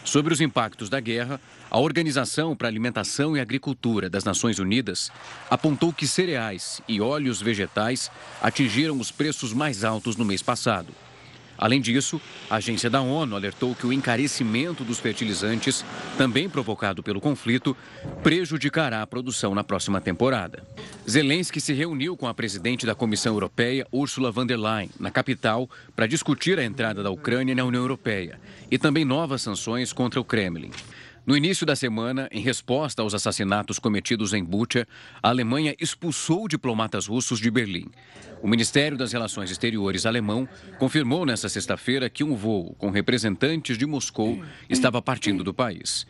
Sobre 0.04 0.32
os 0.32 0.42
impactos 0.42 0.90
da 0.90 1.00
guerra, 1.00 1.40
a 1.70 1.80
Organização 1.80 2.54
para 2.54 2.68
a 2.68 2.70
Alimentação 2.70 3.36
e 3.36 3.40
Agricultura 3.40 4.10
das 4.10 4.24
Nações 4.24 4.58
Unidas 4.58 5.10
apontou 5.50 5.92
que 5.92 6.06
cereais 6.06 6.82
e 6.86 7.00
óleos 7.00 7.40
vegetais 7.40 8.10
atingiram 8.42 9.00
os 9.00 9.10
preços 9.10 9.54
mais 9.54 9.84
altos 9.84 10.16
no 10.16 10.24
mês 10.24 10.42
passado. 10.42 10.92
Além 11.58 11.80
disso, 11.80 12.20
a 12.50 12.56
agência 12.56 12.90
da 12.90 13.00
ONU 13.00 13.34
alertou 13.34 13.74
que 13.74 13.86
o 13.86 13.92
encarecimento 13.92 14.84
dos 14.84 14.98
fertilizantes, 14.98 15.84
também 16.18 16.48
provocado 16.48 17.02
pelo 17.02 17.20
conflito, 17.20 17.76
prejudicará 18.22 19.02
a 19.02 19.06
produção 19.06 19.54
na 19.54 19.64
próxima 19.64 20.00
temporada. 20.00 20.62
Zelensky 21.08 21.60
se 21.60 21.72
reuniu 21.72 22.16
com 22.16 22.26
a 22.26 22.34
presidente 22.34 22.84
da 22.84 22.94
Comissão 22.94 23.32
Europeia, 23.32 23.86
Ursula 23.92 24.30
von 24.30 24.46
der 24.46 24.58
Leyen, 24.58 24.90
na 24.98 25.10
capital, 25.10 25.68
para 25.94 26.06
discutir 26.06 26.58
a 26.58 26.64
entrada 26.64 27.02
da 27.02 27.10
Ucrânia 27.10 27.54
na 27.54 27.64
União 27.64 27.82
Europeia 27.82 28.38
e 28.70 28.78
também 28.78 29.04
novas 29.04 29.42
sanções 29.42 29.92
contra 29.92 30.20
o 30.20 30.24
Kremlin. 30.24 30.70
No 31.26 31.36
início 31.36 31.66
da 31.66 31.74
semana, 31.74 32.28
em 32.30 32.40
resposta 32.40 33.02
aos 33.02 33.12
assassinatos 33.12 33.80
cometidos 33.80 34.32
em 34.32 34.44
Bucha, 34.44 34.86
a 35.20 35.28
Alemanha 35.28 35.74
expulsou 35.80 36.46
diplomatas 36.46 37.08
russos 37.08 37.40
de 37.40 37.50
Berlim. 37.50 37.90
O 38.40 38.46
Ministério 38.46 38.96
das 38.96 39.12
Relações 39.12 39.50
Exteriores 39.50 40.06
alemão 40.06 40.48
confirmou 40.78 41.26
nesta 41.26 41.48
sexta-feira 41.48 42.08
que 42.08 42.22
um 42.22 42.36
voo 42.36 42.76
com 42.78 42.90
representantes 42.90 43.76
de 43.76 43.84
Moscou 43.84 44.40
estava 44.70 45.02
partindo 45.02 45.42
do 45.42 45.52
país. 45.52 46.06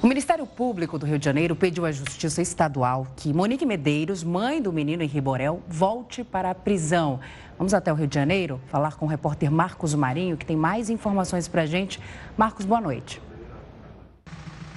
O 0.00 0.06
Ministério 0.06 0.46
Público 0.46 0.96
do 0.96 1.04
Rio 1.04 1.18
de 1.18 1.24
Janeiro 1.24 1.56
pediu 1.56 1.84
à 1.84 1.90
Justiça 1.90 2.40
Estadual 2.40 3.08
que 3.16 3.32
Monique 3.32 3.66
Medeiros, 3.66 4.22
mãe 4.22 4.62
do 4.62 4.72
menino 4.72 5.02
Henri 5.02 5.20
Borel, 5.20 5.60
volte 5.66 6.22
para 6.22 6.52
a 6.52 6.54
prisão. 6.54 7.18
Vamos 7.58 7.74
até 7.74 7.92
o 7.92 7.96
Rio 7.96 8.06
de 8.06 8.14
Janeiro 8.14 8.60
falar 8.68 8.94
com 8.94 9.04
o 9.04 9.08
repórter 9.08 9.50
Marcos 9.50 9.96
Marinho, 9.96 10.36
que 10.36 10.46
tem 10.46 10.56
mais 10.56 10.88
informações 10.88 11.48
para 11.48 11.62
a 11.62 11.66
gente. 11.66 11.98
Marcos, 12.36 12.64
boa 12.64 12.80
noite. 12.80 13.20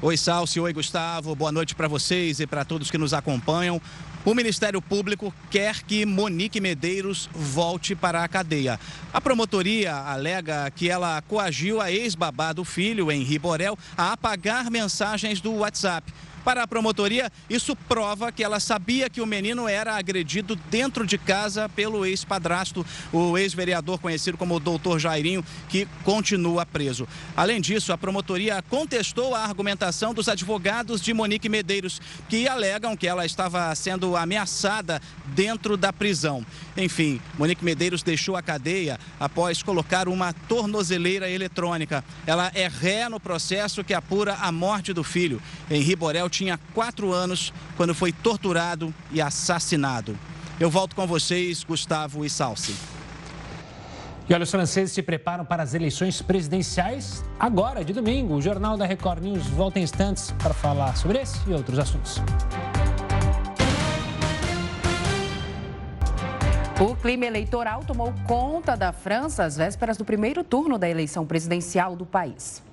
Oi, 0.04 0.18
Salsi. 0.18 0.60
Oi, 0.60 0.74
Gustavo. 0.74 1.36
Boa 1.36 1.52
noite 1.52 1.76
para 1.76 1.88
vocês 1.88 2.40
e 2.40 2.48
para 2.48 2.66
todos 2.66 2.90
que 2.90 2.98
nos 2.98 3.14
acompanham. 3.14 3.80
O 4.26 4.34
Ministério 4.34 4.82
Público 4.82 5.32
quer 5.52 5.84
que 5.84 6.08
Monique 6.08 6.60
Medeiros 6.60 7.30
volte 7.32 7.94
para 7.94 8.24
a 8.24 8.28
cadeia. 8.28 8.80
A 9.14 9.22
promotoria 9.22 9.94
alega 9.94 10.72
que 10.72 10.90
ela 10.90 11.22
coagiu 11.22 11.80
a 11.80 11.92
ex-babá 11.92 12.52
do 12.52 12.66
filho, 12.66 13.12
Henri 13.12 13.38
Borel, 13.38 13.78
a 13.96 14.14
apagar 14.14 14.72
mensagens 14.72 15.40
do 15.40 15.54
WhatsApp. 15.54 16.12
Para 16.44 16.64
a 16.64 16.68
promotoria, 16.68 17.32
isso 17.50 17.76
prova 17.76 18.32
que 18.32 18.44
ela 18.44 18.60
sabia 18.60 19.10
que 19.10 19.22
o 19.22 19.26
menino 19.26 19.68
era 19.68 19.96
agredido 19.96 20.56
dentro 20.70 21.06
de 21.06 21.18
casa 21.18 21.70
pelo 21.70 22.06
ex-padrasto, 22.06 22.86
o 23.14 23.38
ex-vereador 23.38 24.00
conhecido 24.00 24.38
como 24.38 24.60
Doutor 24.60 25.00
Jairinho, 25.00 25.46
que 25.70 25.88
continua 26.04 26.66
preso. 26.66 27.08
Além 27.38 27.62
disso, 27.62 27.94
a 27.94 27.98
promotoria 27.98 28.62
contestou 28.70 29.36
a 29.36 29.44
argumentação 29.44 30.14
dos 30.14 30.28
advogados 30.28 31.00
de 31.00 31.14
Monique 31.14 31.48
Medeiros, 31.48 32.02
que 32.28 32.48
alegam 32.48 32.98
que 32.98 33.08
ela 33.08 33.26
estava 33.26 33.74
sendo 33.76 34.18
ameaçada 34.18 35.02
dentro 35.28 35.78
da 35.78 35.94
prisão. 35.94 36.46
Enfim, 36.76 37.22
Monique 37.38 37.64
Medeiros 37.64 38.02
deixou 38.02 38.36
a 38.36 38.42
cadeia 38.42 39.00
após 39.20 39.62
colocar 39.62 40.08
uma 40.08 40.34
tornozeleira 40.34 41.30
eletrônica. 41.30 42.04
Ela 42.26 42.52
é 42.56 42.68
ré 42.68 43.08
no 43.08 43.20
processo 43.20 43.84
que 43.84 43.94
apura 43.94 44.36
a 44.36 44.52
morte 44.52 44.94
do 44.94 45.04
filho. 45.04 45.42
Henri 45.70 45.96
Borel 45.96 46.31
tinha 46.32 46.60
quatro 46.74 47.12
anos 47.12 47.54
quando 47.78 47.94
foi 47.94 48.12
torturado 48.12 48.92
e 49.12 49.22
assassinado. 49.22 50.18
Eu 50.60 50.70
volto 50.70 50.96
com 50.96 51.06
vocês, 51.06 51.64
Gustavo 51.64 52.26
e 52.26 52.30
Salsi. 52.30 52.74
E 54.30 54.34
olha, 54.34 54.44
os 54.44 54.52
franceses 54.52 54.94
se 54.94 55.02
preparam 55.02 55.44
para 55.44 55.62
as 55.62 55.74
eleições 55.74 56.22
presidenciais 56.22 57.24
agora, 57.40 57.84
de 57.84 57.92
domingo. 57.92 58.36
O 58.36 58.42
Jornal 58.42 58.78
da 58.78 58.86
Record 58.86 59.22
News 59.22 59.46
volta 59.48 59.80
em 59.80 59.84
instantes 59.84 60.32
para 60.42 60.54
falar 60.54 60.96
sobre 60.96 61.20
esse 61.20 61.38
e 61.50 61.54
outros 61.54 61.78
assuntos. 61.78 62.22
O 66.80 66.96
clima 66.96 67.26
eleitoral 67.26 67.84
tomou 67.84 68.14
conta 68.26 68.76
da 68.76 68.92
França 68.92 69.44
às 69.44 69.58
vésperas 69.58 69.98
do 69.98 70.06
primeiro 70.06 70.44
turno 70.44 70.80
da 70.80 70.90
eleição 70.90 71.26
presidencial 71.26 71.96
do 71.96 72.06
país. 72.06 72.64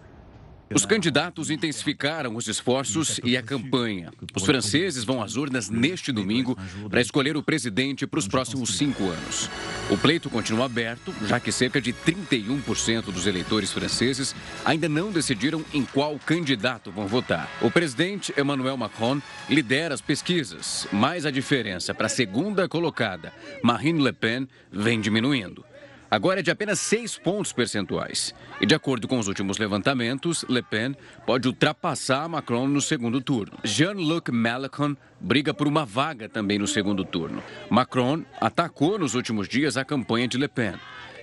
Os 0.75 0.85
candidatos 0.85 1.51
intensificaram 1.51 2.37
os 2.37 2.47
esforços 2.47 3.19
e 3.25 3.37
a 3.37 3.43
campanha. 3.43 4.13
Os 4.35 4.45
franceses 4.45 5.03
vão 5.03 5.23
às 5.23 5.35
urnas 5.35 5.71
neste 5.71 6.13
domingo 6.13 6.57
para 6.91 7.01
escolher 7.01 7.37
o 7.37 7.43
presidente 7.43 8.07
para 8.07 8.19
os 8.19 8.29
próximos 8.29 8.77
cinco 8.77 9.05
anos. 9.05 9.49
O 9.91 9.97
pleito 9.97 10.29
continua 10.29 10.67
aberto, 10.67 11.15
já 11.27 11.41
que 11.41 11.51
cerca 11.51 11.81
de 11.81 11.93
31% 11.93 13.05
dos 13.05 13.27
eleitores 13.27 13.73
franceses 13.73 14.35
ainda 14.65 14.89
não 14.89 15.11
decidiram 15.11 15.65
em 15.73 15.85
qual 15.85 16.19
candidato 16.19 16.93
vão 16.93 17.07
votar. 17.07 17.49
O 17.63 17.71
presidente 17.71 18.35
Emmanuel 18.37 18.77
Macron 18.77 19.23
lidera 19.49 19.95
as 19.95 20.03
pesquisas, 20.03 20.87
mas 20.93 21.25
a 21.25 21.31
diferença 21.31 21.95
para 21.95 22.07
a 22.07 22.11
segunda 22.11 22.69
colocada, 22.69 23.33
Marine 23.63 24.05
Le 24.05 24.13
Pen, 24.13 24.47
vem 24.71 25.01
diminuindo 25.01 25.65
agora 26.11 26.41
é 26.41 26.43
de 26.43 26.51
apenas 26.51 26.79
6 26.81 27.19
pontos 27.19 27.53
percentuais. 27.53 28.35
E 28.61 28.67
de 28.67 28.75
acordo 28.75 29.07
com 29.07 29.19
os 29.19 29.29
últimos 29.29 29.59
levantamentos, 29.59 30.45
Le 30.49 30.63
Pen 30.63 30.95
pode 31.27 31.49
ultrapassar 31.49 32.29
Macron 32.29 32.67
no 32.67 32.81
segundo 32.81 33.21
turno. 33.21 33.59
Jean-Luc 33.65 34.31
Mélenchon 34.31 34.97
briga 35.21 35.53
por 35.53 35.67
uma 35.67 35.85
vaga 35.85 36.29
também 36.29 36.59
no 36.59 36.67
segundo 36.67 37.05
turno. 37.05 37.43
Macron 37.71 38.25
atacou 38.41 38.99
nos 38.99 39.15
últimos 39.15 39.49
dias 39.49 39.77
a 39.77 39.85
campanha 39.85 40.29
de 40.29 40.39
Le 40.39 40.49
Pen. 40.49 40.75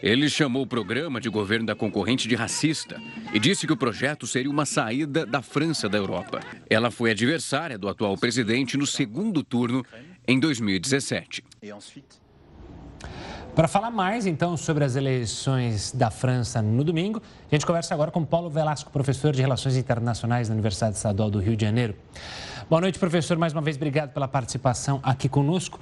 Ele 0.03 0.29
chamou 0.29 0.63
o 0.63 0.67
programa 0.67 1.19
de 1.19 1.29
governo 1.29 1.65
da 1.65 1.75
concorrente 1.75 2.27
de 2.27 2.35
racista 2.35 3.01
e 3.33 3.39
disse 3.39 3.65
que 3.65 3.73
o 3.73 3.77
projeto 3.77 4.27
seria 4.27 4.51
uma 4.51 4.65
saída 4.65 5.25
da 5.25 5.41
França 5.41 5.89
da 5.89 5.97
Europa. 5.97 6.41
Ela 6.69 6.91
foi 6.91 7.11
adversária 7.11 7.77
do 7.77 7.87
atual 7.87 8.15
presidente 8.17 8.77
no 8.77 8.85
segundo 8.85 9.43
turno 9.43 9.83
em 10.27 10.39
2017. 10.39 11.43
Para 13.55 13.69
falar 13.69 13.89
mais, 13.89 14.25
então, 14.25 14.57
sobre 14.57 14.83
as 14.83 14.97
eleições 14.97 15.93
da 15.93 16.11
França 16.11 16.61
no 16.61 16.83
domingo, 16.83 17.21
a 17.49 17.55
gente 17.55 17.65
conversa 17.65 17.93
agora 17.93 18.11
com 18.11 18.25
Paulo 18.25 18.49
Velasco, 18.49 18.91
professor 18.91 19.31
de 19.31 19.41
Relações 19.41 19.77
Internacionais 19.77 20.49
da 20.49 20.53
Universidade 20.53 20.97
Estadual 20.97 21.31
do 21.31 21.39
Rio 21.39 21.55
de 21.55 21.63
Janeiro. 21.63 21.95
Boa 22.69 22.81
noite, 22.81 22.99
professor. 22.99 23.37
Mais 23.37 23.53
uma 23.53 23.61
vez, 23.61 23.77
obrigado 23.77 24.11
pela 24.11 24.27
participação 24.27 24.99
aqui 25.01 25.29
conosco. 25.29 25.79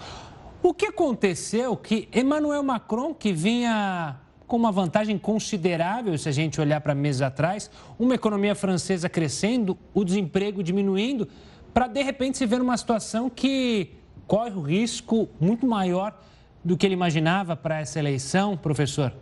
O 0.62 0.72
que 0.72 0.86
aconteceu 0.86 1.76
que 1.76 2.08
Emmanuel 2.14 2.62
Macron, 2.62 3.12
que 3.12 3.34
vinha 3.34 4.18
com 4.46 4.56
uma 4.56 4.72
vantagem 4.72 5.18
considerável, 5.18 6.16
se 6.16 6.30
a 6.30 6.32
gente 6.32 6.62
olhar 6.62 6.80
para 6.80 6.94
meses 6.94 7.24
atrás, 7.24 7.72
uma 7.98 8.14
economia 8.14 8.54
francesa 8.54 9.10
crescendo, 9.10 9.76
o 9.96 10.06
desemprego 10.06 10.62
diminuindo, 10.62 11.28
para 11.74 11.88
de 11.88 12.04
repente 12.04 12.38
se 12.38 12.46
ver 12.46 12.60
numa 12.60 12.78
situação 12.78 13.32
que 13.32 13.96
corre 14.28 14.52
o 14.52 14.62
risco 14.62 15.28
muito 15.40 15.66
maior 15.66 16.16
do 16.64 16.78
que 16.78 16.86
ele 16.86 16.94
imaginava 16.94 17.56
para 17.56 17.80
essa 17.80 18.00
eleição, 18.00 18.56
professor? 18.56 19.14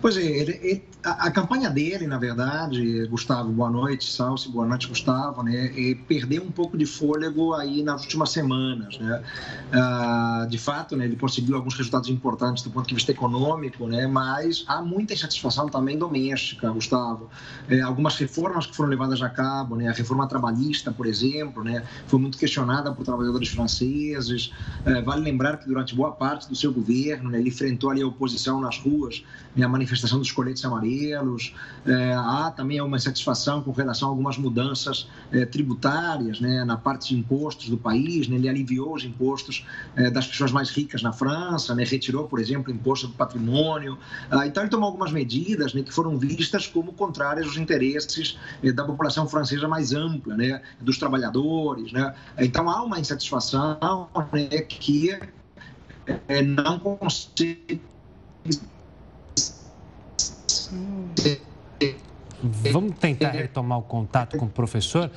Pois 0.00 0.16
é, 0.16 0.22
ele, 0.22 0.60
ele, 0.62 0.84
a, 1.04 1.26
a, 1.26 1.30
campanha 1.30 1.68
dele, 1.68 2.06
na 2.06 2.18
verdade, 2.18 3.06
Gustavo, 3.08 3.50
boa 3.50 3.68
noite, 3.68 4.10
Salsi, 4.10 4.48
boa 4.48 4.66
noite, 4.66 4.88
Gustavo, 4.88 5.42
né, 5.42 5.70
perdeu 6.08 6.42
um 6.42 6.50
pouco 6.50 6.78
de 6.78 6.86
fôlego 6.86 7.52
aí 7.52 7.82
nas 7.82 8.02
últimas 8.02 8.30
semanas, 8.30 8.98
né? 8.98 9.22
Ah, 9.70 10.46
de 10.48 10.56
fato, 10.56 10.96
né, 10.96 11.04
ele 11.04 11.16
conseguiu 11.16 11.56
alguns 11.56 11.74
resultados 11.74 12.08
importantes 12.08 12.64
do 12.64 12.70
ponto 12.70 12.88
de 12.88 12.94
vista 12.94 13.12
econômico, 13.12 13.86
né, 13.86 14.06
mas 14.06 14.64
há 14.66 14.80
muita 14.80 15.12
insatisfação 15.12 15.68
também 15.68 15.98
doméstica, 15.98 16.70
Gustavo. 16.70 17.28
É, 17.68 17.82
algumas 17.82 18.16
reformas 18.16 18.66
que 18.66 18.74
foram 18.74 18.88
levadas 18.88 19.20
a 19.20 19.28
cabo, 19.28 19.76
né, 19.76 19.88
a 19.88 19.92
reforma 19.92 20.26
trabalhista, 20.26 20.90
por 20.90 21.06
exemplo, 21.06 21.62
né, 21.62 21.84
foi 22.06 22.18
muito 22.18 22.38
questionada 22.38 22.90
por 22.92 23.04
trabalhadores 23.04 23.48
franceses. 23.48 24.52
É, 24.86 25.02
vale 25.02 25.22
lembrar 25.22 25.58
que 25.58 25.66
durante 25.66 25.94
boa 25.94 26.12
parte 26.12 26.48
do 26.48 26.56
seu 26.56 26.72
governo, 26.72 27.28
né, 27.28 27.40
ele 27.40 27.50
enfrentou 27.50 27.90
ali 27.90 28.00
a 28.00 28.06
oposição 28.06 28.58
nas 28.58 28.78
ruas, 28.78 29.22
né, 29.54 29.66
a 29.66 29.68
manifestação 29.68 30.18
dos 30.18 30.32
coletes 30.32 30.64
amarelos. 30.64 30.93
É, 31.86 32.14
há 32.14 32.52
também 32.56 32.80
uma 32.80 32.96
insatisfação 32.96 33.62
com 33.62 33.70
relação 33.72 34.08
a 34.08 34.12
algumas 34.12 34.38
mudanças 34.38 35.08
é, 35.32 35.44
tributárias 35.44 36.40
né, 36.40 36.64
na 36.64 36.76
parte 36.76 37.08
de 37.08 37.20
impostos 37.20 37.68
do 37.68 37.76
país. 37.76 38.28
Né, 38.28 38.36
ele 38.36 38.48
aliviou 38.48 38.94
os 38.94 39.04
impostos 39.04 39.66
é, 39.96 40.10
das 40.10 40.26
pessoas 40.26 40.52
mais 40.52 40.70
ricas 40.70 41.02
na 41.02 41.12
França, 41.12 41.74
né, 41.74 41.84
retirou, 41.84 42.26
por 42.26 42.40
exemplo, 42.40 42.72
o 42.72 42.74
imposto 42.74 43.08
do 43.08 43.14
patrimônio. 43.14 43.98
Ah, 44.30 44.46
então, 44.46 44.62
ele 44.62 44.70
tomou 44.70 44.86
algumas 44.86 45.12
medidas 45.12 45.74
né, 45.74 45.82
que 45.82 45.92
foram 45.92 46.18
vistas 46.18 46.66
como 46.66 46.92
contrárias 46.92 47.46
aos 47.46 47.56
interesses 47.56 48.38
é, 48.62 48.72
da 48.72 48.84
população 48.84 49.28
francesa 49.28 49.68
mais 49.68 49.92
ampla, 49.92 50.36
né, 50.36 50.62
dos 50.80 50.98
trabalhadores. 50.98 51.92
Né? 51.92 52.14
Então, 52.38 52.68
há 52.70 52.82
uma 52.82 52.98
insatisfação 52.98 54.08
que 54.68 55.18
é, 56.28 56.42
não 56.42 56.78
consegue 56.78 57.80
Vamos 62.42 62.98
tentar 62.98 63.30
retomar 63.30 63.78
o 63.78 63.82
contato 63.82 64.36
com 64.36 64.46
o 64.46 64.50
professor. 64.50 65.10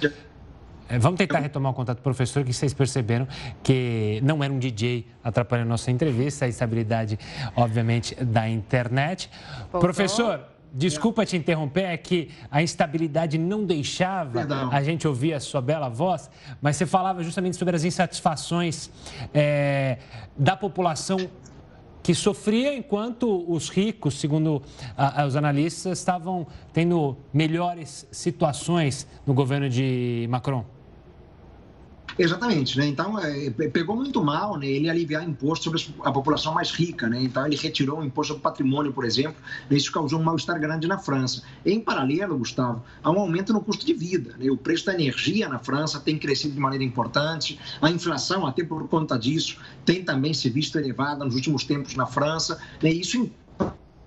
É, 0.89 0.97
vamos 0.97 1.17
tentar 1.17 1.39
retomar 1.39 1.71
o 1.73 1.75
contato 1.75 1.97
com 1.97 2.01
o 2.01 2.03
professor, 2.03 2.43
que 2.45 2.53
vocês 2.53 2.73
perceberam 2.73 3.27
que 3.61 4.21
não 4.23 4.41
era 4.41 4.53
um 4.53 4.57
DJ 4.57 5.05
atrapalhando 5.21 5.67
a 5.67 5.71
nossa 5.71 5.91
entrevista, 5.91 6.45
a 6.45 6.47
estabilidade, 6.47 7.19
obviamente, 7.55 8.15
da 8.23 8.47
internet. 8.47 9.29
Voltou. 9.59 9.81
Professor, 9.81 10.45
desculpa 10.73 11.25
te 11.25 11.35
interromper, 11.35 11.83
é 11.83 11.97
que 11.97 12.29
a 12.49 12.63
instabilidade 12.63 13.37
não 13.37 13.65
deixava 13.65 14.39
Perdão. 14.39 14.69
a 14.71 14.81
gente 14.81 15.05
ouvir 15.05 15.33
a 15.33 15.41
sua 15.41 15.61
bela 15.61 15.89
voz, 15.89 16.29
mas 16.61 16.77
você 16.77 16.85
falava 16.85 17.21
justamente 17.21 17.57
sobre 17.57 17.75
as 17.75 17.83
insatisfações 17.83 18.89
é, 19.33 19.97
da 20.37 20.55
população 20.55 21.17
que 22.07 22.15
sofria 22.15 22.73
enquanto 22.73 23.43
os 23.51 23.67
ricos, 23.67 24.17
segundo 24.17 24.61
a, 24.95 25.25
os 25.25 25.35
analistas, 25.35 25.99
estavam 25.99 26.47
tendo 26.71 27.17
melhores 27.33 28.07
situações 28.13 29.05
no 29.25 29.33
governo 29.33 29.69
de 29.69 30.25
Macron. 30.29 30.63
Exatamente, 32.17 32.77
né? 32.77 32.87
Então, 32.87 33.19
é, 33.19 33.49
pegou 33.69 33.95
muito 33.95 34.23
mal 34.23 34.57
né, 34.57 34.65
ele 34.65 34.89
aliviar 34.89 35.23
imposto 35.23 35.65
sobre 35.65 36.01
a 36.03 36.11
população 36.11 36.53
mais 36.53 36.71
rica, 36.71 37.07
né? 37.07 37.21
Então, 37.21 37.45
ele 37.45 37.55
retirou 37.55 37.99
o 37.99 38.03
imposto 38.03 38.33
sobre 38.33 38.43
patrimônio, 38.43 38.91
por 38.91 39.05
exemplo, 39.05 39.35
isso 39.69 39.91
causou 39.91 40.19
um 40.19 40.23
mal-estar 40.23 40.59
grande 40.59 40.87
na 40.87 40.97
França. 40.97 41.43
Em 41.63 41.79
paralelo, 41.79 42.37
Gustavo, 42.37 42.83
há 43.03 43.11
um 43.11 43.19
aumento 43.19 43.53
no 43.53 43.61
custo 43.61 43.85
de 43.85 43.93
vida, 43.93 44.35
né? 44.39 44.49
O 44.49 44.57
preço 44.57 44.87
da 44.87 44.95
energia 44.95 45.47
na 45.47 45.59
França 45.59 45.99
tem 45.99 46.17
crescido 46.17 46.55
de 46.55 46.59
maneira 46.59 46.83
importante, 46.83 47.59
a 47.79 47.91
inflação, 47.91 48.47
até 48.47 48.63
por 48.63 48.87
conta 48.87 49.17
disso, 49.17 49.59
tem 49.85 50.03
também 50.03 50.33
se 50.33 50.49
visto 50.49 50.79
elevada 50.79 51.23
nos 51.23 51.35
últimos 51.35 51.65
tempos 51.65 51.95
na 51.95 52.07
França, 52.07 52.59
né? 52.81 52.89
Isso 52.89 53.29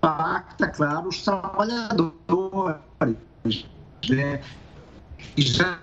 impacta, 0.00 0.66
claro, 0.68 1.08
os 1.08 1.22
trabalhadores, 1.22 2.06
né? 4.08 4.40
Já 5.36 5.78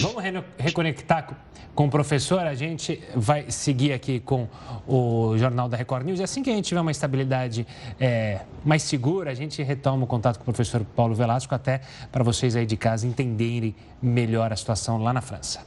Vamos 0.00 0.44
reconectar 0.58 1.28
com 1.74 1.86
o 1.86 1.90
professor. 1.90 2.40
A 2.40 2.54
gente 2.54 3.00
vai 3.14 3.50
seguir 3.50 3.92
aqui 3.92 4.18
com 4.18 4.48
o 4.86 5.38
Jornal 5.38 5.68
da 5.68 5.76
Record 5.76 6.04
News. 6.04 6.18
E 6.18 6.22
assim 6.24 6.42
que 6.42 6.50
a 6.50 6.54
gente 6.54 6.66
tiver 6.66 6.80
uma 6.80 6.90
estabilidade 6.90 7.66
é, 8.00 8.40
mais 8.64 8.82
segura, 8.82 9.30
a 9.30 9.34
gente 9.34 9.62
retoma 9.62 10.04
o 10.04 10.06
contato 10.06 10.38
com 10.38 10.42
o 10.42 10.44
professor 10.44 10.84
Paulo 10.84 11.14
Velasco, 11.14 11.54
até 11.54 11.80
para 12.10 12.24
vocês 12.24 12.56
aí 12.56 12.66
de 12.66 12.76
casa 12.76 13.06
entenderem 13.06 13.74
melhor 14.02 14.52
a 14.52 14.56
situação 14.56 14.98
lá 14.98 15.12
na 15.12 15.20
França. 15.20 15.60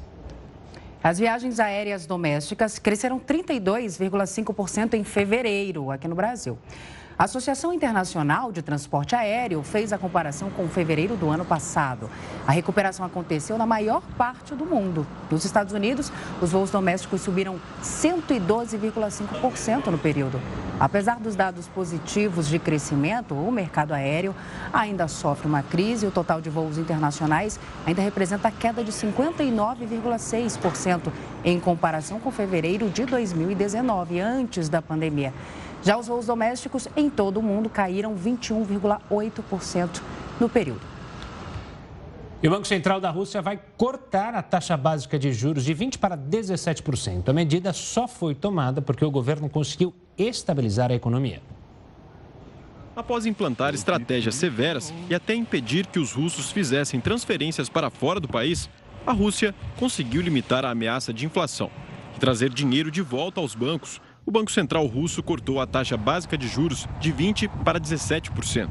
As 1.01 1.19
viagens 1.19 1.59
aéreas 1.59 2.07
domésticas 2.07 2.79
cresceram 2.79 3.19
32,5% 3.19 4.95
em 4.95 5.03
fevereiro 5.03 5.91
aqui 5.91 6.07
no 6.07 6.15
Brasil. 6.15 6.57
A 7.17 7.23
Associação 7.23 7.71
Internacional 7.71 8.51
de 8.51 8.61
Transporte 8.61 9.15
Aéreo 9.15 9.63
fez 9.63 9.93
a 9.93 9.97
comparação 9.97 10.49
com 10.49 10.67
fevereiro 10.67 11.15
do 11.15 11.29
ano 11.29 11.45
passado. 11.45 12.09
A 12.45 12.51
recuperação 12.51 13.05
aconteceu 13.05 13.57
na 13.57 13.65
maior 13.65 14.01
parte 14.17 14.53
do 14.53 14.65
mundo. 14.65 15.07
Nos 15.31 15.45
Estados 15.45 15.73
Unidos, 15.73 16.11
os 16.41 16.51
voos 16.51 16.71
domésticos 16.71 17.21
subiram 17.21 17.57
112,5% 17.81 19.87
no 19.87 19.97
período. 19.97 20.41
Apesar 20.77 21.17
dos 21.17 21.37
dados 21.37 21.69
positivos 21.69 22.49
de 22.49 22.59
crescimento, 22.59 23.33
o 23.33 23.49
mercado 23.49 23.93
aéreo 23.93 24.35
ainda 24.73 25.07
sofre 25.07 25.47
uma 25.47 25.63
crise. 25.63 26.05
O 26.05 26.11
total 26.11 26.41
de 26.41 26.49
voos 26.49 26.77
internacionais 26.77 27.57
ainda 27.85 28.01
representa 28.01 28.51
queda 28.51 28.83
de 28.83 28.91
59,6% 28.91 31.13
em 31.45 31.61
comparação 31.61 32.19
com 32.19 32.29
fevereiro 32.29 32.89
de 32.89 33.05
2019, 33.05 34.19
antes 34.19 34.67
da 34.67 34.81
pandemia. 34.81 35.31
Já 35.85 35.97
os 35.97 36.07
voos 36.07 36.25
domésticos 36.25 36.87
em 36.97 37.11
todo 37.11 37.37
o 37.37 37.43
mundo 37.43 37.69
caíram 37.69 38.15
21,8% 38.15 40.01
no 40.39 40.49
período. 40.49 40.81
E 42.41 42.47
o 42.47 42.51
Banco 42.51 42.65
Central 42.65 42.99
da 42.99 43.11
Rússia 43.11 43.39
vai 43.41 43.59
cortar 43.77 44.33
a 44.33 44.41
taxa 44.41 44.75
básica 44.75 45.17
de 45.17 45.31
juros 45.31 45.63
de 45.63 45.75
20% 45.75 45.99
para 45.99 46.17
17%. 46.17 47.29
A 47.29 47.33
medida 47.33 47.71
só 47.71 48.07
foi 48.07 48.33
tomada 48.33 48.81
porque 48.81 49.05
o 49.05 49.11
governo 49.11 49.47
conseguiu 49.47 49.93
estabilizar 50.17 50.91
a 50.91 50.95
economia. 50.95 51.41
Após 52.95 53.25
implantar 53.25 53.75
estratégias 53.75 54.35
severas 54.35 54.93
e 55.09 55.13
até 55.13 55.35
impedir 55.35 55.85
que 55.85 55.99
os 55.99 56.13
russos 56.13 56.51
fizessem 56.51 56.99
transferências 56.99 57.69
para 57.69 57.89
fora 57.89 58.19
do 58.19 58.27
país, 58.27 58.69
a 59.05 59.11
Rússia 59.11 59.53
conseguiu 59.77 60.21
limitar 60.21 60.65
a 60.65 60.71
ameaça 60.71 61.13
de 61.13 61.25
inflação 61.25 61.69
e 62.15 62.19
trazer 62.19 62.49
dinheiro 62.49 62.89
de 62.89 63.01
volta 63.01 63.39
aos 63.39 63.53
bancos, 63.53 64.01
o 64.25 64.31
Banco 64.31 64.51
Central 64.51 64.85
russo 64.87 65.21
cortou 65.21 65.61
a 65.61 65.67
taxa 65.67 65.95
básica 65.95 66.37
de 66.37 66.47
juros 66.47 66.87
de 66.99 67.13
20% 67.13 67.49
para 67.63 67.79
17% 67.79 68.69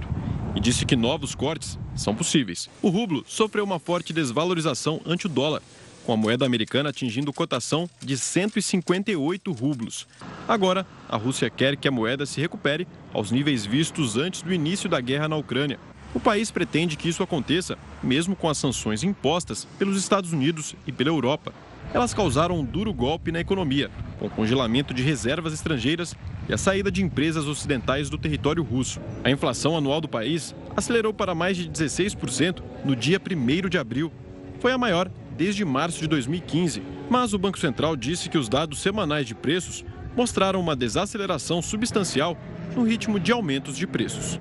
e 0.56 0.60
disse 0.60 0.84
que 0.84 0.96
novos 0.96 1.34
cortes 1.34 1.78
são 1.94 2.14
possíveis. 2.14 2.68
O 2.82 2.88
rublo 2.88 3.24
sofreu 3.26 3.64
uma 3.64 3.78
forte 3.78 4.12
desvalorização 4.12 5.00
ante 5.06 5.26
o 5.26 5.28
dólar, 5.28 5.62
com 6.04 6.12
a 6.12 6.16
moeda 6.16 6.44
americana 6.44 6.90
atingindo 6.90 7.32
cotação 7.32 7.88
de 8.00 8.18
158 8.18 9.52
rublos. 9.52 10.06
Agora, 10.46 10.86
a 11.08 11.16
Rússia 11.16 11.48
quer 11.48 11.76
que 11.76 11.88
a 11.88 11.92
moeda 11.92 12.26
se 12.26 12.40
recupere 12.40 12.86
aos 13.12 13.30
níveis 13.30 13.64
vistos 13.64 14.16
antes 14.16 14.42
do 14.42 14.52
início 14.52 14.88
da 14.88 15.00
guerra 15.00 15.28
na 15.28 15.36
Ucrânia. 15.36 15.78
O 16.12 16.20
país 16.20 16.50
pretende 16.50 16.96
que 16.96 17.08
isso 17.08 17.22
aconteça, 17.22 17.78
mesmo 18.02 18.36
com 18.36 18.48
as 18.48 18.58
sanções 18.58 19.02
impostas 19.02 19.66
pelos 19.78 19.98
Estados 19.98 20.32
Unidos 20.32 20.74
e 20.86 20.92
pela 20.92 21.10
Europa 21.10 21.52
elas 21.94 22.12
causaram 22.12 22.58
um 22.58 22.64
duro 22.64 22.92
golpe 22.92 23.30
na 23.30 23.38
economia, 23.38 23.88
com 24.18 24.26
o 24.26 24.30
congelamento 24.30 24.92
de 24.92 25.00
reservas 25.00 25.54
estrangeiras 25.54 26.14
e 26.48 26.52
a 26.52 26.58
saída 26.58 26.90
de 26.90 27.02
empresas 27.02 27.46
ocidentais 27.46 28.10
do 28.10 28.18
território 28.18 28.64
russo. 28.64 29.00
A 29.22 29.30
inflação 29.30 29.76
anual 29.76 30.00
do 30.00 30.08
país 30.08 30.52
acelerou 30.76 31.14
para 31.14 31.36
mais 31.36 31.56
de 31.56 31.70
16% 31.70 32.62
no 32.84 32.96
dia 32.96 33.20
1 33.20 33.68
de 33.68 33.78
abril. 33.78 34.12
Foi 34.58 34.72
a 34.72 34.78
maior 34.78 35.08
desde 35.36 35.64
março 35.64 36.00
de 36.00 36.08
2015, 36.08 36.82
mas 37.08 37.32
o 37.32 37.38
Banco 37.38 37.58
Central 37.60 37.94
disse 37.94 38.28
que 38.28 38.38
os 38.38 38.48
dados 38.48 38.80
semanais 38.80 39.26
de 39.26 39.34
preços 39.34 39.84
mostraram 40.16 40.60
uma 40.60 40.74
desaceleração 40.74 41.62
substancial 41.62 42.36
no 42.74 42.82
ritmo 42.82 43.20
de 43.20 43.30
aumentos 43.30 43.76
de 43.76 43.86
preços. 43.86 44.40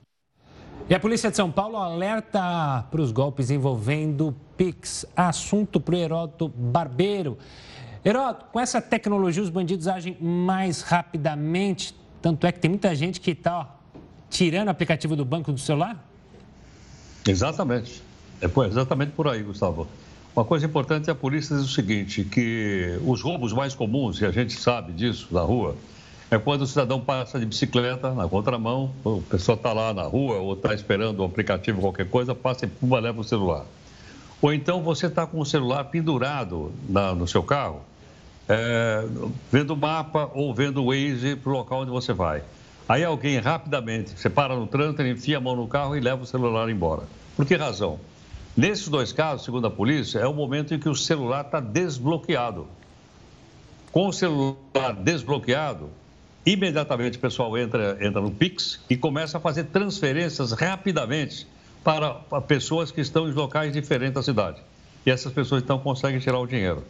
E 0.90 0.94
a 0.94 1.00
Polícia 1.00 1.32
de 1.32 1.38
São 1.38 1.50
Paulo 1.50 1.78
alerta 1.78 2.86
para 2.92 3.02
os 3.02 3.12
golpes 3.12 3.50
envolvendo 3.50 4.36
Pix. 4.58 5.06
Assunto 5.16 5.80
para 5.80 5.96
o 5.96 5.98
Heródoto 5.98 6.50
Barbeiro. 6.50 7.38
Heródoto, 8.04 8.48
com 8.52 8.60
essa 8.60 8.82
tecnologia 8.82 9.42
os 9.42 9.50
bandidos 9.50 9.88
agem 9.88 10.18
mais 10.20 10.82
rapidamente. 10.82 11.96
Tanto 12.22 12.46
é 12.46 12.52
que 12.52 12.60
tem 12.60 12.70
muita 12.70 12.94
gente 12.94 13.22
que 13.22 13.32
está 13.32 13.78
tirando 14.30 14.68
o 14.68 14.72
aplicativo 14.72 15.16
do 15.16 15.24
banco 15.24 15.54
do 15.54 15.60
celular? 15.60 16.06
Exatamente. 17.26 18.04
É 18.42 18.48
exatamente 18.68 19.14
por 19.14 19.30
aí, 19.30 19.42
Gustavo. 19.42 19.88
Uma 20.36 20.44
coisa 20.44 20.66
importante 20.66 21.10
é 21.10 21.14
a 21.14 21.16
polícia 21.16 21.56
dizer 21.56 21.66
o 21.66 21.72
seguinte, 21.72 22.26
que 22.26 23.00
os 23.06 23.22
roubos 23.22 23.54
mais 23.54 23.74
comuns, 23.74 24.20
e 24.20 24.26
a 24.26 24.32
gente 24.32 24.60
sabe 24.60 24.92
disso 24.92 25.30
na 25.32 25.42
rua, 25.42 25.78
é 26.34 26.40
quando 26.40 26.64
o 26.64 26.68
cidadão 26.68 27.00
passa 27.00 27.40
de 27.40 27.46
bicicleta 27.46 28.12
na 28.12 28.28
contramão, 28.28 28.92
o 29.04 29.22
pessoal 29.22 29.56
está 29.56 29.72
lá 29.72 29.94
na 29.94 30.04
rua 30.04 30.38
ou 30.38 30.54
está 30.54 30.74
esperando 30.74 31.22
um 31.22 31.26
aplicativo, 31.26 31.82
qualquer 31.82 32.10
coisa, 32.10 32.34
passa 32.34 32.66
e 32.66 32.68
puma, 32.68 33.00
leva 33.00 33.22
o 33.22 33.24
celular. 33.24 33.66
Ou 34.42 34.54
então 34.54 34.82
você 34.82 35.08
está 35.08 35.28
com 35.28 35.40
o 35.40 35.46
celular 35.46 35.84
pendurado 35.86 36.72
na, 36.90 37.14
no 37.14 37.28
seu 37.28 37.44
carro 37.44 37.82
é, 38.48 39.06
vendo 39.52 39.74
o 39.74 39.78
mapa 39.78 40.30
ou 40.34 40.54
vendo 40.54 40.84
o 40.84 40.88
Waze 40.88 41.36
para 41.36 41.52
o 41.52 41.54
local 41.54 41.82
onde 41.82 41.92
você 41.92 42.14
vai. 42.14 42.44
Aí 42.88 43.04
alguém 43.04 43.40
rapidamente, 43.40 44.20
você 44.20 44.30
para 44.30 44.56
no 44.56 44.68
trânsito, 44.68 45.02
enfia 45.04 45.38
a 45.38 45.42
mão 45.42 45.56
no 45.56 45.68
carro 45.68 45.96
e 45.96 46.00
leva 46.00 46.24
o 46.24 46.26
celular 46.26 46.70
embora. 46.70 47.04
Por 47.36 47.46
que 47.46 47.56
razão? 47.56 48.00
Nesses 48.56 48.88
dois 48.88 49.14
casos, 49.14 49.46
segundo 49.46 49.68
a 49.68 49.72
polícia, 49.72 50.20
é 50.20 50.28
o 50.28 50.34
momento 50.34 50.74
em 50.74 50.80
que 50.80 50.90
o 50.90 50.96
celular 50.96 51.46
está 51.46 51.60
desbloqueado. 51.60 52.68
Com 53.92 54.08
o 54.08 54.14
celular 54.14 54.94
desbloqueado, 55.00 55.90
imediatamente 56.46 57.18
o 57.18 57.22
pessoal 57.22 57.58
entra, 57.58 57.98
entra 58.02 58.22
no 58.22 58.32
Pix 58.32 58.80
e 58.90 58.98
começa 58.98 59.38
a 59.38 59.42
fazer 59.42 59.66
transferências 59.66 60.52
rapidamente 60.52 61.48
para 61.84 62.14
pessoas 62.48 62.92
que 62.92 63.02
estão 63.02 63.28
em 63.28 63.32
locais 63.32 63.74
diferentes 63.74 64.14
da 64.14 64.24
cidade. 64.24 64.62
E 65.06 65.12
essas 65.12 65.32
pessoas 65.32 65.64
então 65.64 65.80
conseguem 65.80 66.20
tirar 66.20 66.40
o 66.40 66.48
dinheiro. 66.48 66.84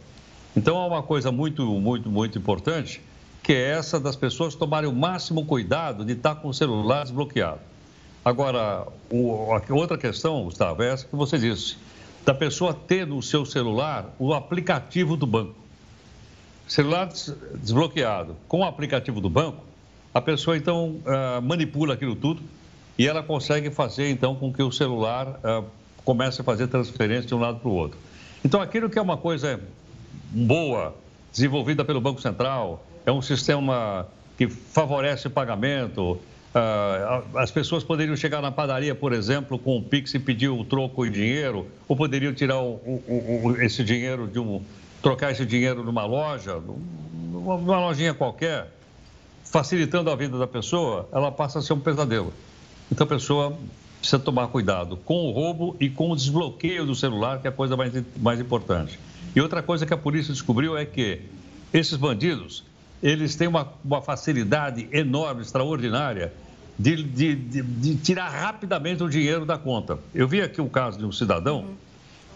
Então 0.56 0.76
é 0.82 0.86
uma 0.86 1.02
coisa 1.02 1.32
muito, 1.32 1.64
muito, 1.80 2.08
muito 2.08 2.38
importante, 2.38 3.00
que 3.42 3.52
é 3.52 3.70
essa 3.70 3.98
das 3.98 4.16
pessoas 4.16 4.54
tomarem 4.54 4.88
o 4.88 4.92
máximo 4.92 5.44
cuidado 5.44 6.04
de 6.04 6.12
estar 6.12 6.36
com 6.36 6.48
o 6.48 6.54
celular 6.54 7.02
desbloqueado. 7.02 7.60
Agora, 8.24 8.86
o, 9.10 9.52
a 9.52 9.62
outra 9.74 9.98
questão, 9.98 10.44
Gustavo, 10.44 10.82
é 10.82 10.92
essa 10.92 11.06
que 11.06 11.14
você 11.14 11.36
disse, 11.36 11.76
da 12.24 12.32
pessoa 12.32 12.72
ter 12.72 13.06
no 13.06 13.22
seu 13.22 13.44
celular 13.44 14.14
o 14.18 14.32
aplicativo 14.32 15.16
do 15.16 15.26
banco. 15.26 15.63
Celular 16.66 17.08
desbloqueado 17.54 18.36
com 18.48 18.60
o 18.60 18.64
aplicativo 18.64 19.20
do 19.20 19.28
banco, 19.28 19.64
a 20.12 20.20
pessoa 20.20 20.56
então 20.56 21.00
uh, 21.04 21.42
manipula 21.42 21.94
aquilo 21.94 22.16
tudo 22.16 22.42
e 22.98 23.06
ela 23.06 23.22
consegue 23.22 23.70
fazer 23.70 24.08
então 24.10 24.34
com 24.34 24.52
que 24.52 24.62
o 24.62 24.72
celular 24.72 25.40
uh, 25.44 25.64
comece 26.04 26.40
a 26.40 26.44
fazer 26.44 26.68
transferência 26.68 27.28
de 27.28 27.34
um 27.34 27.40
lado 27.40 27.58
para 27.58 27.68
o 27.68 27.74
outro. 27.74 27.98
Então, 28.44 28.60
aquilo 28.60 28.90
que 28.90 28.98
é 28.98 29.02
uma 29.02 29.16
coisa 29.16 29.58
boa, 30.30 30.94
desenvolvida 31.32 31.84
pelo 31.84 32.00
Banco 32.00 32.20
Central, 32.20 32.84
é 33.06 33.10
um 33.10 33.22
sistema 33.22 34.06
que 34.36 34.48
favorece 34.48 35.26
o 35.28 35.30
pagamento. 35.30 36.18
Ah, 36.54 37.22
as 37.36 37.50
pessoas 37.50 37.82
poderiam 37.82 38.14
chegar 38.16 38.42
na 38.42 38.52
padaria, 38.52 38.94
por 38.94 39.12
exemplo, 39.12 39.58
com 39.58 39.78
o 39.78 39.82
Pix 39.82 40.14
e 40.14 40.18
pedir 40.18 40.48
o 40.48 40.64
troco 40.64 41.06
em 41.06 41.10
dinheiro, 41.10 41.66
ou 41.88 41.96
poderiam 41.96 42.34
tirar 42.34 42.60
o, 42.60 42.74
o, 42.74 43.40
o, 43.44 43.62
esse 43.62 43.82
dinheiro 43.82 44.28
de 44.28 44.38
um. 44.38 44.62
Trocar 45.04 45.32
esse 45.32 45.44
dinheiro 45.44 45.84
numa 45.84 46.06
loja, 46.06 46.54
numa, 46.56 47.58
numa 47.58 47.78
lojinha 47.78 48.14
qualquer, 48.14 48.72
facilitando 49.44 50.10
a 50.10 50.16
vida 50.16 50.38
da 50.38 50.46
pessoa, 50.46 51.06
ela 51.12 51.30
passa 51.30 51.58
a 51.58 51.62
ser 51.62 51.74
um 51.74 51.78
pesadelo. 51.78 52.32
Então 52.90 53.04
a 53.04 53.08
pessoa 53.08 53.56
precisa 53.98 54.18
tomar 54.18 54.48
cuidado 54.48 54.96
com 54.96 55.26
o 55.26 55.30
roubo 55.30 55.76
e 55.78 55.90
com 55.90 56.10
o 56.10 56.16
desbloqueio 56.16 56.86
do 56.86 56.94
celular, 56.94 57.38
que 57.38 57.46
é 57.46 57.50
a 57.50 57.52
coisa 57.52 57.76
mais, 57.76 57.92
mais 58.16 58.40
importante. 58.40 58.98
E 59.36 59.40
outra 59.42 59.62
coisa 59.62 59.84
que 59.84 59.92
a 59.92 59.96
polícia 59.96 60.32
descobriu 60.32 60.76
é 60.76 60.86
que 60.86 61.20
esses 61.72 61.96
bandidos, 61.96 62.64
eles 63.02 63.36
têm 63.36 63.46
uma, 63.46 63.68
uma 63.84 64.00
facilidade 64.00 64.88
enorme, 64.90 65.42
extraordinária, 65.42 66.32
de, 66.78 67.02
de, 67.02 67.34
de, 67.34 67.62
de, 67.62 67.96
tirar 67.96 68.30
rapidamente 68.30 69.02
o 69.02 69.08
dinheiro 69.08 69.44
da 69.44 69.58
conta. 69.58 69.98
Eu 70.14 70.26
vi 70.26 70.40
aqui 70.40 70.60
o 70.60 70.68
caso 70.68 70.98
de 70.98 71.04
um 71.04 71.12
cidadão 71.12 71.66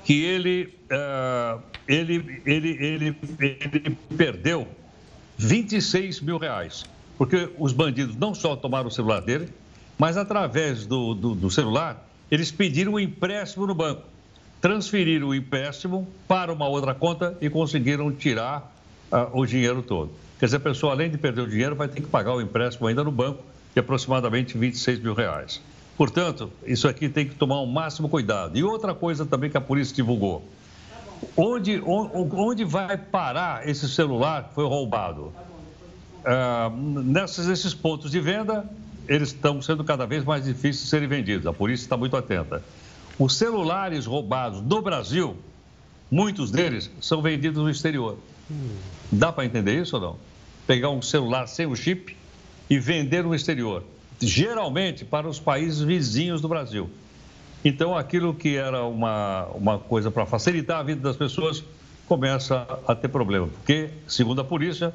que 0.05 0.23
ele, 0.23 0.78
uh, 0.91 1.61
ele, 1.86 2.43
ele, 2.45 2.70
ele, 2.80 3.16
ele 3.41 3.97
perdeu 4.16 4.68
26 5.36 6.20
mil 6.20 6.39
reais, 6.39 6.84
porque 7.16 7.51
os 7.59 7.72
bandidos 7.72 8.16
não 8.16 8.34
só 8.34 8.57
tomaram 8.57 8.89
o 8.89 8.91
celular 8.91 9.20
dele, 9.20 9.49
mas 9.99 10.16
através 10.16 10.86
do, 10.86 11.14
do, 11.14 11.34
do 11.34 11.51
celular, 11.51 12.09
eles 12.30 12.51
pediram 12.51 12.93
um 12.95 13.01
empréstimo 13.01 13.66
no 13.66 13.74
banco 13.74 14.03
transferiram 14.61 15.28
o 15.28 15.34
empréstimo 15.34 16.09
para 16.26 16.53
uma 16.53 16.66
outra 16.68 16.95
conta 16.95 17.36
e 17.41 17.49
conseguiram 17.49 18.11
tirar 18.12 18.74
uh, 19.11 19.39
o 19.39 19.47
dinheiro 19.47 19.82
todo. 19.82 20.11
Quer 20.39 20.47
dizer, 20.47 20.57
a 20.57 20.61
pessoa, 20.61 20.93
além 20.93 21.11
de 21.11 21.18
perder 21.18 21.43
o 21.43 21.49
dinheiro, 21.49 21.74
vai 21.74 21.89
ter 21.89 22.01
que 22.01 22.07
pagar 22.07 22.34
o 22.34 22.41
empréstimo 22.41 22.86
ainda 22.86 23.03
no 23.05 23.11
banco, 23.11 23.43
de 23.74 23.80
aproximadamente 23.80 24.57
26 24.57 25.01
mil 25.01 25.14
reais. 25.14 25.61
Portanto, 25.97 26.51
isso 26.64 26.89
aqui 26.89 27.09
tem 27.09 27.26
que 27.26 27.34
tomar 27.34 27.61
o 27.61 27.66
máximo 27.66 28.09
cuidado. 28.09 28.57
E 28.57 28.62
outra 28.62 28.95
coisa 28.95 29.26
também 29.26 29.51
que 29.51 29.57
a 29.57 29.61
polícia 29.61 29.95
divulgou. 29.95 30.47
Onde, 31.37 31.81
onde 31.85 32.64
vai 32.64 32.97
parar 32.97 33.69
esse 33.69 33.89
celular 33.89 34.49
que 34.49 34.55
foi 34.55 34.64
roubado? 34.64 35.33
Uh, 36.19 37.03
nesses, 37.03 37.75
pontos 37.75 38.11
de 38.11 38.21
venda, 38.21 38.69
eles 39.09 39.29
estão 39.29 39.62
sendo 39.62 39.85
cada 39.85 40.07
vez 40.07 40.25
mais 40.25 40.45
difíceis 40.45 40.83
de 40.83 40.89
serem 40.89 41.09
vendidos. 41.09 41.47
A 41.47 41.53
polícia 41.53 41.85
está 41.85 41.97
muito 41.97 42.16
atenta. 42.16 42.62
Os 43.19 43.37
celulares 43.37 44.07
roubados 44.07 44.61
no 44.61 44.83
Brasil, 44.83 45.37
muitos 46.11 46.51
deles 46.51 46.91
são 47.01 47.23
vendidos 47.23 47.62
no 47.62 47.71
exterior. 47.71 48.19
Dá 49.11 49.33
para 49.33 49.45
entender 49.45 49.81
isso 49.81 49.97
ou 49.97 50.03
não? 50.03 50.16
Pegar 50.66 50.91
um 50.91 51.03
celular 51.03 51.47
sem 51.47 51.66
o 51.66 51.75
chip 51.75 52.16
e 52.69 52.79
vender 52.79 53.25
no 53.25 53.35
exterior, 53.35 53.83
geralmente 54.21 55.05
para 55.05 55.29
os 55.29 55.41
países 55.41 55.81
vizinhos 55.81 56.41
do 56.41 56.49
Brasil. 56.49 56.91
Então, 57.65 57.97
aquilo 57.97 58.35
que 58.35 58.57
era 58.57 58.85
uma, 58.85 59.47
uma 59.55 59.79
coisa 59.79 60.11
para 60.11 60.25
facilitar 60.25 60.79
a 60.79 60.83
vida 60.83 61.01
das 61.01 61.17
pessoas 61.17 61.65
começa 62.07 62.67
a 62.87 62.95
ter 62.95 63.09
problema, 63.09 63.49
porque, 63.49 63.91
segundo 64.07 64.41
a 64.41 64.45
polícia, 64.45 64.95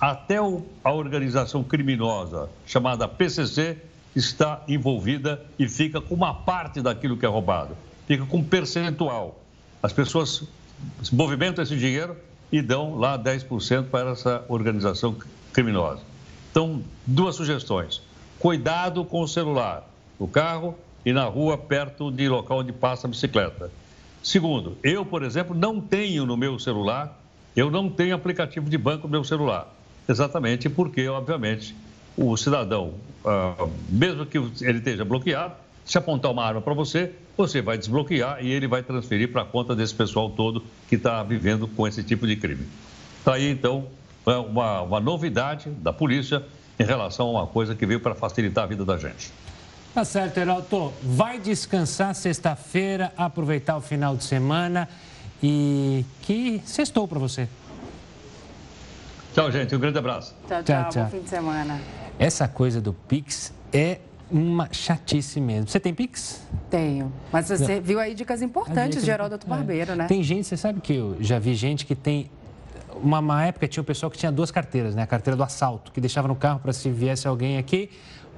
até 0.00 0.40
o, 0.40 0.62
a 0.82 0.92
organização 0.92 1.62
criminosa 1.62 2.48
chamada 2.66 3.06
PCC 3.06 3.76
está 4.14 4.62
envolvida 4.68 5.44
e 5.58 5.68
fica 5.68 6.00
com 6.00 6.14
uma 6.14 6.32
parte 6.32 6.80
daquilo 6.80 7.16
que 7.16 7.26
é 7.26 7.28
roubado, 7.28 7.76
fica 8.06 8.24
com 8.24 8.38
um 8.38 8.44
percentual. 8.44 9.40
As 9.82 9.92
pessoas 9.92 10.44
movimentam 11.12 11.62
esse 11.62 11.76
dinheiro 11.76 12.16
e 12.50 12.62
dão 12.62 12.96
lá 12.96 13.18
10% 13.18 13.90
para 13.90 14.10
essa 14.10 14.44
organização 14.48 15.16
criminosa. 15.52 16.00
Então, 16.50 16.82
duas 17.04 17.34
sugestões. 17.34 18.00
Cuidado 18.38 19.04
com 19.04 19.22
o 19.22 19.28
celular 19.28 19.88
no 20.18 20.28
carro 20.28 20.76
e 21.04 21.12
na 21.12 21.24
rua, 21.24 21.58
perto 21.58 22.10
de 22.10 22.28
local 22.28 22.58
onde 22.58 22.72
passa 22.72 23.06
a 23.06 23.10
bicicleta. 23.10 23.70
Segundo, 24.22 24.78
eu, 24.82 25.04
por 25.04 25.22
exemplo, 25.22 25.54
não 25.54 25.80
tenho 25.80 26.24
no 26.24 26.36
meu 26.36 26.58
celular, 26.58 27.20
eu 27.54 27.70
não 27.70 27.90
tenho 27.90 28.14
aplicativo 28.14 28.70
de 28.70 28.78
banco 28.78 29.06
no 29.06 29.10
meu 29.10 29.24
celular. 29.24 29.72
Exatamente 30.08 30.68
porque, 30.68 31.06
obviamente, 31.08 31.74
o 32.16 32.36
cidadão, 32.36 32.94
ah, 33.24 33.68
mesmo 33.88 34.24
que 34.24 34.38
ele 34.38 34.78
esteja 34.78 35.04
bloqueado, 35.04 35.54
se 35.84 35.98
apontar 35.98 36.30
uma 36.30 36.44
arma 36.44 36.62
para 36.62 36.72
você, 36.72 37.12
você 37.36 37.60
vai 37.60 37.76
desbloquear 37.76 38.42
e 38.42 38.50
ele 38.50 38.66
vai 38.66 38.82
transferir 38.82 39.30
para 39.30 39.42
a 39.42 39.44
conta 39.44 39.76
desse 39.76 39.94
pessoal 39.94 40.30
todo 40.30 40.64
que 40.88 40.94
está 40.94 41.22
vivendo 41.22 41.68
com 41.68 41.86
esse 41.86 42.02
tipo 42.02 42.26
de 42.26 42.36
crime. 42.36 42.66
Está 43.18 43.34
aí, 43.34 43.50
então, 43.50 43.86
é 44.26 44.36
uma, 44.36 44.80
uma 44.82 45.00
novidade 45.00 45.68
da 45.68 45.92
polícia 45.92 46.42
em 46.78 46.84
relação 46.84 47.28
a 47.28 47.30
uma 47.30 47.46
coisa 47.46 47.74
que 47.74 47.84
veio 47.84 48.00
para 48.00 48.14
facilitar 48.14 48.64
a 48.64 48.66
vida 48.66 48.84
da 48.84 48.96
gente. 48.96 49.30
Tá 49.94 50.04
certo, 50.04 50.38
Heraldo. 50.38 50.92
Vai 51.04 51.38
descansar 51.38 52.16
sexta-feira, 52.16 53.12
aproveitar 53.16 53.76
o 53.76 53.80
final 53.80 54.16
de 54.16 54.24
semana 54.24 54.88
e 55.40 56.04
que 56.20 56.60
sextou 56.64 57.06
para 57.06 57.20
você. 57.20 57.48
Tchau, 59.32 59.52
gente. 59.52 59.72
Um 59.76 59.78
grande 59.78 59.96
abraço. 59.96 60.34
Tchau, 60.48 60.64
tchau. 60.64 60.82
tchau, 60.82 60.90
tchau. 60.90 61.04
Bom 61.04 61.10
fim 61.10 61.20
de 61.20 61.28
semana. 61.28 61.80
Essa 62.18 62.48
coisa 62.48 62.80
do 62.80 62.92
Pix 62.92 63.52
é 63.72 64.00
uma 64.28 64.68
chatice 64.72 65.40
mesmo. 65.40 65.68
Você 65.68 65.78
tem 65.78 65.94
Pix? 65.94 66.42
Tenho. 66.68 67.12
Mas 67.30 67.48
você 67.48 67.80
viu 67.80 68.00
aí 68.00 68.14
dicas 68.14 68.42
importantes 68.42 69.04
de 69.04 69.08
Heródoto 69.08 69.46
Barbeiro, 69.46 69.92
é. 69.92 69.94
né? 69.94 70.06
Tem 70.08 70.24
gente, 70.24 70.48
você 70.48 70.56
sabe 70.56 70.80
que 70.80 70.94
eu 70.94 71.16
já 71.20 71.38
vi 71.38 71.54
gente 71.54 71.86
que 71.86 71.94
tem. 71.94 72.28
Uma, 72.96 73.20
uma 73.20 73.44
época 73.44 73.68
tinha 73.68 73.80
um 73.80 73.84
pessoal 73.84 74.10
que 74.10 74.18
tinha 74.18 74.32
duas 74.32 74.50
carteiras, 74.50 74.96
né? 74.96 75.02
A 75.02 75.06
carteira 75.06 75.36
do 75.36 75.42
assalto, 75.44 75.92
que 75.92 76.00
deixava 76.00 76.26
no 76.26 76.34
carro 76.34 76.58
para 76.58 76.72
se 76.72 76.90
viesse 76.90 77.28
alguém 77.28 77.58
aqui, 77.58 77.90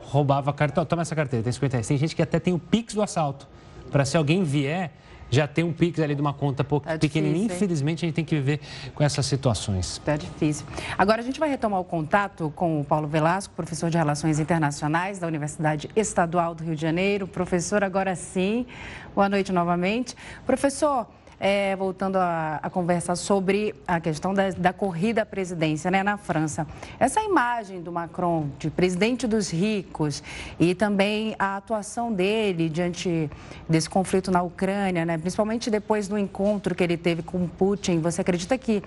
roubava 0.07 0.51
a 0.51 0.55
carteira. 0.55 0.87
Toma 0.87 1.03
essa 1.03 1.15
carteira, 1.15 1.43
tem 1.43 1.53
50 1.53 1.77
reais. 1.77 1.89
Tem 1.89 1.99
gente 1.99 2.15
que 2.15 2.23
até 2.23 2.39
tem 2.39 2.55
o 2.55 2.59
Pix 2.59 2.95
do 2.95 3.03
assalto. 3.03 3.47
Para 3.91 4.05
se 4.05 4.17
alguém 4.17 4.43
vier, 4.43 4.93
já 5.31 5.47
tem 5.47 5.65
um 5.65 5.73
Pix 5.73 5.99
ali 6.01 6.15
de 6.15 6.21
uma 6.21 6.33
conta 6.33 6.63
tá 6.63 6.99
pequenininha. 6.99 7.47
Infelizmente, 7.47 8.05
a 8.05 8.07
gente 8.07 8.15
tem 8.15 8.25
que 8.25 8.35
viver 8.35 8.61
com 8.95 9.03
essas 9.03 9.27
situações. 9.27 9.93
Está 9.93 10.17
difícil. 10.17 10.65
Agora, 10.97 11.21
a 11.21 11.25
gente 11.25 11.41
vai 11.41 11.49
retomar 11.49 11.81
o 11.81 11.85
contato 11.85 12.53
com 12.55 12.81
o 12.81 12.85
Paulo 12.85 13.09
Velasco, 13.09 13.53
professor 13.55 13.91
de 13.91 13.97
Relações 13.97 14.39
Internacionais 14.39 15.19
da 15.19 15.27
Universidade 15.27 15.91
Estadual 15.97 16.55
do 16.55 16.65
Rio 16.65 16.77
de 16.77 16.83
Janeiro. 16.83 17.27
Professor, 17.27 17.83
agora 17.83 18.15
sim, 18.15 18.67
boa 19.15 19.29
noite 19.29 19.53
novamente. 19.53 20.15
Professor, 20.45 21.07
é, 21.39 21.77
voltando 21.77 22.17
a, 22.17 22.59
a, 22.63 22.71
conversar 22.71 23.17
sobre 23.17 23.75
a 23.87 24.01
questão 24.01 24.33
da, 24.33 24.51
da, 24.51 24.73
corrida 24.73 25.23
à 25.23 25.27
presidência 25.27 25.91
né, 25.91 26.03
na 26.03 26.17
França. 26.17 26.67
Essa 26.99 27.21
imagem 27.21 27.83
do 27.83 27.93
Macron 27.93 28.49
de 28.59 28.71
presidente 28.71 29.27
dos 29.27 29.51
ricos 29.51 30.23
e 30.59 30.75
também 30.75 31.35
a 31.39 31.57
atuação 31.57 32.13
dele 32.13 32.69
diante 32.69 33.31
desse 33.69 33.89
conflito 33.89 34.31
na 34.31 34.43
Ucrânia, 34.43 35.05
né, 35.05 35.19
principalmente 35.19 35.71
depois 35.71 36.09
do 36.09 36.19
encontro 36.19 36.75
que 36.75 36.83
ele 36.83 36.97
teve 36.97 37.23
com 37.23 37.47
Putin, 37.47 38.01
você 38.01 38.23
acredita 38.23 38.57
que 38.57 38.83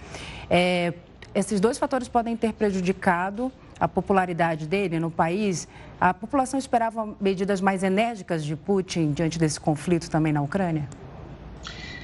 é, 0.49 0.93
esses 1.33 1.59
dois 1.59 1.77
fatores 1.77 2.07
podem 2.07 2.35
ter 2.35 2.53
prejudicado 2.53 3.51
a 3.79 3.87
popularidade 3.87 4.67
dele 4.67 4.99
no 4.99 5.11
país? 5.11 5.67
A 6.01 6.13
população 6.13 6.57
esperava 6.59 7.15
medidas 7.21 7.61
mais 7.61 7.83
enérgicas 7.83 8.43
de 8.43 8.55
Putin 8.55 9.11
diante 9.11 9.37
desse 9.37 9.59
conflito 9.59 10.09
também 10.09 10.33
na 10.33 10.41
Ucrânia? 10.41 10.87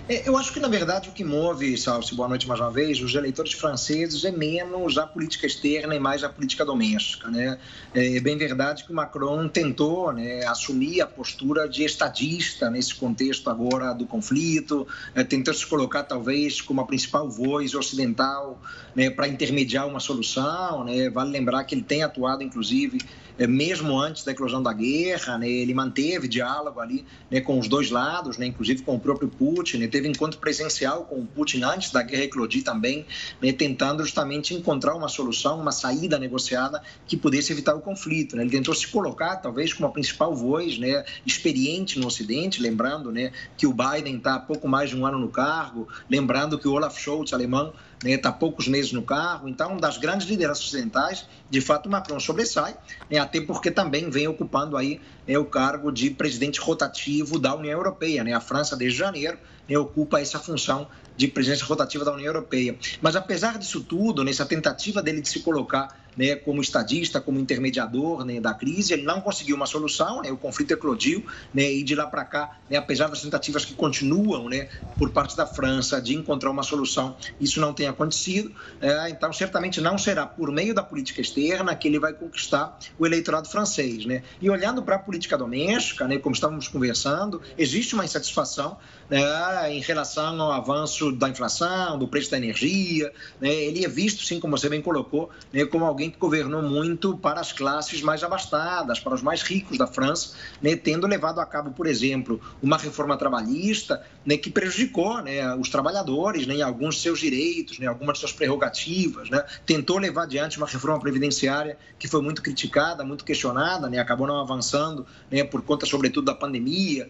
É, 0.08 0.30
eu 0.30 0.38
acho 0.38 0.54
que, 0.54 0.60
na 0.60 0.68
verdade, 0.68 1.10
o 1.10 1.12
que 1.12 1.24
move, 1.24 1.76
Salsi, 1.76 2.14
boa 2.14 2.30
noite 2.30 2.48
mais 2.48 2.60
uma 2.60 2.70
vez, 2.70 3.02
os 3.02 3.16
eleitores 3.16 3.54
franceses 3.54 4.24
é 4.24 4.30
menos 4.30 5.00
a 5.00 5.08
política 5.08 5.48
externa 5.48 5.96
e 5.96 6.00
mais 6.00 6.24
a 6.24 6.30
política 6.30 6.64
doméstica. 6.64 7.28
Né? 7.28 7.58
É 7.92 8.20
bem 8.20 8.38
verdade 8.38 8.84
que 8.84 8.92
o 8.92 8.96
Macron 8.96 9.48
tentou 9.48 10.14
né, 10.14 10.46
assumir 10.46 11.02
a 11.02 11.08
postura 11.08 11.68
de 11.68 11.84
estadista 11.84 12.70
nesse 12.70 12.94
contexto 12.94 13.50
agora 13.50 13.94
do 13.94 14.06
conflito, 14.06 14.88
é, 15.16 15.24
tentou 15.24 15.52
se 15.56 15.66
colocar, 15.66 16.04
talvez, 16.04 16.62
como 16.62 16.82
a 16.82 16.86
principal 16.86 17.28
voz 17.28 17.74
ocidental 17.74 18.62
né, 18.94 19.10
para 19.10 19.28
intermediar 19.28 19.88
uma 19.88 20.00
solução. 20.00 20.84
Né? 20.84 21.10
Vale 21.10 21.32
lembrar 21.32 21.64
que 21.64 21.74
ele 21.74 21.84
tem 21.84 22.04
atuado, 22.04 22.44
inclusive, 22.44 23.00
é, 23.00 23.25
mesmo 23.40 24.00
antes 24.00 24.24
da 24.24 24.32
eclosão 24.32 24.64
da 24.64 24.72
guerra, 24.72 25.38
né, 25.38 25.50
ele 25.50 25.74
manteve 25.74 26.28
diálogo 26.28 26.80
ali 26.80 27.06
né, 27.30 27.42
com 27.42 27.60
os 27.60 27.68
dois 27.68 27.92
lados, 27.92 28.38
né, 28.38 28.46
inclusive 28.46 28.82
com 28.84 28.96
o 28.96 29.00
próprio 29.00 29.28
Putin, 29.28 29.78
né, 29.78 29.88
teve 29.88 30.08
encontro 30.08 30.40
presencial 30.40 31.04
com 31.04 31.20
o 31.20 31.26
Putin 31.26 31.64
antes 31.64 31.92
da 31.92 32.02
guerra 32.02 32.24
eclodir 32.24 32.64
também, 32.64 33.06
né, 33.42 33.52
tentando 33.52 34.04
justamente 34.04 34.54
encontrar 34.54 34.96
uma 34.96 35.10
solução, 35.10 35.60
uma 35.60 35.72
saída 35.72 36.18
negociada 36.18 36.82
que 37.06 37.18
pudesse 37.18 37.52
evitar 37.52 37.76
o 37.76 37.82
conflito. 37.82 38.36
Né. 38.36 38.44
Ele 38.44 38.52
tentou 38.52 38.74
se 38.74 38.88
colocar, 38.88 39.36
talvez, 39.38 39.74
como 39.74 39.88
a 39.88 39.92
principal 39.92 40.34
voz 40.34 40.78
né, 40.78 41.04
experiente 41.26 42.00
no 42.00 42.08
Ocidente, 42.08 42.62
lembrando 42.62 43.12
né, 43.12 43.32
que 43.58 43.68
o 43.68 43.74
Biden 43.74 44.18
está 44.18 44.36
há 44.36 44.40
pouco 44.40 44.68
mais 44.68 44.90
de 44.90 44.96
um 44.96 45.06
ano 45.06 45.20
no 45.20 45.30
cargo, 45.30 45.88
lembrando 46.10 46.58
que 46.58 46.68
o 46.68 46.72
Olaf 46.72 46.98
Scholz, 46.98 47.34
alemão, 47.34 47.74
está 48.04 48.30
né, 48.30 48.38
poucos 48.40 48.68
meses 48.68 48.92
no 48.92 49.02
cargo. 49.02 49.48
Então, 49.48 49.78
das 49.78 49.98
grandes 49.98 50.28
lideranças 50.28 50.66
ocidentais, 50.66 51.26
de 51.50 51.62
fato, 51.62 51.90
Macron 51.90 52.20
sobressai, 52.20 52.76
né, 53.10 53.18
até 53.18 53.42
porque 53.42 53.72
também 53.72 54.10
vem 54.10 54.28
ocupando 54.28 54.78
aí 54.78 55.02
né, 55.28 55.38
o 55.38 55.46
cargo 55.46 55.92
de 55.92 56.10
presidente 56.10 56.60
rotativo 56.60 57.40
da 57.40 57.56
União 57.56 57.74
Europeia. 57.74 58.24
Né? 58.24 58.34
A 58.34 58.40
França, 58.40 58.76
desde 58.76 58.98
janeiro, 58.98 59.38
né, 59.68 59.78
ocupa 59.78 60.20
essa 60.20 60.40
função 60.40 60.88
de 61.16 61.28
presidência 61.28 61.66
rotativa 61.66 62.04
da 62.04 62.14
União 62.14 62.28
Europeia. 62.28 62.78
Mas, 63.02 63.16
apesar 63.16 63.58
disso 63.58 63.82
tudo, 63.84 64.24
nessa 64.24 64.46
tentativa 64.46 65.02
dele 65.02 65.22
de 65.22 65.30
se 65.30 65.40
colocar 65.40 66.06
né, 66.16 66.36
como 66.36 66.62
estadista, 66.62 67.20
como 67.20 67.40
intermediador 67.40 68.24
né, 68.24 68.40
da 68.40 68.54
crise. 68.54 68.94
Ele 68.94 69.04
não 69.04 69.22
conseguiu 69.22 69.56
uma 69.56 69.66
solução, 69.66 70.22
né, 70.22 70.32
o 70.32 70.38
conflito 70.38 70.72
eclodiu, 70.72 71.26
né, 71.54 71.72
e 71.72 71.84
de 71.84 71.96
lá 71.96 72.08
para 72.08 72.24
cá, 72.24 72.58
né, 72.70 72.78
apesar 72.78 73.08
das 73.08 73.22
tentativas 73.22 73.66
que 73.66 73.74
continuam 73.74 74.50
né, 74.50 74.70
por 74.98 75.12
parte 75.12 75.36
da 75.36 75.46
França 75.46 76.02
de 76.02 76.16
encontrar 76.16 76.52
uma 76.52 76.64
solução, 76.64 77.16
isso 77.40 77.60
não 77.60 77.74
tem 77.74 77.88
acontecido. 77.88 78.54
É, 78.80 79.10
então, 79.10 79.32
certamente 79.34 79.82
não 79.82 79.98
será 79.98 80.26
por 80.26 80.52
meio 80.52 80.74
da 80.74 80.84
política 80.84 81.22
externa 81.22 81.76
que 81.76 81.88
ele 81.88 82.00
vai 82.00 82.14
conquistar 82.14 82.78
o 82.98 83.06
eleitorado 83.06 83.48
francês. 83.50 84.06
E 84.42 84.50
olhando 84.50 84.84
para 84.84 84.96
a 84.96 85.00
política 85.00 85.38
doméstica, 85.38 86.08
como 86.20 86.34
estávamos 86.34 86.68
conversando, 86.68 87.42
existe 87.58 87.94
uma 87.94 88.06
insatisfação 88.06 88.78
né, 89.10 89.74
em 89.74 89.80
relação 89.80 90.42
ao 90.42 90.52
avanço 90.52 91.12
da 91.12 91.30
inflação, 91.30 91.98
do 91.98 92.08
preço 92.08 92.32
da 92.32 92.38
energia. 92.38 93.12
Né, 93.40 93.54
ele 93.54 93.86
é 93.86 93.88
visto, 93.88 94.24
sim, 94.24 94.40
como 94.40 94.58
você 94.58 94.70
bem 94.70 94.82
colocou, 94.82 95.30
né, 95.52 95.66
como 95.66 95.86
alguém 95.86 96.10
que 96.10 96.18
governou 96.18 96.62
muito 96.62 97.18
para 97.18 97.40
as 97.40 97.52
classes 97.52 98.02
mais 98.02 98.24
abastadas, 98.24 99.00
para 99.00 99.14
os 99.14 99.22
mais 99.22 99.42
ricos 99.42 99.78
da 99.78 99.88
França, 99.88 100.36
né, 100.62 100.76
tendo 100.76 101.08
levado 101.08 101.40
a 101.40 101.46
cabo, 101.46 101.72
por 101.72 101.88
exemplo, 101.88 102.40
uma 102.62 102.78
reforma 102.78 103.18
trabalhista 103.18 104.04
né, 104.26 104.38
que 104.38 104.50
prejudicou 104.50 105.22
né, 105.22 105.54
os 105.56 105.70
trabalhadores 105.70 106.48
em 106.48 106.62
alguns 106.62 106.96
de 106.96 107.02
seus 107.02 107.20
direitos, 107.20 107.80
algumas 107.86 108.16
de 108.16 108.20
suas 108.22 108.34
prerrogativas. 108.34 109.30
Tentou 109.66 109.98
levar 109.98 110.24
adiante 110.24 110.58
uma 110.58 110.68
reforma 110.68 111.00
previdenciária 111.00 111.78
que 112.00 112.08
foi 112.08 112.22
muito 112.22 112.42
criticada, 112.42 113.04
muito 113.04 113.24
questionada, 113.24 113.90
acabou 114.02 114.28
não 114.28 114.40
avançando 114.40 115.06
por 115.52 115.62
conta, 115.62 115.86
sobretudo, 115.86 116.26
da 116.26 116.36
pandemia. 116.36 117.08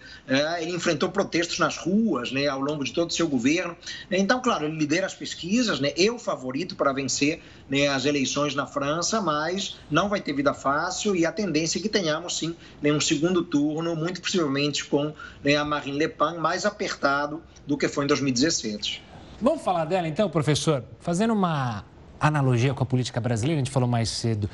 Ele 0.59 0.71
enfrentou 0.71 1.09
protestos 1.09 1.59
nas 1.59 1.77
ruas 1.85 2.31
né, 2.31 2.47
ao 2.47 2.59
longo 2.59 2.83
de 2.83 2.91
todo 2.91 3.09
o 3.09 3.13
seu 3.13 3.27
governo. 3.27 3.75
Então, 4.11 4.41
claro, 4.41 4.65
ele 4.65 4.77
lidera 4.77 5.05
as 5.05 5.13
pesquisas, 5.13 5.79
né, 5.79 5.93
é 5.97 6.11
o 6.11 6.17
favorito 6.17 6.75
para 6.75 6.91
vencer 6.91 7.41
né, 7.69 7.87
as 7.87 8.05
eleições 8.05 8.55
na 8.55 8.65
França, 8.65 9.21
mas 9.21 9.77
não 9.89 10.09
vai 10.09 10.19
ter 10.19 10.33
vida 10.33 10.53
fácil 10.53 11.15
e 11.15 11.25
a 11.25 11.31
tendência 11.31 11.79
é 11.79 11.81
que 11.81 11.89
tenhamos, 11.89 12.37
sim, 12.37 12.55
né, 12.81 12.91
um 12.91 12.99
segundo 12.99 13.43
turno, 13.43 13.95
muito 13.95 14.21
possivelmente 14.21 14.85
com 14.85 15.13
né, 15.43 15.55
a 15.55 15.63
Marine 15.63 15.97
Le 15.97 16.07
Pen 16.07 16.37
mais 16.39 16.65
apertado 16.65 17.41
do 17.65 17.77
que 17.77 17.87
foi 17.87 18.05
em 18.05 18.07
2017. 18.07 19.03
Vamos 19.41 19.61
falar 19.61 19.85
dela 19.85 20.07
então, 20.07 20.29
professor? 20.29 20.83
Fazendo 20.99 21.33
uma 21.33 21.83
analogia 22.19 22.73
com 22.73 22.83
a 22.83 22.85
política 22.85 23.19
brasileira, 23.19 23.59
a 23.59 23.63
gente 23.63 23.71
falou 23.71 23.87
mais 23.87 24.09
cedo 24.09 24.49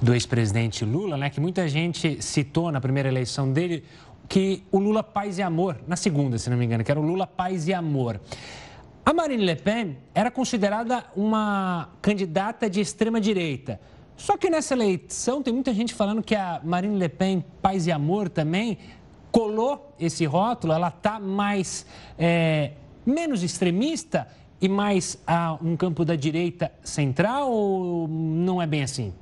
do 0.00 0.12
ex-presidente 0.12 0.84
Lula, 0.84 1.16
né, 1.16 1.30
que 1.30 1.40
muita 1.40 1.66
gente 1.68 2.22
citou 2.22 2.70
na 2.70 2.80
primeira 2.80 3.08
eleição 3.08 3.50
dele 3.50 3.84
que 4.28 4.62
o 4.70 4.78
Lula 4.78 5.02
paz 5.02 5.38
e 5.38 5.42
amor, 5.42 5.78
na 5.86 5.96
segunda, 5.96 6.38
se 6.38 6.50
não 6.50 6.56
me 6.56 6.64
engano, 6.64 6.82
que 6.82 6.90
era 6.90 7.00
o 7.00 7.02
Lula 7.02 7.26
paz 7.26 7.68
e 7.68 7.74
amor. 7.74 8.20
A 9.04 9.12
Marine 9.12 9.44
Le 9.44 9.54
Pen 9.54 9.96
era 10.14 10.30
considerada 10.30 11.04
uma 11.14 11.90
candidata 12.02 12.68
de 12.68 12.80
extrema 12.80 13.20
direita. 13.20 13.80
Só 14.16 14.36
que 14.36 14.50
nessa 14.50 14.74
eleição 14.74 15.42
tem 15.42 15.52
muita 15.54 15.72
gente 15.72 15.94
falando 15.94 16.22
que 16.22 16.34
a 16.34 16.60
Marine 16.64 16.98
Le 16.98 17.08
Pen, 17.08 17.44
paz 17.62 17.86
e 17.86 17.92
amor 17.92 18.28
também, 18.28 18.78
colou 19.30 19.94
esse 20.00 20.24
rótulo, 20.24 20.72
ela 20.72 20.88
está 20.88 21.20
mais 21.20 21.86
é, 22.18 22.72
menos 23.04 23.42
extremista 23.42 24.26
e 24.60 24.68
mais 24.68 25.18
a 25.26 25.56
um 25.62 25.76
campo 25.76 26.04
da 26.04 26.16
direita 26.16 26.72
central 26.82 27.52
ou 27.52 28.08
não 28.08 28.60
é 28.60 28.66
bem 28.66 28.82
assim? 28.82 29.12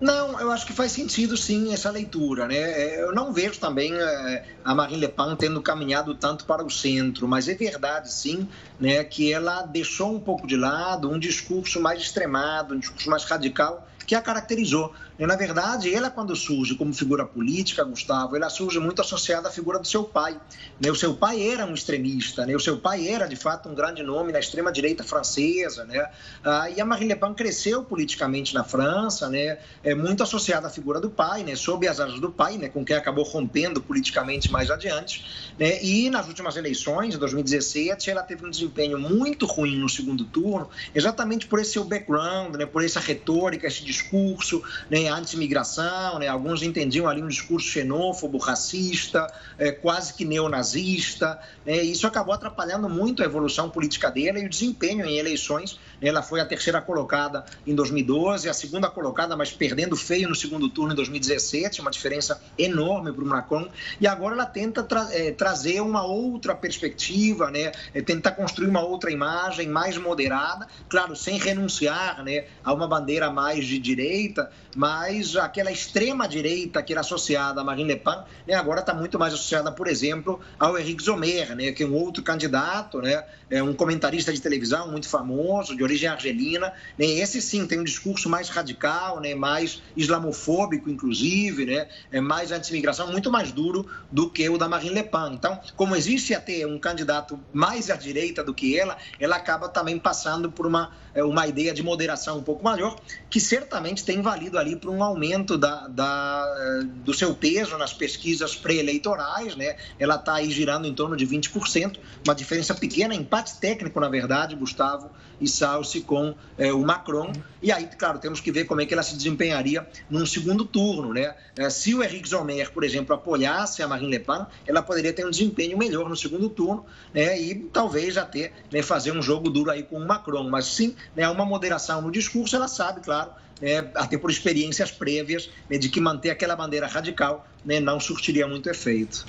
Não, 0.00 0.40
eu 0.40 0.50
acho 0.50 0.66
que 0.66 0.72
faz 0.72 0.92
sentido 0.92 1.36
sim 1.36 1.72
essa 1.72 1.90
leitura. 1.90 2.46
Né? 2.46 2.56
É, 2.56 3.02
eu 3.02 3.14
não 3.14 3.32
vejo 3.32 3.58
também 3.60 3.92
é, 3.94 4.44
a 4.64 4.74
Marine 4.74 5.00
Le 5.00 5.08
Pen 5.08 5.36
tendo 5.36 5.60
caminhado 5.60 6.14
tanto 6.14 6.46
para 6.46 6.64
o 6.64 6.70
centro, 6.70 7.28
mas 7.28 7.48
é 7.48 7.54
verdade 7.54 8.10
sim 8.10 8.48
né, 8.78 9.04
que 9.04 9.32
ela 9.32 9.62
deixou 9.62 10.14
um 10.14 10.20
pouco 10.20 10.46
de 10.46 10.56
lado 10.56 11.10
um 11.10 11.18
discurso 11.18 11.80
mais 11.80 12.00
extremado, 12.00 12.74
um 12.74 12.78
discurso 12.78 13.10
mais 13.10 13.24
radical 13.24 13.86
que 14.06 14.14
a 14.14 14.22
caracterizou. 14.22 14.92
E, 15.20 15.26
na 15.26 15.36
verdade, 15.36 15.94
ela, 15.94 16.08
quando 16.08 16.34
surge 16.34 16.74
como 16.74 16.94
figura 16.94 17.26
política, 17.26 17.84
Gustavo, 17.84 18.36
ela 18.36 18.48
surge 18.48 18.78
muito 18.78 19.02
associada 19.02 19.48
à 19.48 19.50
figura 19.50 19.78
do 19.78 19.86
seu 19.86 20.02
pai. 20.02 20.40
Né? 20.80 20.90
O 20.90 20.94
seu 20.94 21.12
pai 21.12 21.46
era 21.46 21.66
um 21.66 21.74
extremista, 21.74 22.46
né? 22.46 22.56
o 22.56 22.58
seu 22.58 22.78
pai 22.78 23.06
era, 23.06 23.26
de 23.26 23.36
fato, 23.36 23.68
um 23.68 23.74
grande 23.74 24.02
nome 24.02 24.32
na 24.32 24.38
extrema-direita 24.38 25.04
francesa. 25.04 25.84
Né? 25.84 26.08
Ah, 26.42 26.70
e 26.70 26.80
a 26.80 26.86
Marine 26.86 27.12
Le 27.12 27.20
Pen 27.20 27.34
cresceu 27.34 27.84
politicamente 27.84 28.54
na 28.54 28.64
França, 28.64 29.28
né? 29.28 29.58
é 29.84 29.94
muito 29.94 30.22
associada 30.22 30.68
à 30.68 30.70
figura 30.70 30.98
do 30.98 31.10
pai, 31.10 31.44
né? 31.44 31.54
sob 31.54 31.86
as 31.86 32.00
asas 32.00 32.18
do 32.18 32.30
pai, 32.30 32.56
né? 32.56 32.70
com 32.70 32.82
quem 32.82 32.96
acabou 32.96 33.24
rompendo 33.24 33.82
politicamente 33.82 34.50
mais 34.50 34.70
adiante. 34.70 35.52
Né? 35.58 35.84
E 35.84 36.08
nas 36.08 36.28
últimas 36.28 36.56
eleições, 36.56 37.14
em 37.14 37.18
2017, 37.18 38.08
ela 38.08 38.22
teve 38.22 38.46
um 38.46 38.50
desempenho 38.50 38.98
muito 38.98 39.44
ruim 39.44 39.76
no 39.76 39.88
segundo 39.90 40.24
turno, 40.24 40.70
exatamente 40.94 41.46
por 41.46 41.60
esse 41.60 41.72
seu 41.72 41.84
background, 41.84 42.56
né? 42.56 42.64
por 42.64 42.82
essa 42.82 43.00
retórica, 43.00 43.66
esse 43.66 43.84
discurso 43.84 44.62
né, 44.88 45.09
anti-imigração, 45.10 46.18
né, 46.18 46.28
alguns 46.28 46.62
entendiam 46.62 47.08
ali 47.08 47.22
um 47.22 47.28
discurso 47.28 47.68
xenófobo, 47.68 48.38
racista, 48.38 49.26
é, 49.58 49.70
quase 49.72 50.14
que 50.14 50.24
neonazista. 50.24 51.38
Né, 51.64 51.82
isso 51.82 52.06
acabou 52.06 52.34
atrapalhando 52.34 52.88
muito 52.88 53.22
a 53.22 53.26
evolução 53.26 53.68
política 53.68 54.10
dele 54.10 54.40
e 54.40 54.46
o 54.46 54.48
desempenho 54.48 55.04
em 55.04 55.18
eleições. 55.18 55.78
Ela 56.00 56.22
foi 56.22 56.40
a 56.40 56.46
terceira 56.46 56.80
colocada 56.80 57.44
em 57.66 57.74
2012, 57.74 58.48
a 58.48 58.54
segunda 58.54 58.88
colocada, 58.88 59.36
mas 59.36 59.52
perdendo 59.52 59.96
feio 59.96 60.28
no 60.28 60.34
segundo 60.34 60.68
turno 60.68 60.92
em 60.92 60.96
2017, 60.96 61.80
uma 61.80 61.90
diferença 61.90 62.40
enorme 62.58 63.12
para 63.12 63.22
o 63.22 63.26
Macron. 63.26 63.68
E 64.00 64.06
agora 64.06 64.34
ela 64.34 64.46
tenta 64.46 64.82
tra 64.82 65.08
é, 65.12 65.32
trazer 65.32 65.80
uma 65.80 66.02
outra 66.04 66.54
perspectiva, 66.54 67.50
né, 67.50 67.72
é, 67.94 68.00
tentar 68.00 68.32
construir 68.32 68.68
uma 68.68 68.82
outra 68.82 69.10
imagem 69.10 69.68
mais 69.68 69.96
moderada, 69.96 70.66
claro, 70.88 71.14
sem 71.14 71.38
renunciar 71.38 72.22
né, 72.22 72.46
a 72.64 72.72
uma 72.72 72.88
bandeira 72.88 73.30
mais 73.30 73.66
de 73.66 73.78
direita, 73.78 74.50
mas 74.74 75.36
aquela 75.36 75.70
extrema 75.70 76.28
direita 76.28 76.82
que 76.82 76.92
era 76.92 77.00
associada 77.00 77.60
a 77.60 77.64
Marine 77.64 77.94
Le 77.94 77.98
Pen, 77.98 78.18
né, 78.46 78.54
agora 78.54 78.80
está 78.80 78.94
muito 78.94 79.18
mais 79.18 79.34
associada, 79.34 79.72
por 79.72 79.86
exemplo, 79.86 80.40
ao 80.58 80.78
Henrique 80.78 81.02
Zomer, 81.02 81.54
né, 81.54 81.72
que 81.72 81.82
é 81.82 81.86
um 81.86 81.94
outro 81.94 82.22
candidato, 82.22 83.00
né, 83.00 83.24
é 83.50 83.62
um 83.62 83.74
comentarista 83.74 84.32
de 84.32 84.40
televisão 84.40 84.90
muito 84.90 85.08
famoso, 85.08 85.76
de 85.76 85.82
origem 85.90 86.08
argelina. 86.08 86.72
Né, 86.96 87.06
esse 87.06 87.42
sim 87.42 87.66
tem 87.66 87.80
um 87.80 87.84
discurso 87.84 88.28
mais 88.28 88.48
radical, 88.48 89.20
né, 89.20 89.34
mais 89.34 89.82
islamofóbico, 89.96 90.88
inclusive, 90.88 91.66
né, 91.66 91.88
é 92.10 92.20
mais 92.20 92.52
anti-imigração, 92.52 93.10
muito 93.10 93.30
mais 93.30 93.52
duro 93.52 93.86
do 94.10 94.30
que 94.30 94.48
o 94.48 94.56
da 94.56 94.68
Marine 94.68 94.94
Le 94.94 95.02
Pen. 95.02 95.34
Então, 95.34 95.58
como 95.76 95.96
existe 95.96 96.34
até 96.34 96.66
um 96.66 96.78
candidato 96.78 97.38
mais 97.52 97.90
à 97.90 97.96
direita 97.96 98.42
do 98.44 98.54
que 98.54 98.78
ela, 98.78 98.96
ela 99.18 99.36
acaba 99.36 99.68
também 99.68 99.98
passando 99.98 100.50
por 100.50 100.66
uma, 100.66 100.90
é, 101.14 101.22
uma 101.24 101.46
ideia 101.46 101.74
de 101.74 101.82
moderação 101.82 102.38
um 102.38 102.42
pouco 102.42 102.62
maior, 102.62 102.96
que 103.28 103.40
certamente 103.40 104.04
tem 104.04 104.22
valido 104.22 104.58
ali 104.58 104.76
para 104.76 104.90
um 104.90 105.02
aumento 105.02 105.58
da, 105.58 105.88
da, 105.88 106.56
eh, 106.58 106.84
do 107.04 107.12
seu 107.14 107.34
peso 107.34 107.76
nas 107.76 107.92
pesquisas 107.92 108.54
pré-eleitorais, 108.56 109.56
né? 109.56 109.76
Ela 109.98 110.16
está 110.16 110.34
aí 110.34 110.50
girando 110.50 110.86
em 110.86 110.94
torno 110.94 111.16
de 111.16 111.26
20%, 111.26 111.98
uma 112.24 112.34
diferença 112.34 112.74
pequena, 112.74 113.14
empate 113.14 113.58
técnico, 113.58 113.98
na 114.00 114.08
verdade, 114.08 114.54
Gustavo 114.54 115.10
e 115.40 115.48
salse 115.48 116.02
com 116.02 116.34
é, 116.58 116.72
o 116.72 116.80
Macron. 116.80 117.32
E 117.62 117.72
aí, 117.72 117.88
claro, 117.98 118.18
temos 118.18 118.40
que 118.40 118.52
ver 118.52 118.64
como 118.64 118.80
é 118.80 118.86
que 118.86 118.92
ela 118.92 119.02
se 119.02 119.16
desempenharia 119.16 119.86
num 120.08 120.26
segundo 120.26 120.64
turno. 120.64 121.12
Né? 121.12 121.34
É, 121.56 121.70
se 121.70 121.94
o 121.94 122.02
Henrique 122.02 122.28
Zomer, 122.28 122.70
por 122.72 122.84
exemplo, 122.84 123.14
apoiasse 123.14 123.82
a 123.82 123.88
Marine 123.88 124.10
Le 124.10 124.20
Pen, 124.20 124.46
ela 124.66 124.82
poderia 124.82 125.12
ter 125.12 125.26
um 125.26 125.30
desempenho 125.30 125.78
melhor 125.78 126.08
no 126.08 126.16
segundo 126.16 126.48
turno 126.48 126.84
né? 127.14 127.40
e 127.40 127.54
talvez 127.54 128.16
até 128.16 128.52
né, 128.70 128.82
fazer 128.82 129.12
um 129.12 129.22
jogo 129.22 129.48
duro 129.48 129.70
aí 129.70 129.82
com 129.82 129.96
o 129.96 130.06
Macron. 130.06 130.48
Mas 130.48 130.66
sim, 130.66 130.94
né, 131.16 131.28
uma 131.28 131.44
moderação 131.44 132.02
no 132.02 132.10
discurso, 132.10 132.56
ela 132.56 132.68
sabe, 132.68 133.00
claro, 133.00 133.30
né, 133.60 133.90
até 133.94 134.16
por 134.16 134.30
experiências 134.30 134.90
prévias, 134.90 135.50
né, 135.68 135.78
de 135.78 135.88
que 135.88 136.00
manter 136.00 136.30
aquela 136.30 136.56
bandeira 136.56 136.86
radical 136.86 137.46
né, 137.64 137.80
não 137.80 138.00
surtiria 138.00 138.46
muito 138.46 138.68
efeito. 138.68 139.26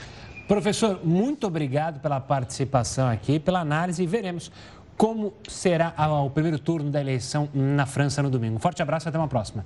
Professor, 0.48 1.00
muito 1.02 1.48
obrigado 1.48 2.02
pela 2.02 2.20
participação 2.20 3.08
aqui, 3.08 3.40
pela 3.40 3.62
análise 3.62 4.04
e 4.04 4.08
veremos 4.08 4.52
como 5.02 5.34
será 5.50 5.96
o 6.24 6.30
primeiro 6.30 6.60
turno 6.60 6.92
da 6.92 7.02
eleição 7.02 7.50
na 7.56 7.88
França 7.88 8.22
no 8.22 8.30
domingo. 8.30 8.60
Forte 8.60 8.84
abraço 8.84 9.08
e 9.08 9.10
até 9.10 9.18
uma 9.18 9.28
próxima. 9.28 9.66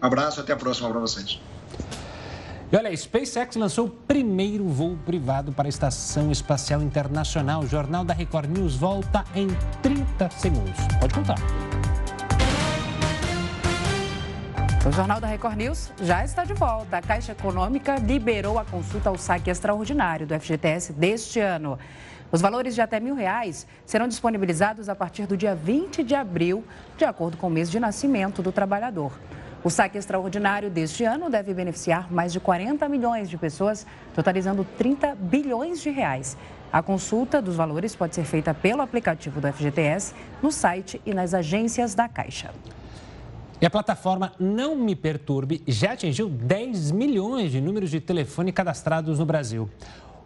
Abraço, 0.00 0.40
até 0.40 0.52
a 0.52 0.56
próxima 0.56 0.90
para 0.90 0.98
vocês. 0.98 1.40
E 2.72 2.76
olha, 2.76 2.90
a 2.90 2.96
SpaceX 2.96 3.54
lançou 3.54 3.86
o 3.86 3.88
primeiro 3.88 4.66
voo 4.66 4.98
privado 5.06 5.52
para 5.52 5.68
a 5.68 5.70
Estação 5.70 6.32
Espacial 6.32 6.82
Internacional. 6.82 7.60
O 7.60 7.66
Jornal 7.68 8.04
da 8.04 8.12
Record 8.12 8.50
News 8.50 8.74
volta 8.74 9.24
em 9.36 9.46
30 9.82 10.30
segundos. 10.30 10.80
Pode 10.98 11.14
contar. 11.14 11.38
O 14.84 14.90
Jornal 14.90 15.20
da 15.20 15.28
Record 15.28 15.58
News 15.58 15.92
já 16.02 16.24
está 16.24 16.42
de 16.42 16.54
volta. 16.54 16.96
A 16.96 17.00
Caixa 17.00 17.30
Econômica 17.30 17.94
liberou 18.00 18.58
a 18.58 18.64
consulta 18.64 19.10
ao 19.10 19.16
saque 19.16 19.48
extraordinário 19.48 20.26
do 20.26 20.34
FGTS 20.40 20.92
deste 20.92 21.38
ano. 21.38 21.78
Os 22.32 22.40
valores 22.40 22.74
de 22.74 22.80
até 22.80 22.98
mil 22.98 23.14
reais 23.14 23.66
serão 23.84 24.08
disponibilizados 24.08 24.88
a 24.88 24.94
partir 24.94 25.26
do 25.26 25.36
dia 25.36 25.54
20 25.54 26.02
de 26.02 26.14
abril, 26.14 26.64
de 26.96 27.04
acordo 27.04 27.36
com 27.36 27.48
o 27.48 27.50
mês 27.50 27.70
de 27.70 27.78
nascimento 27.78 28.40
do 28.40 28.50
trabalhador. 28.50 29.12
O 29.62 29.68
saque 29.68 29.98
extraordinário 29.98 30.70
deste 30.70 31.04
ano 31.04 31.28
deve 31.28 31.52
beneficiar 31.52 32.10
mais 32.10 32.32
de 32.32 32.40
40 32.40 32.88
milhões 32.88 33.28
de 33.28 33.36
pessoas, 33.36 33.86
totalizando 34.14 34.66
30 34.78 35.14
bilhões 35.14 35.82
de 35.82 35.90
reais. 35.90 36.36
A 36.72 36.82
consulta 36.82 37.40
dos 37.42 37.54
valores 37.54 37.94
pode 37.94 38.14
ser 38.14 38.24
feita 38.24 38.54
pelo 38.54 38.80
aplicativo 38.80 39.38
do 39.38 39.52
FGTS, 39.52 40.14
no 40.42 40.50
site 40.50 41.02
e 41.04 41.12
nas 41.12 41.34
agências 41.34 41.94
da 41.94 42.08
Caixa. 42.08 42.50
E 43.60 43.66
a 43.66 43.70
plataforma 43.70 44.32
Não 44.40 44.74
Me 44.74 44.96
Perturbe 44.96 45.62
já 45.68 45.92
atingiu 45.92 46.30
10 46.30 46.90
milhões 46.92 47.52
de 47.52 47.60
números 47.60 47.90
de 47.90 48.00
telefone 48.00 48.50
cadastrados 48.50 49.18
no 49.18 49.26
Brasil. 49.26 49.68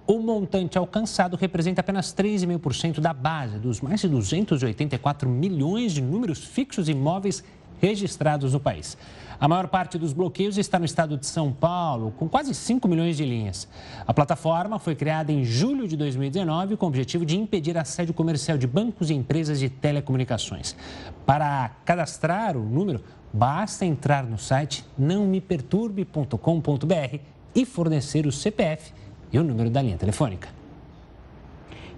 O 0.07 0.19
montante 0.19 0.79
alcançado 0.79 1.37
representa 1.37 1.81
apenas 1.81 2.15
3,5% 2.15 3.01
da 3.01 3.13
base 3.13 3.59
dos 3.59 3.81
mais 3.81 4.01
de 4.01 4.09
284 4.09 5.29
milhões 5.29 5.93
de 5.93 6.01
números 6.01 6.45
fixos 6.45 6.89
e 6.89 6.95
móveis 6.95 7.43
registrados 7.81 8.53
no 8.53 8.61
país. 8.61 8.97
A 9.39 9.47
maior 9.47 9.69
parte 9.69 9.99
dos 9.99 10.15
bloqueios 10.15 10.57
está 10.57 10.79
no 10.79 10.87
estado 10.87 11.19
de 11.19 11.27
São 11.27 11.53
Paulo, 11.53 12.15
com 12.17 12.27
quase 12.27 12.55
5 12.55 12.89
milhões 12.89 13.19
de 13.19 13.25
linhas. 13.25 13.69
A 14.07 14.15
plataforma 14.15 14.79
foi 14.79 14.95
criada 14.95 15.31
em 15.31 15.45
julho 15.45 15.87
de 15.87 15.95
2019 15.97 16.77
com 16.77 16.87
o 16.87 16.89
objetivo 16.89 17.27
de 17.27 17.37
impedir 17.37 17.77
assédio 17.77 18.15
comercial 18.15 18.57
de 18.57 18.67
bancos 18.67 19.11
e 19.11 19.15
empresas 19.15 19.59
de 19.59 19.69
telecomunicações. 19.69 20.75
Para 21.27 21.69
cadastrar 21.85 22.57
o 22.57 22.63
número, 22.63 23.03
Basta 23.37 23.85
entrar 23.85 24.25
no 24.25 24.39
site 24.39 24.83
nãomeperturbe.com.br 24.97 27.19
e 27.55 27.67
fornecer 27.67 28.27
o 28.27 28.33
CPF 28.33 28.95
e 29.37 29.39
o 29.39 29.45
número 29.45 29.69
da 29.69 29.83
linha 29.83 29.99
telefônica. 29.99 30.49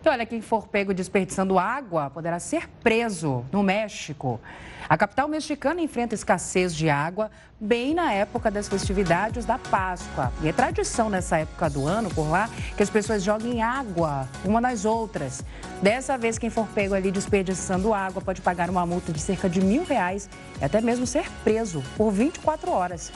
E 0.05 0.09
olha, 0.09 0.27
quem 0.27 0.41
for 0.41 0.67
pego 0.67 0.93
desperdiçando 0.93 1.59
água 1.59 2.11
poderá 2.11 2.39
ser 2.39 2.69
preso 2.83 3.45
no 3.53 3.63
México. 3.63 4.41
A 4.89 4.97
capital 4.97 5.29
mexicana 5.29 5.81
enfrenta 5.81 6.15
escassez 6.15 6.75
de 6.75 6.89
água 6.89 7.31
bem 7.61 7.95
na 7.95 8.13
época 8.13 8.51
das 8.51 8.69
festividades 8.69 9.45
da 9.45 9.59
Páscoa. 9.59 10.33
E 10.43 10.49
é 10.49 10.53
tradição 10.53 11.11
nessa 11.11 11.39
época 11.39 11.69
do 11.69 11.87
ano 11.87 12.09
por 12.11 12.29
lá 12.29 12.49
que 12.77 12.83
as 12.83 12.91
pessoas 12.91 13.23
joguem 13.23 13.63
água 13.63 14.29
uma 14.45 14.61
nas 14.61 14.85
outras. 14.85 15.45
Dessa 15.83 16.17
vez, 16.17 16.39
quem 16.39 16.51
for 16.51 16.67
pego 16.69 16.95
ali 16.95 17.11
desperdiçando 17.13 17.93
água 17.93 18.23
pode 18.23 18.41
pagar 18.41 18.71
uma 18.71 18.87
multa 18.87 19.13
de 19.13 19.21
cerca 19.21 19.49
de 19.49 19.61
mil 19.61 19.85
reais 19.85 20.29
e 20.61 20.65
até 20.65 20.81
mesmo 20.81 21.07
ser 21.07 21.31
preso 21.45 21.85
por 21.97 22.11
24 22.11 22.71
horas. 22.71 23.13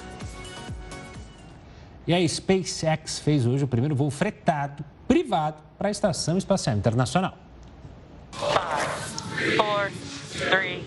E 2.07 2.15
a 2.15 2.29
SpaceX 2.29 3.19
fez 3.21 3.47
hoje 3.47 3.65
o 3.65 3.69
primeiro 3.69 3.95
voo 3.95 4.11
fretado 4.11 4.85
privado 5.07 5.63
para 5.79 5.89
a 5.89 5.91
Estação 5.91 6.37
Espacial 6.39 6.77
Internacional. 6.77 7.37
Five, 8.33 9.57
four, 9.57 9.91
three, 10.51 10.85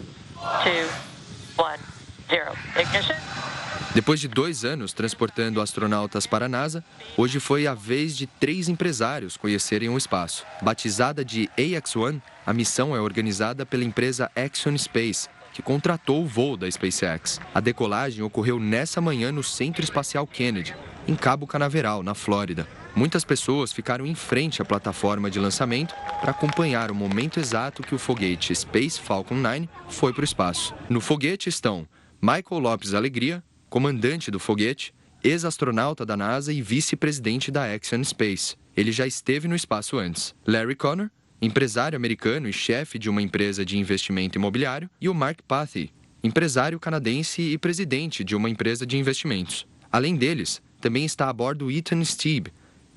depois 3.94 4.20
de 4.20 4.28
dois 4.28 4.66
anos 4.66 4.92
transportando 4.92 5.62
astronautas 5.62 6.28
para 6.28 6.48
a 6.48 6.50
NASA, 6.50 6.84
hoje 7.16 7.40
foi 7.40 7.66
a 7.66 7.74
vez 7.74 8.18
de 8.18 8.28
três 8.28 8.68
empresários 8.68 9.38
conhecerem 9.38 9.90
o 9.90 9.98
espaço. 9.98 10.46
Batizada 10.62 11.24
de 11.24 11.50
AX-1, 11.58 12.22
a 12.46 12.54
missão 12.54 12.96
é 12.96 13.00
organizada 13.00 13.66
pela 13.66 13.86
empresa 13.86 14.30
Axion 14.36 14.78
Space, 14.78 15.30
que 15.56 15.62
contratou 15.62 16.22
o 16.22 16.28
voo 16.28 16.58
da 16.58 16.70
SpaceX. 16.70 17.40
A 17.54 17.62
decolagem 17.62 18.22
ocorreu 18.22 18.60
nessa 18.60 19.00
manhã 19.00 19.32
no 19.32 19.42
Centro 19.42 19.82
Espacial 19.82 20.28
Kennedy, 20.28 20.76
em 21.08 21.16
Cabo 21.16 21.48
Canaveral, 21.48 22.04
na 22.04 22.14
Flórida. 22.14 22.68
Muitas 22.94 23.24
pessoas 23.24 23.72
ficaram 23.72 24.06
em 24.06 24.14
frente 24.14 24.62
à 24.62 24.66
plataforma 24.66 25.32
de 25.32 25.40
lançamento 25.40 25.96
para 26.20 26.32
acompanhar 26.32 26.92
o 26.92 26.96
momento 26.96 27.40
exato 27.40 27.84
que 27.84 27.96
o 27.96 27.98
foguete 27.98 28.54
Space 28.54 29.00
Falcon 29.00 29.36
9 29.36 29.70
foi 29.88 30.12
para 30.12 30.24
o 30.24 30.26
espaço. 30.26 30.76
No 30.90 31.00
foguete 31.00 31.48
estão 31.48 31.88
Michael 32.22 32.60
Lopes 32.60 32.94
Alegria, 32.94 33.42
comandante 33.70 34.30
do 34.30 34.40
foguete, 34.40 34.94
ex-astronauta 35.24 36.06
da 36.06 36.18
NASA 36.18 36.52
e 36.52 36.62
vice-presidente 36.62 37.50
da 37.50 37.74
Axion 37.74 38.04
Space. 38.04 38.58
Ele 38.76 38.92
já 38.92 39.08
esteve 39.08 39.48
no 39.48 39.56
espaço 39.56 39.98
antes. 39.98 40.36
Larry 40.46 40.76
Connor, 40.76 41.10
empresário 41.42 41.96
americano 41.96 42.48
e 42.48 42.54
chefe 42.54 42.98
de 42.98 43.10
uma 43.10 43.22
empresa 43.22 43.66
de 43.66 43.78
investimento 43.78 44.38
imobiliário, 44.38 44.90
e 45.00 45.10
o 45.10 45.14
Mark 45.14 45.40
Pathy, 45.48 45.94
empresário 46.24 46.80
canadense 46.80 47.42
e 47.42 47.58
presidente 47.58 48.24
de 48.24 48.36
uma 48.36 48.50
empresa 48.50 48.86
de 48.86 48.98
investimentos. 48.98 49.68
Além 49.92 50.16
deles, 50.16 50.62
também 50.82 51.06
está 51.06 51.30
a 51.30 51.34
bordo 51.34 51.72
Ethan 51.72 52.04
Steeb, 52.04 52.48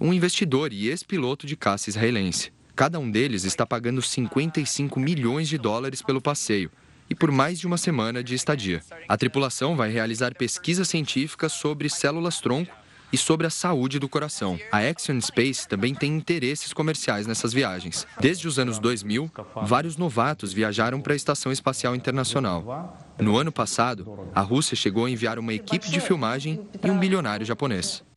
um 0.01 0.13
investidor 0.13 0.73
e 0.73 0.89
ex-piloto 0.89 1.47
de 1.47 1.57
caça 1.57 1.91
israelense. 1.91 2.53
Cada 2.75 2.99
um 2.99 3.11
deles 3.11 3.45
está 3.45 3.67
pagando 3.67 4.01
55 4.01 5.01
milhões 5.01 5.49
de 5.49 5.59
dólares 5.59 6.01
pelo 6.01 6.21
passeio 6.21 6.71
e 7.11 7.15
por 7.15 7.33
mais 7.33 7.59
de 7.59 7.67
uma 7.67 7.77
semana 7.77 8.23
de 8.23 8.35
estadia. 8.35 8.83
A 9.09 9.17
tripulação 9.17 9.75
vai 9.75 9.91
realizar 9.91 10.35
pesquisas 10.35 10.89
científicas 10.89 11.53
sobre 11.53 11.89
células-tronco 11.89 12.73
e 13.13 13.19
sobre 13.19 13.47
a 13.47 13.51
saúde 13.51 13.99
do 13.99 14.09
coração. 14.09 14.59
A 14.71 14.79
Axion 14.79 15.21
Space 15.21 15.67
também 15.67 15.95
tem 15.95 16.17
interesses 16.17 16.73
comerciais 16.73 17.27
nessas 17.27 17.53
viagens. 17.53 18.07
Desde 18.21 18.49
os 18.49 18.59
anos 18.59 18.79
2000, 18.79 19.31
vários 19.63 19.97
novatos 19.97 20.53
viajaram 20.53 21.01
para 21.01 21.13
a 21.13 21.17
Estação 21.17 21.53
Espacial 21.53 21.95
Internacional. 21.95 22.97
No 23.19 23.37
ano 23.37 23.53
passado, 23.53 24.29
a 24.35 24.41
Rússia 24.41 24.77
chegou 24.77 25.05
a 25.05 25.11
enviar 25.11 25.39
uma 25.39 25.55
equipe 25.55 25.91
de 25.91 26.01
filmagem 26.01 26.67
e 26.83 26.91
um 26.91 26.99
bilionário 26.99 27.45
japonês. 27.45 28.08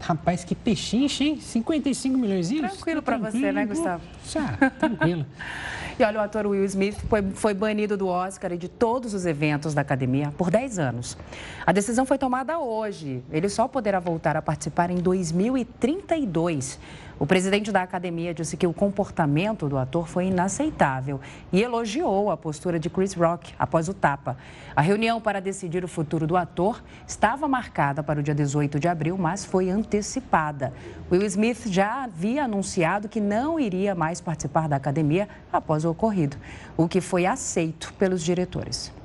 Rapaz, 0.00 0.44
que 0.44 0.54
pechinche, 0.54 1.24
hein? 1.24 1.40
55 1.40 2.16
milhões. 2.16 2.48
Tranquilo 2.48 3.02
para 3.02 3.18
você, 3.18 3.52
né, 3.52 3.66
Gustavo? 3.66 4.02
Já, 4.24 4.56
tranquilo. 4.78 5.26
e 5.98 6.04
olha, 6.04 6.20
o 6.20 6.22
ator 6.22 6.46
Will 6.46 6.64
Smith 6.64 6.96
foi, 7.08 7.22
foi 7.34 7.52
banido 7.52 7.96
do 7.96 8.06
Oscar 8.06 8.52
e 8.52 8.56
de 8.56 8.68
todos 8.68 9.12
os 9.12 9.26
eventos 9.26 9.74
da 9.74 9.80
academia 9.80 10.32
por 10.38 10.50
10 10.50 10.78
anos. 10.78 11.18
A 11.66 11.72
decisão 11.72 12.06
foi 12.06 12.16
tomada 12.16 12.58
hoje. 12.58 13.22
Ele 13.30 13.48
só 13.48 13.66
poderá 13.66 13.98
voltar 13.98 14.36
a 14.36 14.42
participar 14.42 14.90
em 14.90 14.98
2032. 14.98 16.78
O 17.20 17.26
presidente 17.26 17.72
da 17.72 17.82
academia 17.82 18.32
disse 18.32 18.56
que 18.56 18.66
o 18.66 18.72
comportamento 18.72 19.68
do 19.68 19.76
ator 19.76 20.06
foi 20.06 20.26
inaceitável 20.26 21.20
e 21.52 21.60
elogiou 21.60 22.30
a 22.30 22.36
postura 22.36 22.78
de 22.78 22.88
Chris 22.88 23.12
Rock 23.12 23.52
após 23.58 23.88
o 23.88 23.94
tapa. 23.94 24.36
A 24.76 24.80
reunião 24.80 25.20
para 25.20 25.40
decidir 25.40 25.82
o 25.82 25.88
futuro 25.88 26.28
do 26.28 26.36
ator 26.36 26.80
estava 27.08 27.48
marcada 27.48 28.04
para 28.04 28.20
o 28.20 28.22
dia 28.22 28.36
18 28.36 28.78
de 28.78 28.86
abril, 28.86 29.18
mas 29.18 29.44
foi 29.44 29.68
antecipada. 29.68 30.72
Will 31.10 31.24
Smith 31.24 31.66
já 31.66 32.04
havia 32.04 32.44
anunciado 32.44 33.08
que 33.08 33.20
não 33.20 33.58
iria 33.58 33.96
mais 33.96 34.20
participar 34.20 34.68
da 34.68 34.76
academia 34.76 35.28
após 35.52 35.84
o 35.84 35.90
ocorrido, 35.90 36.36
o 36.76 36.86
que 36.86 37.00
foi 37.00 37.26
aceito 37.26 37.92
pelos 37.94 38.22
diretores. 38.22 38.96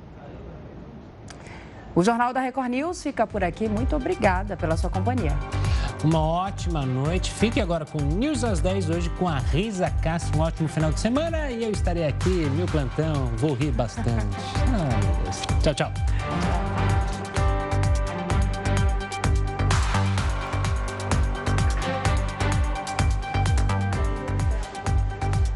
O 1.94 2.02
Jornal 2.02 2.32
da 2.32 2.40
Record 2.40 2.70
News 2.70 3.02
fica 3.02 3.26
por 3.26 3.44
aqui. 3.44 3.68
Muito 3.68 3.94
obrigada 3.94 4.56
pela 4.56 4.76
sua 4.76 4.90
companhia. 4.90 5.36
Uma 6.02 6.20
ótima 6.20 6.84
noite. 6.84 7.30
Fique 7.30 7.60
agora 7.60 7.86
com 7.86 7.98
News 7.98 8.44
às 8.44 8.60
10 8.60 8.90
hoje 8.90 9.10
com 9.10 9.28
a 9.28 9.38
Risa 9.38 9.90
Castro. 10.02 10.38
Um 10.38 10.42
ótimo 10.42 10.68
final 10.68 10.92
de 10.92 11.00
semana 11.00 11.50
e 11.50 11.64
eu 11.64 11.70
estarei 11.70 12.06
aqui, 12.06 12.50
meu 12.56 12.66
plantão. 12.66 13.26
Vou 13.36 13.54
rir 13.54 13.72
bastante. 13.72 14.10
Ah, 14.74 14.88
meu 15.04 15.22
Deus. 15.22 15.40
Tchau, 15.62 15.74
tchau. 15.74 16.93